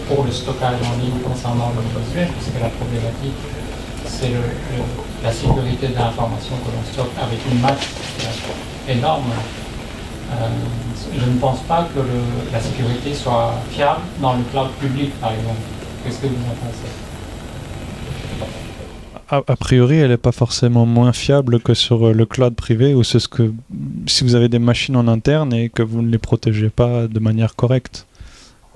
pour 0.09 0.24
le 0.24 0.30
stockage 0.30 0.76
en 0.84 1.00
ligne 1.02 1.20
concernant 1.24 1.72
le 1.74 2.04
visuel, 2.04 2.28
parce 2.28 2.48
que 2.48 2.62
la 2.62 2.68
problématique, 2.68 3.32
c'est 4.04 4.32
la 5.22 5.32
sécurité 5.32 5.88
de 5.88 5.94
l'information 5.94 6.57
que 6.57 6.70
l'on 6.70 6.84
stocke 6.92 7.16
avec 7.16 7.38
une 7.50 7.61
masse 7.61 7.88
euh, 8.20 8.92
énorme. 8.92 9.32
je 11.14 11.24
ne 11.24 11.38
pense 11.38 11.61
pas 11.61 11.88
que 11.94 12.00
la 12.52 12.61
sécurité 12.61 13.14
soit 13.14 13.54
fiable 13.70 14.02
dans 14.20 14.34
le 14.34 14.42
cloud 14.52 14.68
public, 14.78 15.18
par 15.18 15.32
exemple. 15.32 15.61
Qu'est-ce 16.04 16.18
que 16.18 16.26
vous 16.26 16.34
en 16.34 16.57
pensez? 16.61 17.05
A, 19.29 19.57
priori, 19.57 19.97
elle 19.97 20.11
n'est 20.11 20.16
pas 20.16 20.33
forcément 20.33 20.87
moins 20.87 21.12
fiable 21.12 21.61
que 21.61 21.74
sur 21.74 22.12
le 22.12 22.27
cloud 22.27 22.55
privé, 22.55 22.95
ou 22.95 23.03
c'est 23.03 23.18
ce 23.18 23.29
que 23.29 23.53
si 24.07 24.24
vous 24.24 24.35
avez 24.35 24.49
des 24.49 24.59
machines 24.59 24.97
en 24.97 25.09
interne 25.09 25.53
et 25.53 25.68
que 25.68 25.83
vous 25.83 26.03
ne 26.03 26.11
les 26.11 26.18
protégez 26.18 26.70
pas 26.70 27.09
de 27.09 27.18
manière 27.18 27.57
correcte. 27.57 28.07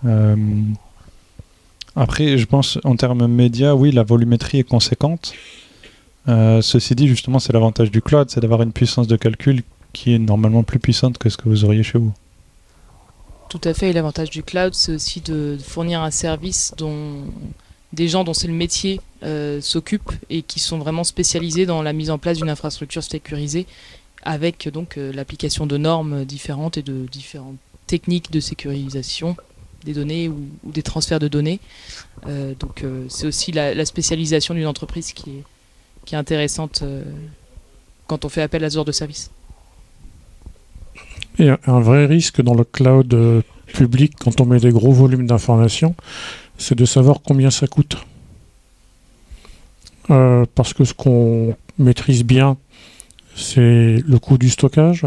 Euh, 0.05 0.37
après, 1.95 2.39
je 2.39 2.47
pense 2.47 2.79
en 2.85 2.97
termes 2.97 3.27
médias, 3.27 3.75
oui, 3.75 3.93
la 3.93 4.03
volumétrie 4.03 4.59
est 4.59 4.69
conséquente. 4.69 5.35
Euh, 6.29 6.61
ceci 6.63 6.95
dit, 6.95 7.09
justement, 7.09 7.39
c'est 7.39 7.53
l'avantage 7.53 7.91
du 7.91 8.03
cloud, 8.03 8.29
c'est 8.31 8.41
d'avoir 8.41 8.63
une 8.63 8.73
puissance 8.73 9.07
de 9.07 9.17
calcul 9.17 9.63
qui 9.93 10.15
est 10.15 10.19
normalement 10.19 10.63
plus 10.63 10.79
puissante 10.79 11.19
que 11.19 11.29
ce 11.29 11.37
que 11.37 11.49
vous 11.49 11.65
auriez 11.65 11.83
chez 11.83 11.99
vous. 11.99 12.13
Tout 13.49 13.61
à 13.65 13.75
fait, 13.75 13.91
et 13.91 13.93
l'avantage 13.93 14.31
du 14.31 14.43
cloud, 14.43 14.75
c'est 14.75 14.95
aussi 14.95 15.21
de 15.21 15.59
fournir 15.61 16.03
un 16.03 16.13
service 16.13 16.73
dont 16.77 17.25
des 17.93 18.09
gens 18.09 18.25
dont 18.25 18.35
c'est 18.35 18.47
le 18.47 18.55
métier 18.55 19.01
euh, 19.23 19.61
s'occupent 19.61 20.13
et 20.29 20.43
qui 20.43 20.61
sont 20.61 20.79
vraiment 20.79 21.05
spécialisés 21.05 21.67
dans 21.67 21.83
la 21.83 21.93
mise 21.93 22.11
en 22.11 22.19
place 22.19 22.39
d'une 22.39 22.51
infrastructure 22.51 23.03
sécurisée 23.03 23.67
avec 24.23 24.69
donc 24.69 24.97
euh, 24.97 25.13
l'application 25.13 25.67
de 25.67 25.77
normes 25.77 26.25
différentes 26.25 26.79
et 26.79 26.83
de 26.83 27.07
différentes 27.11 27.57
techniques 27.87 28.31
de 28.31 28.41
sécurisation 28.41 29.37
des 29.85 29.95
données 29.95 30.29
ou, 30.29 30.47
des 30.65 30.83
transferts 30.83 31.19
de 31.19 31.29
données. 31.29 31.59
Euh, 32.27 32.55
donc 32.59 32.85
c'est 33.09 33.27
aussi 33.27 33.51
la, 33.51 33.85
spécialisation 33.85 34.55
d'une 34.55 34.67
entreprise 34.67 35.13
qui 35.13 35.31
est, 35.31 35.45
intéressante 36.13 36.83
quand 38.09 38.25
on 38.25 38.29
fait 38.29 38.43
appel 38.43 38.65
à 38.65 38.71
ce 38.71 38.75
genre 38.75 38.85
de 38.85 38.91
service. 38.91 39.31
Et 41.39 41.49
un 41.49 41.79
vrai 41.79 42.07
risque 42.07 42.43
dans 42.43 42.55
le 42.55 42.65
cloud 42.65 43.45
public 43.73 44.15
quand 44.19 44.41
on 44.41 44.47
met 44.47 44.59
des 44.59 44.73
gros 44.73 44.91
volumes 44.91 45.29
d'informations, 45.29 45.95
c'est 46.61 46.77
de 46.77 46.85
savoir 46.85 47.21
combien 47.25 47.51
ça 47.51 47.67
coûte. 47.67 47.97
Euh, 50.11 50.45
parce 50.55 50.75
que 50.75 50.85
ce 50.85 50.93
qu'on 50.93 51.57
maîtrise 51.79 52.23
bien, 52.23 52.59
c'est 53.35 53.97
le 54.07 54.19
coût 54.19 54.37
du 54.37 54.51
stockage, 54.51 55.07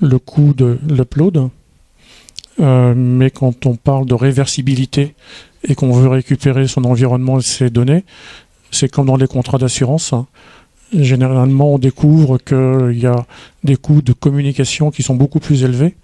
le 0.00 0.18
coût 0.18 0.54
de 0.54 0.78
l'upload. 0.88 1.48
Euh, 2.60 2.94
mais 2.94 3.30
quand 3.30 3.66
on 3.66 3.74
parle 3.74 4.06
de 4.06 4.14
réversibilité 4.14 5.14
et 5.64 5.74
qu'on 5.74 5.92
veut 5.92 6.08
récupérer 6.08 6.68
son 6.68 6.84
environnement 6.84 7.38
et 7.38 7.42
ses 7.42 7.70
données, 7.70 8.04
c'est 8.70 8.90
comme 8.90 9.06
dans 9.06 9.16
les 9.16 9.26
contrats 9.26 9.58
d'assurance. 9.58 10.14
Généralement, 10.92 11.74
on 11.74 11.78
découvre 11.78 12.38
qu'il 12.38 12.98
y 12.98 13.06
a 13.06 13.26
des 13.64 13.76
coûts 13.76 14.02
de 14.02 14.12
communication 14.12 14.90
qui 14.90 15.02
sont 15.02 15.16
beaucoup 15.16 15.40
plus 15.40 15.64
élevés 15.64 15.96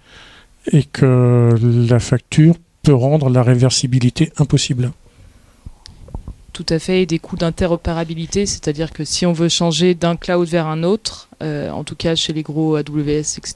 et 0.71 0.83
que 0.83 1.55
la 1.87 1.99
facture 1.99 2.55
peut 2.83 2.93
rendre 2.93 3.29
la 3.29 3.43
réversibilité 3.43 4.31
impossible. 4.37 4.91
Tout 6.59 6.65
à 6.67 6.79
fait, 6.79 7.03
et 7.03 7.05
des 7.05 7.19
coûts 7.19 7.37
d'interopérabilité, 7.37 8.45
c'est-à-dire 8.45 8.91
que 8.91 9.05
si 9.05 9.25
on 9.25 9.31
veut 9.31 9.47
changer 9.47 9.95
d'un 9.95 10.17
cloud 10.17 10.45
vers 10.45 10.67
un 10.67 10.83
autre, 10.83 11.29
euh, 11.41 11.69
en 11.69 11.85
tout 11.85 11.95
cas 11.95 12.15
chez 12.15 12.33
les 12.33 12.43
gros 12.43 12.75
AWS, 12.75 13.37
etc., 13.37 13.53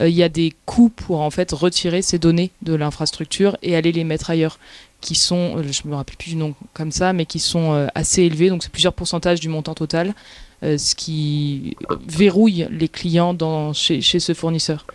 euh, 0.00 0.08
il 0.08 0.14
y 0.14 0.22
a 0.22 0.30
des 0.30 0.54
coûts 0.64 0.88
pour 0.88 1.20
en 1.20 1.28
fait 1.30 1.52
retirer 1.52 2.00
ces 2.00 2.18
données 2.18 2.50
de 2.62 2.72
l'infrastructure 2.72 3.58
et 3.62 3.76
aller 3.76 3.92
les 3.92 4.04
mettre 4.04 4.30
ailleurs, 4.30 4.58
qui 5.02 5.14
sont, 5.14 5.58
euh, 5.58 5.64
je 5.70 5.86
me 5.86 5.94
rappelle 5.94 6.16
plus 6.16 6.30
du 6.30 6.36
nom 6.36 6.54
comme 6.72 6.92
ça, 6.92 7.12
mais 7.12 7.26
qui 7.26 7.40
sont 7.40 7.88
assez 7.94 8.22
élevés, 8.22 8.48
donc 8.48 8.62
c'est 8.62 8.72
plusieurs 8.72 8.94
pourcentages 8.94 9.40
du 9.40 9.50
montant 9.50 9.74
total, 9.74 10.14
ce 10.62 10.94
qui 10.94 11.76
verrouille 12.08 12.66
les 12.70 12.88
clients 12.88 13.34
dans, 13.34 13.74
chez, 13.74 14.00
chez 14.00 14.18
ce 14.18 14.32
fournisseur. 14.32 14.86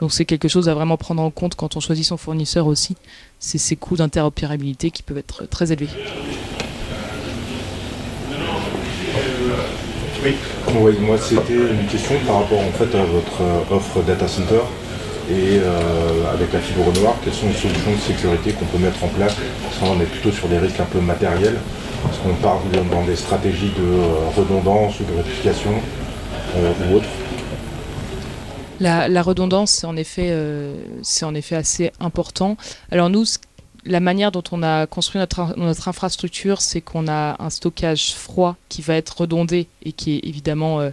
Donc 0.00 0.12
c'est 0.12 0.24
quelque 0.24 0.48
chose 0.48 0.68
à 0.68 0.74
vraiment 0.74 0.96
prendre 0.96 1.22
en 1.22 1.30
compte 1.30 1.54
quand 1.56 1.76
on 1.76 1.80
choisit 1.80 2.04
son 2.04 2.16
fournisseur 2.16 2.66
aussi. 2.66 2.96
C'est 3.38 3.58
ces 3.58 3.76
coûts 3.76 3.96
d'interopérabilité 3.96 4.90
qui 4.90 5.02
peuvent 5.02 5.18
être 5.18 5.46
très 5.46 5.72
élevés. 5.72 5.88
Oui, 10.80 10.94
moi 11.00 11.16
c'était 11.18 11.54
une 11.54 11.86
question 11.90 12.14
par 12.26 12.40
rapport 12.40 12.60
en 12.60 12.72
fait 12.72 12.96
à 12.96 13.04
votre 13.04 13.40
euh, 13.40 13.76
offre 13.76 14.02
data 14.02 14.26
center 14.26 14.60
et 15.30 15.58
euh, 15.58 16.32
avec 16.32 16.52
la 16.52 16.58
fibre 16.58 16.92
noire, 17.00 17.14
quelles 17.22 17.34
sont 17.34 17.46
les 17.46 17.54
solutions 17.54 17.92
de 17.92 17.98
sécurité 17.98 18.52
qu'on 18.52 18.64
peut 18.66 18.78
mettre 18.78 19.02
en 19.04 19.08
place? 19.08 19.36
On 19.82 20.00
est 20.00 20.06
plutôt 20.06 20.32
sur 20.32 20.48
des 20.48 20.58
risques 20.58 20.80
un 20.80 20.86
peu 20.86 21.00
matériels. 21.00 21.56
Est-ce 22.10 22.18
qu'on 22.20 22.34
parle 22.34 22.60
dans 22.90 23.04
des 23.04 23.16
stratégies 23.16 23.72
de 23.76 23.84
euh, 23.84 24.28
redondance 24.36 24.98
ou 25.00 25.04
de 25.04 25.16
réplication 25.16 25.72
ou 26.56 26.96
autre? 26.96 27.08
La, 28.80 29.22
redondance, 29.22 29.72
c'est 29.72 29.86
en, 29.86 29.96
effet, 29.96 30.28
euh, 30.30 30.74
en 31.22 31.34
effet 31.34 31.56
assez 31.56 31.92
important. 32.00 32.56
Alors 32.90 33.10
nous, 33.10 33.24
la 33.84 34.00
manière 34.00 34.32
dont 34.32 34.44
on 34.52 34.62
a 34.62 34.86
construit 34.86 35.18
notre, 35.18 35.56
notre 35.56 35.88
infrastructure, 35.88 36.60
c'est 36.60 36.80
qu'on 36.80 37.08
a 37.08 37.36
un 37.42 37.50
stockage 37.50 38.14
froid 38.14 38.56
qui 38.68 38.82
va 38.82 38.94
être 38.94 39.20
redondé 39.20 39.68
et 39.82 39.92
qui 39.92 40.16
est 40.16 40.26
évidemment 40.26 40.80
euh, 40.80 40.90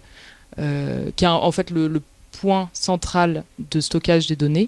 euh, 0.60 1.10
qui 1.16 1.26
en 1.28 1.52
fait 1.52 1.70
le, 1.72 2.02
point 2.32 2.70
central 2.74 3.46
de 3.60 3.80
stockage 3.80 4.28
des 4.28 4.36
données, 4.36 4.68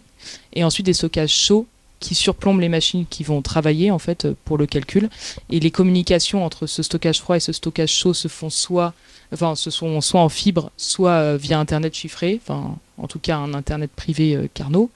et 0.54 0.64
ensuite 0.64 0.86
des 0.86 0.94
stockages 0.94 1.34
chauds 1.34 1.68
qui 2.00 2.16
surplombent 2.16 2.62
les 2.62 2.70
machines 2.70 3.06
qui 3.10 3.26
vont 3.26 3.42
travailler 3.42 3.92
en 3.92 4.00
fait 4.00 4.26
pour 4.46 4.58
le 4.58 4.66
calcul. 4.66 5.10
Et 5.50 5.60
les 5.60 5.70
communications 5.70 6.46
entre 6.46 6.66
ce 6.66 6.82
stockage 6.82 7.20
froid 7.20 7.36
et 7.36 7.42
ce 7.42 7.52
stockage 7.52 7.92
chaud 7.92 8.14
se 8.14 8.30
font 8.30 8.50
soit 8.50 8.94
enfin, 9.34 9.56
ce 9.56 9.70
sont 9.70 10.00
soit 10.02 10.22
en 10.22 10.30
fibre, 10.30 10.72
soit 10.78 11.12
euh, 11.12 11.38
via 11.38 11.60
Internet 11.60 11.94
chiffré, 11.94 12.40
enfin, 12.42 12.78
en 12.98 13.08
tout 13.08 13.20
cas 13.20 13.38
un 13.38 13.54
Internet 13.54 13.92
privé 13.96 14.36
euh, 14.36 14.48
Carnot. 14.54 14.90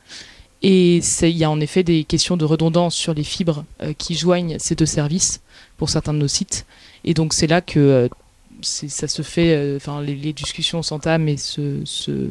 Et 0.63 0.97
il 0.97 1.37
y 1.37 1.43
a 1.43 1.49
en 1.49 1.59
effet 1.59 1.81
des 1.81 2.03
questions 2.03 2.37
de 2.37 2.45
redondance 2.45 2.93
sur 2.93 3.15
les 3.15 3.23
fibres 3.23 3.65
euh, 3.81 3.93
qui 3.97 4.13
joignent 4.13 4.57
ces 4.59 4.75
deux 4.75 4.85
services 4.85 5.41
pour 5.77 5.89
certains 5.89 6.13
de 6.13 6.19
nos 6.19 6.27
sites. 6.27 6.65
Et 7.03 7.15
donc 7.15 7.33
c'est 7.33 7.47
là 7.47 7.61
que 7.61 8.09
ça 8.61 9.07
se 9.07 9.23
fait, 9.23 9.75
enfin 9.75 10.03
les, 10.03 10.33
discussions 10.33 10.83
s'entament 10.83 11.27
et 11.27 11.37
se, 11.37 11.83
se 11.83 12.29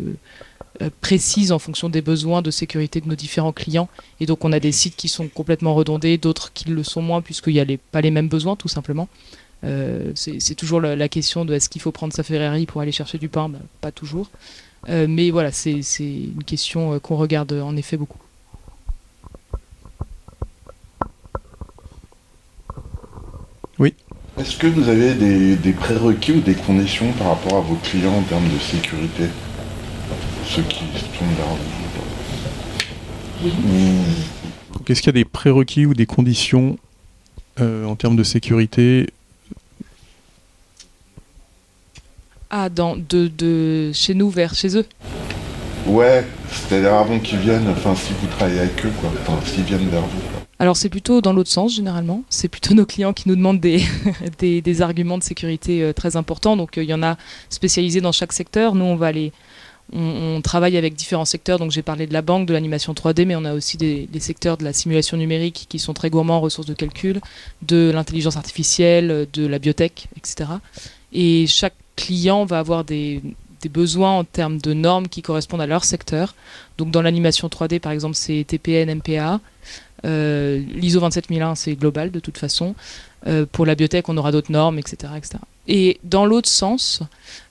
précisent 1.01 1.51
en 1.51 1.59
fonction 1.59 1.88
des 1.88 2.03
besoins 2.03 2.40
de 2.40 2.53
sécurité 2.53 3.01
de 3.01 3.09
nos 3.09 3.16
différents 3.16 3.53
clients. 3.53 3.88
Et 4.20 4.26
donc 4.26 4.44
on 4.44 4.53
a 4.53 4.61
des 4.61 4.70
sites 4.70 4.94
qui 4.94 5.09
sont 5.09 5.26
complètement 5.26 5.74
redondés, 5.74 6.16
d'autres 6.16 6.53
qui 6.53 6.68
le 6.68 6.84
sont 6.84 7.03
moins 7.03 7.22
puisqu'il 7.22 7.55
n'y 7.55 7.61
a 7.61 7.66
pas 7.90 8.01
les 8.01 8.12
mêmes 8.12 8.28
besoins 8.28 8.55
tout 8.55 8.68
simplement. 8.68 9.09
Euh, 9.64 10.12
c'est 10.14 10.54
toujours 10.54 10.80
la, 10.80 11.08
question 11.08 11.44
de 11.44 11.54
est-ce 11.54 11.68
qu'il 11.68 11.82
faut 11.82 11.92
prendre 11.92 12.12
sa 12.12 12.22
Ferrari 12.22 12.66
pour 12.66 12.80
aller 12.80 12.92
chercher 12.92 13.18
du 13.18 13.28
pain? 13.28 13.48
Bah, 13.48 13.58
Pas 13.80 13.92
toujours. 13.92 14.30
Euh, 14.88 15.06
mais 15.08 15.30
voilà, 15.30 15.52
c'est 15.52 15.80
une 15.98 16.44
question 16.44 16.94
euh, 16.94 16.98
qu'on 16.98 17.16
regarde 17.16 17.52
en 17.52 17.76
effet 17.76 17.96
beaucoup. 17.96 18.18
Oui. 23.78 23.94
Est-ce 24.38 24.56
que 24.56 24.66
vous 24.66 24.88
avez 24.88 25.14
des, 25.14 25.72
prérequis 25.72 26.32
ou 26.32 26.40
des 26.40 26.54
conditions 26.54 27.12
par 27.12 27.28
rapport 27.28 27.58
à 27.58 27.61
vos 27.61 27.76
clients 27.76 28.14
en 28.14 28.22
termes 28.22 28.48
de 28.48 28.58
sécurité? 28.58 29.24
Ceux 30.46 30.62
qui 30.62 30.78
sont 30.78 31.26
vers 31.36 31.46
vous 31.46 31.80
oui. 33.42 33.50
Est-ce 34.86 35.00
qu'il 35.00 35.08
y 35.08 35.16
a 35.16 35.20
des 35.20 35.24
prérequis 35.24 35.86
ou 35.86 35.94
des 35.94 36.04
conditions 36.04 36.76
en 37.58 37.96
termes 37.96 38.16
de 38.16 38.22
sécurité 38.22 39.06
Ah, 42.51 42.68
dans, 42.68 42.96
de, 42.96 43.28
de 43.28 43.92
chez 43.92 44.14
nous 44.14 44.28
vers 44.28 44.55
chez 44.55 44.76
eux. 44.76 44.84
Ouais, 45.86 46.24
c'est-à-dire 46.51 46.94
avant 46.94 47.18
qu'ils 47.20 47.38
viennent, 47.38 47.68
enfin 47.70 47.94
si 47.94 48.12
vous 48.20 48.26
travaillez 48.26 48.59
avec 48.59 48.84
eux, 48.84 48.92
quoi, 49.01 49.11
enfin 49.22 49.38
s'ils 49.44 49.62
viennent 49.62 49.88
vers 49.88 50.03
vous. 50.03 50.20
Alors 50.59 50.76
c'est 50.76 50.88
plutôt 50.88 51.20
dans 51.20 51.32
l'autre 51.32 51.48
sens 51.48 51.74
généralement, 51.74 52.22
c'est 52.28 52.48
plutôt 52.48 52.74
nos 52.80 52.84
clients 52.84 53.12
qui 53.12 53.28
nous 53.28 53.36
demandent 53.36 53.61
des, 53.61 53.82
des, 54.38 54.82
arguments 54.82 55.16
de 55.16 55.22
sécurité 55.22 55.82
euh, 55.82 55.92
très 55.92 56.16
importants, 56.16 56.57
donc 56.57 56.76
euh, 56.76 56.82
il 56.82 56.90
y 56.90 56.94
en 56.94 57.03
a 57.03 57.16
spécialisés 57.48 58.01
dans 58.01 58.12
chaque 58.12 58.32
secteur, 58.32 58.74
nous 58.74 58.84
on 58.84 58.96
va 58.96 59.07
aller... 59.07 59.32
On, 59.92 60.40
travaille 60.40 60.76
avec 60.76 60.94
différents 60.94 61.24
secteurs, 61.24 61.59
donc 61.59 61.72
j'ai 61.72 61.82
parlé 61.82 62.07
de 62.07 62.12
la 62.12 62.22
banque, 62.22 62.46
de 62.46 62.53
l'animation 62.53 62.92
3D, 62.92 63.26
mais 63.26 63.34
on 63.34 63.44
a 63.44 63.55
aussi 63.55 63.76
des, 63.76 64.07
des, 64.07 64.20
secteurs 64.20 64.57
de 64.57 64.62
la 64.62 64.72
simulation 64.72 65.16
numérique 65.16 65.66
qui 65.68 65.80
sont 65.80 65.94
très 65.94 66.11
gourmands 66.11 66.36
en 66.36 66.40
ressources 66.40 66.68
de 66.68 66.74
calcul, 66.74 67.20
de 67.62 67.90
l'intelligence 67.92 68.36
artificielle, 68.36 69.26
de 69.32 69.46
la 69.48 69.59
biotech, 69.59 70.07
etc. 70.16 70.48
Et 71.12 71.48
chaque 71.48 71.74
client 72.01 72.44
va 72.46 72.59
avoir 72.59 72.84
des, 72.84 73.22
besoins 73.70 74.12
en 74.12 74.24
termes 74.24 74.59
de 74.59 74.72
normes 74.72 75.07
qui 75.09 75.20
correspondent 75.20 75.61
à 75.61 75.66
leur 75.66 75.84
secteur. 75.84 76.34
Donc 76.78 76.90
dans 76.90 77.03
l'animation 77.03 77.48
3D, 77.48 77.78
par 77.78 77.92
exemple, 77.92 78.14
c'est 78.16 78.44
TPN, 78.46 78.94
MPA. 78.94 79.40
Euh, 80.07 80.62
L'ISO 80.74 80.98
27001, 80.98 81.55
c'est 81.55 81.74
global 81.74 82.11
de 82.11 82.20
toute 82.20 82.38
façon. 82.38 82.74
Euh, 83.26 83.44
pour 83.51 83.66
la 83.66 83.74
biotech, 83.74 84.09
on 84.09 84.16
aura 84.16 84.32
d'autres 84.32 84.51
normes, 84.51 84.78
etc., 84.78 85.12
etc. 85.16 85.34
Et 85.68 86.01
dans 86.05 86.24
l'autre 86.24 86.48
sens, 86.48 87.03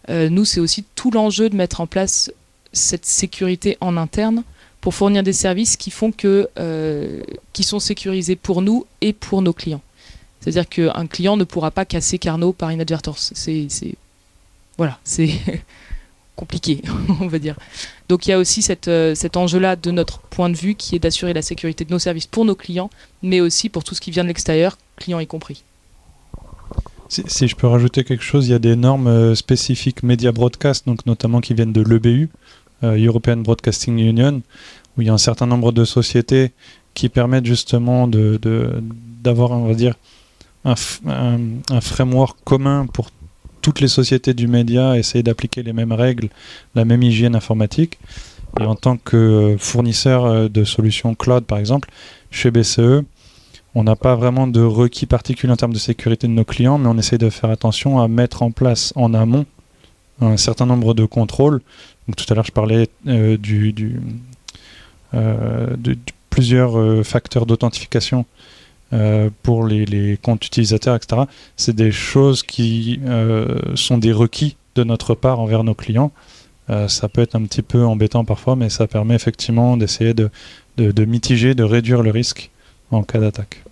euh, 0.09 0.29
nous, 0.29 0.45
c'est 0.45 0.59
aussi 0.59 0.83
tout 0.95 1.11
l'enjeu 1.11 1.47
de 1.49 1.55
mettre 1.55 1.79
en 1.79 1.85
place 1.85 2.31
cette 2.73 3.05
sécurité 3.05 3.77
en 3.79 3.95
interne 3.95 4.43
pour 4.81 4.95
fournir 4.95 5.21
des 5.21 5.33
services 5.33 5.77
qui 5.77 5.91
font 5.91 6.11
que, 6.11 6.49
qui 7.53 7.63
sont 7.63 7.79
sécurisés 7.79 8.35
pour 8.35 8.61
nous 8.61 8.85
et 9.01 9.13
pour 9.13 9.41
nos 9.41 9.53
clients. 9.53 9.81
C'est-à-dire 10.39 10.67
qu'un 10.69 11.05
client 11.05 11.35
ne 11.35 11.43
pourra 11.43 11.69
pas 11.69 11.85
casser 11.85 12.17
Carnot 12.17 12.53
par 12.53 12.71
inadvertance. 12.71 13.31
C'est 13.35 13.67
voilà, 14.79 14.97
c'est 15.03 15.29
compliqué, 16.37 16.81
on 17.19 17.27
va 17.27 17.37
dire. 17.37 17.55
Donc 18.07 18.25
il 18.25 18.29
y 18.29 18.33
a 18.33 18.39
aussi 18.39 18.65
euh, 18.87 19.13
cet 19.13 19.35
enjeu-là 19.35 19.75
de 19.75 19.91
notre 19.91 20.19
point 20.19 20.49
de 20.49 20.55
vue 20.55 20.75
qui 20.75 20.95
est 20.95 20.99
d'assurer 20.99 21.33
la 21.33 21.41
sécurité 21.41 21.83
de 21.83 21.91
nos 21.91 21.99
services 21.99 22.27
pour 22.27 22.45
nos 22.45 22.55
clients, 22.55 22.89
mais 23.21 23.41
aussi 23.41 23.67
pour 23.67 23.83
tout 23.83 23.93
ce 23.93 23.99
qui 23.99 24.09
vient 24.09 24.23
de 24.23 24.29
l'extérieur, 24.29 24.77
clients 24.95 25.19
y 25.19 25.27
compris. 25.27 25.63
Si, 27.09 27.47
je 27.47 27.55
peux 27.57 27.67
rajouter 27.67 28.05
quelque 28.05 28.23
chose, 28.23 28.47
il 28.47 28.51
y 28.51 28.53
a 28.53 28.59
des 28.59 28.77
normes 28.77 29.07
euh, 29.07 29.35
spécifiques 29.35 30.01
média 30.01 30.31
broadcast, 30.31 30.85
donc 30.85 31.05
notamment 31.05 31.41
qui 31.41 31.53
viennent 31.55 31.73
de 31.73 31.81
l'EBU, 31.81 32.29
euh, 32.83 32.95
European 33.05 33.37
Broadcasting 33.37 33.97
Union, 33.97 34.41
où 34.95 35.01
il 35.01 35.07
y 35.07 35.09
a 35.09 35.13
un 35.13 35.17
certain 35.17 35.45
nombre 35.47 35.73
de 35.73 35.83
sociétés 35.83 36.51
qui 36.93 37.09
permettent 37.09 37.47
justement 37.47 38.07
de, 38.07 38.39
de- 38.41 38.81
d'avoir, 39.23 39.51
on 39.51 39.67
va 39.67 39.73
dire, 39.73 39.95
un, 40.63 40.75
un- 41.07 41.39
un 41.69 41.81
framework 41.81 42.37
commun 42.45 42.85
pour 42.93 43.09
toutes 43.69 43.81
les 43.81 43.87
sociétés 43.87 44.33
du 44.33 44.47
média, 44.47 44.97
essayer 44.97 45.21
d'appliquer 45.21 45.61
les 45.61 45.73
mêmes 45.73 45.91
règles, 45.91 46.29
la 46.73 46.85
même 46.85 47.03
hygiène 47.03 47.35
informatique. 47.35 47.99
Et 48.59 48.63
en 48.63 48.73
tant 48.73 48.97
que 48.97 49.15
euh, 49.15 49.57
fournisseur 49.59 50.25
euh, 50.25 50.47
de 50.47 50.63
solutions 50.63 51.13
cloud, 51.13 51.43
par 51.45 51.59
exemple, 51.59 51.87
chez 52.31 52.49
BCE, 52.49 53.03
on 53.75 53.83
n'a 53.83 53.95
pas 53.95 54.15
vraiment 54.15 54.47
de 54.47 54.61
requis 54.61 55.05
particuliers 55.05 55.53
en 55.53 55.55
termes 55.55 55.73
de 55.73 55.77
sécurité 55.77 56.25
de 56.25 56.31
nos 56.31 56.45
clients, 56.45 56.79
mais 56.79 56.87
on 56.87 56.97
essaie 56.97 57.19
de 57.19 57.29
faire 57.29 57.51
attention 57.51 57.99
à 57.99 58.07
mettre 58.07 58.41
en 58.41 58.49
place 58.49 58.91
en 58.95 59.13
amont 59.13 59.45
un 60.19 60.37
certain 60.37 60.65
nombre 60.65 60.95
de 60.95 61.05
contrôles. 61.05 61.61
Tout 62.17 62.25
à 62.27 62.33
l'heure, 62.33 62.45
je 62.45 62.51
parlais 62.51 62.89
euh, 63.05 63.37
de, 65.13 65.95
plusieurs 66.31 67.05
facteurs 67.05 67.45
d'authentification 67.45 68.25
euh, 68.91 69.29
pour 69.43 69.67
les, 69.67 70.17
comptes 70.19 70.43
utilisateurs, 70.45 70.95
etc. 70.95 71.23
C'est 71.57 71.75
des 71.75 71.91
choses 71.91 72.41
qui 72.41 72.99
euh, 73.05 73.75
sont 73.75 73.99
des 73.99 74.11
requis 74.11 74.57
de 74.73 74.83
notre 74.83 75.13
part 75.13 75.39
envers 75.39 75.63
nos 75.63 75.75
clients. 75.75 76.11
Euh, 76.71 76.87
ça 76.87 77.07
peut 77.07 77.21
être 77.21 77.35
un 77.35 77.43
petit 77.43 77.61
peu 77.61 77.85
embêtant 77.85 78.25
parfois, 78.25 78.55
mais 78.55 78.69
ça 78.69 78.87
permet 78.87 79.13
effectivement 79.13 79.77
d'essayer 79.77 80.15
de, 80.15 80.31
mitiger, 81.05 81.53
de 81.53 81.63
réduire 81.63 82.01
le 82.01 82.09
risque 82.09 82.49
en 82.89 83.03
cas 83.03 83.19
d'attaque. 83.19 83.63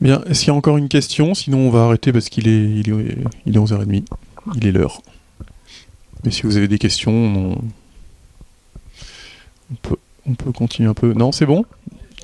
Bien, 0.00 0.22
est-ce 0.26 0.40
qu'il 0.40 0.48
y 0.48 0.50
a 0.50 0.54
encore 0.54 0.76
une 0.76 0.88
question? 0.88 1.34
Sinon, 1.34 1.58
on 1.58 1.70
va 1.70 1.80
arrêter 1.80 2.12
parce 2.12 2.28
qu'il 2.28 2.46
est, 2.46 2.80
est 2.80 3.50
11h30. 3.50 4.04
Il 4.54 4.66
est 4.68 4.72
l'heure. 4.72 5.02
Mais 6.22 6.30
si 6.30 6.42
vous 6.42 6.56
avez 6.56 6.68
des 6.68 6.78
questions, 6.78 7.12
on, 7.12 7.58
on 9.70 9.74
peut, 9.82 9.96
on 10.28 10.34
peut 10.34 10.52
continuer 10.52 10.88
un 10.88 10.94
peu. 10.94 11.12
Non, 11.12 11.32
c'est 11.32 11.46
bon 11.46 11.64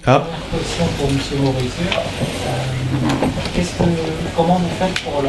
Ah, 0.07 0.21
Première 0.21 0.63
question 0.65 0.85
pour 0.99 1.09
M. 1.09 1.17
Maurice. 1.45 1.73
Euh, 1.81 3.17
qu'est-ce 3.55 3.79
que, 3.79 3.85
comment 4.37 4.57
vous 4.59 4.69
faites 4.79 5.01
pour 5.03 5.23
le 5.23 5.29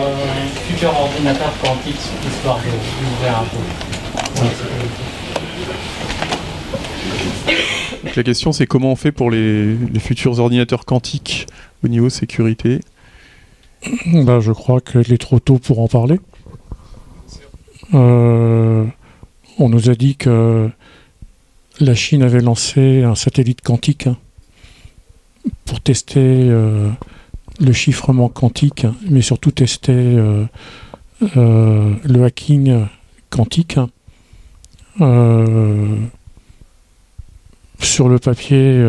futur 0.68 0.89
ordinateur 0.95 1.51
quantique, 1.61 1.95
histoire 2.28 2.57
de 2.57 2.64
d'ouvrir 2.64 3.39
un 3.39 3.43
peu 3.45 3.57
donc 8.03 8.16
la 8.16 8.24
question 8.24 8.51
c'est 8.51 8.66
comment 8.66 8.91
on 8.91 8.95
fait 8.95 9.11
pour 9.11 9.32
les, 9.32 9.76
les 9.76 9.99
futurs 9.99 10.39
ordinateurs 10.39 10.86
quantiques 10.86 11.47
au 11.84 11.88
niveau 11.88 12.09
sécurité? 12.09 12.80
Bah, 14.05 14.39
je 14.39 14.51
crois 14.51 14.82
qu'il 14.82 15.11
est 15.14 15.18
trop 15.18 15.39
tôt 15.39 15.59
pour 15.59 15.80
en 15.80 15.88
parler. 15.88 16.20
Euh, 17.93 18.86
on 19.59 19.70
nous 19.70 19.89
a 19.89 19.95
dit 19.95 20.16
que 20.16 20.70
la 21.80 21.95
Chine 21.95 22.24
avait 22.24 22.41
lancé 22.41 23.03
un 23.03 23.15
satellite 23.15 23.61
quantique 23.61 24.07
hein, 24.07 24.17
pour 25.65 25.82
tester 25.82 26.19
euh, 26.19 26.89
le 27.59 27.74
chiffrement 27.74 28.30
quantique, 28.30 28.86
mais 29.09 29.21
surtout 29.21 29.51
tester 29.51 29.93
euh, 29.93 30.45
euh, 31.38 31.93
le 32.03 32.24
hacking 32.24 32.86
quantique. 33.30 33.78
Euh, 35.01 35.97
sur 37.80 38.07
le 38.07 38.17
papier, 38.17 38.82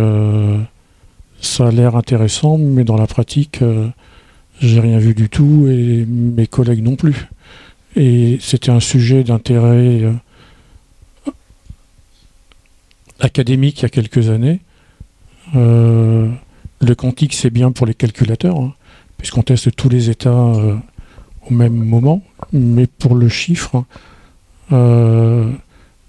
ça 1.40 1.66
a 1.66 1.70
l'air 1.72 1.96
intéressant, 1.96 2.58
mais 2.58 2.84
dans 2.84 2.96
la 2.96 3.08
pratique, 3.08 3.60
j'ai 4.60 4.78
rien 4.78 4.98
vu 4.98 5.14
du 5.14 5.28
tout 5.28 5.66
et 5.68 6.06
mes 6.06 6.46
collègues 6.46 6.82
non 6.82 6.94
plus. 6.94 7.28
Et 7.96 8.38
c'était 8.40 8.70
un 8.70 8.78
sujet 8.78 9.24
d'intérêt 9.24 10.02
académique 13.20 13.80
il 13.80 13.82
y 13.82 13.86
a 13.86 13.90
quelques 13.90 14.28
années. 14.28 14.60
Euh, 15.54 16.30
le 16.80 16.94
quantique, 16.94 17.34
c'est 17.34 17.50
bien 17.50 17.72
pour 17.72 17.86
les 17.86 17.94
calculateurs, 17.94 18.58
hein, 18.58 18.74
puisqu'on 19.18 19.42
teste 19.42 19.74
tous 19.74 19.88
les 19.88 20.10
états 20.10 20.30
euh, 20.30 20.76
au 21.48 21.54
même 21.54 21.74
moment. 21.74 22.22
Mais 22.52 22.86
pour 22.86 23.14
le 23.14 23.28
chiffre, 23.28 23.84
euh, 24.72 25.50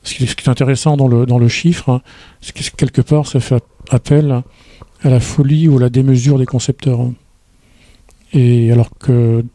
ce, 0.03 0.13
qui, 0.15 0.23
est 0.23 0.49
intéressant 0.49 0.97
dans 0.97 1.07
le, 1.07 1.47
chiffre, 1.47 1.89
hein, 1.89 2.01
c'est 2.41 2.53
que 2.53 2.75
quelque 2.75 3.01
part, 3.01 3.27
ça 3.27 3.39
fait 3.39 3.63
appel 3.89 4.43
à 5.03 5.09
la 5.09 5.19
folie 5.19 5.67
ou 5.67 5.77
à 5.77 5.81
la 5.81 5.89
démesure 5.89 6.39
des 6.39 6.45
concepteurs. 6.45 7.01
hein. 7.01 7.13
Et 8.33 8.71
alors 8.71 8.89
que 8.99 9.45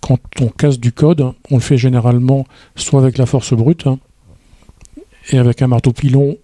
quand 0.00 0.18
on 0.40 0.48
casse 0.48 0.78
du 0.78 0.92
code, 0.92 1.32
on 1.50 1.56
le 1.56 1.60
fait 1.60 1.76
généralement 1.76 2.46
soit 2.76 3.00
avec 3.00 3.18
la 3.18 3.26
force 3.26 3.52
brute, 3.52 3.86
et 5.30 5.38
avec 5.38 5.60
un 5.60 5.66
marteau 5.66 5.92
pilon, 5.92 6.30
on 6.30 6.38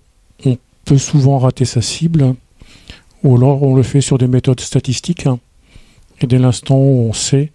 peut 0.84 0.98
souvent 0.98 1.38
rater 1.38 1.64
sa 1.64 1.82
cible, 1.82 2.34
ou 3.22 3.36
alors 3.36 3.62
on 3.62 3.74
le 3.74 3.82
fait 3.82 4.00
sur 4.00 4.18
des 4.18 4.26
méthodes 4.26 4.60
statistiques. 4.60 5.26
hein. 5.26 5.38
Et 6.20 6.26
dès 6.26 6.38
l'instant 6.38 6.76
où 6.76 7.08
on 7.08 7.12
sait 7.12 7.50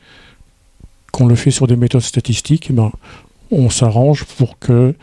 qu'on 1.12 1.28
le 1.28 1.36
fait 1.36 1.52
sur 1.52 1.68
des 1.68 1.76
méthodes 1.76 2.02
statistiques, 2.02 2.68
eh 2.70 2.74
ben, 2.74 2.92
on 3.52 3.70
s'arrange 3.70 4.26
pour 4.26 4.60
que 4.60 4.94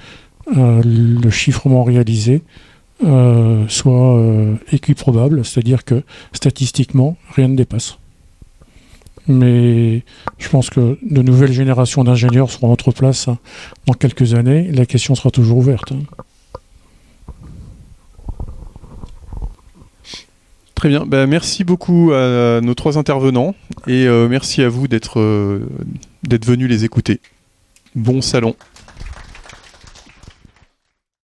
euh, 0.56 0.82
le 0.84 1.30
chiffrement 1.30 1.82
réalisé 1.84 2.42
euh, 3.04 3.66
soit 3.68 4.16
euh, 4.18 4.54
équiprobable, 4.72 5.44
c'est-à-dire 5.44 5.84
que 5.84 6.02
statistiquement, 6.32 7.16
rien 7.34 7.48
ne 7.48 7.56
dépasse. 7.56 7.98
Mais 9.28 10.04
je 10.38 10.48
pense 10.48 10.70
que 10.70 10.98
de 11.02 11.22
nouvelles 11.22 11.52
générations 11.52 12.04
d'ingénieurs 12.04 12.50
seront 12.50 12.68
à 12.68 12.70
notre 12.70 12.92
place 12.92 13.26
hein, 13.26 13.38
dans 13.86 13.94
quelques 13.94 14.34
années. 14.34 14.70
La 14.70 14.86
question 14.86 15.14
sera 15.16 15.30
toujours 15.30 15.58
ouverte. 15.58 15.92
hein. 15.92 16.02
Très 20.76 20.90
bien, 20.90 21.06
Ben, 21.06 21.26
merci 21.26 21.64
beaucoup 21.64 22.12
à 22.12 22.60
nos 22.60 22.74
trois 22.74 22.98
intervenants 22.98 23.54
et 23.86 24.06
euh, 24.06 24.28
merci 24.28 24.62
à 24.62 24.68
vous 24.68 24.86
euh, 25.18 25.60
d'être 26.22 26.46
venus 26.46 26.68
les 26.68 26.84
écouter. 26.84 27.20
Bon 27.94 28.20
salon. 28.20 28.54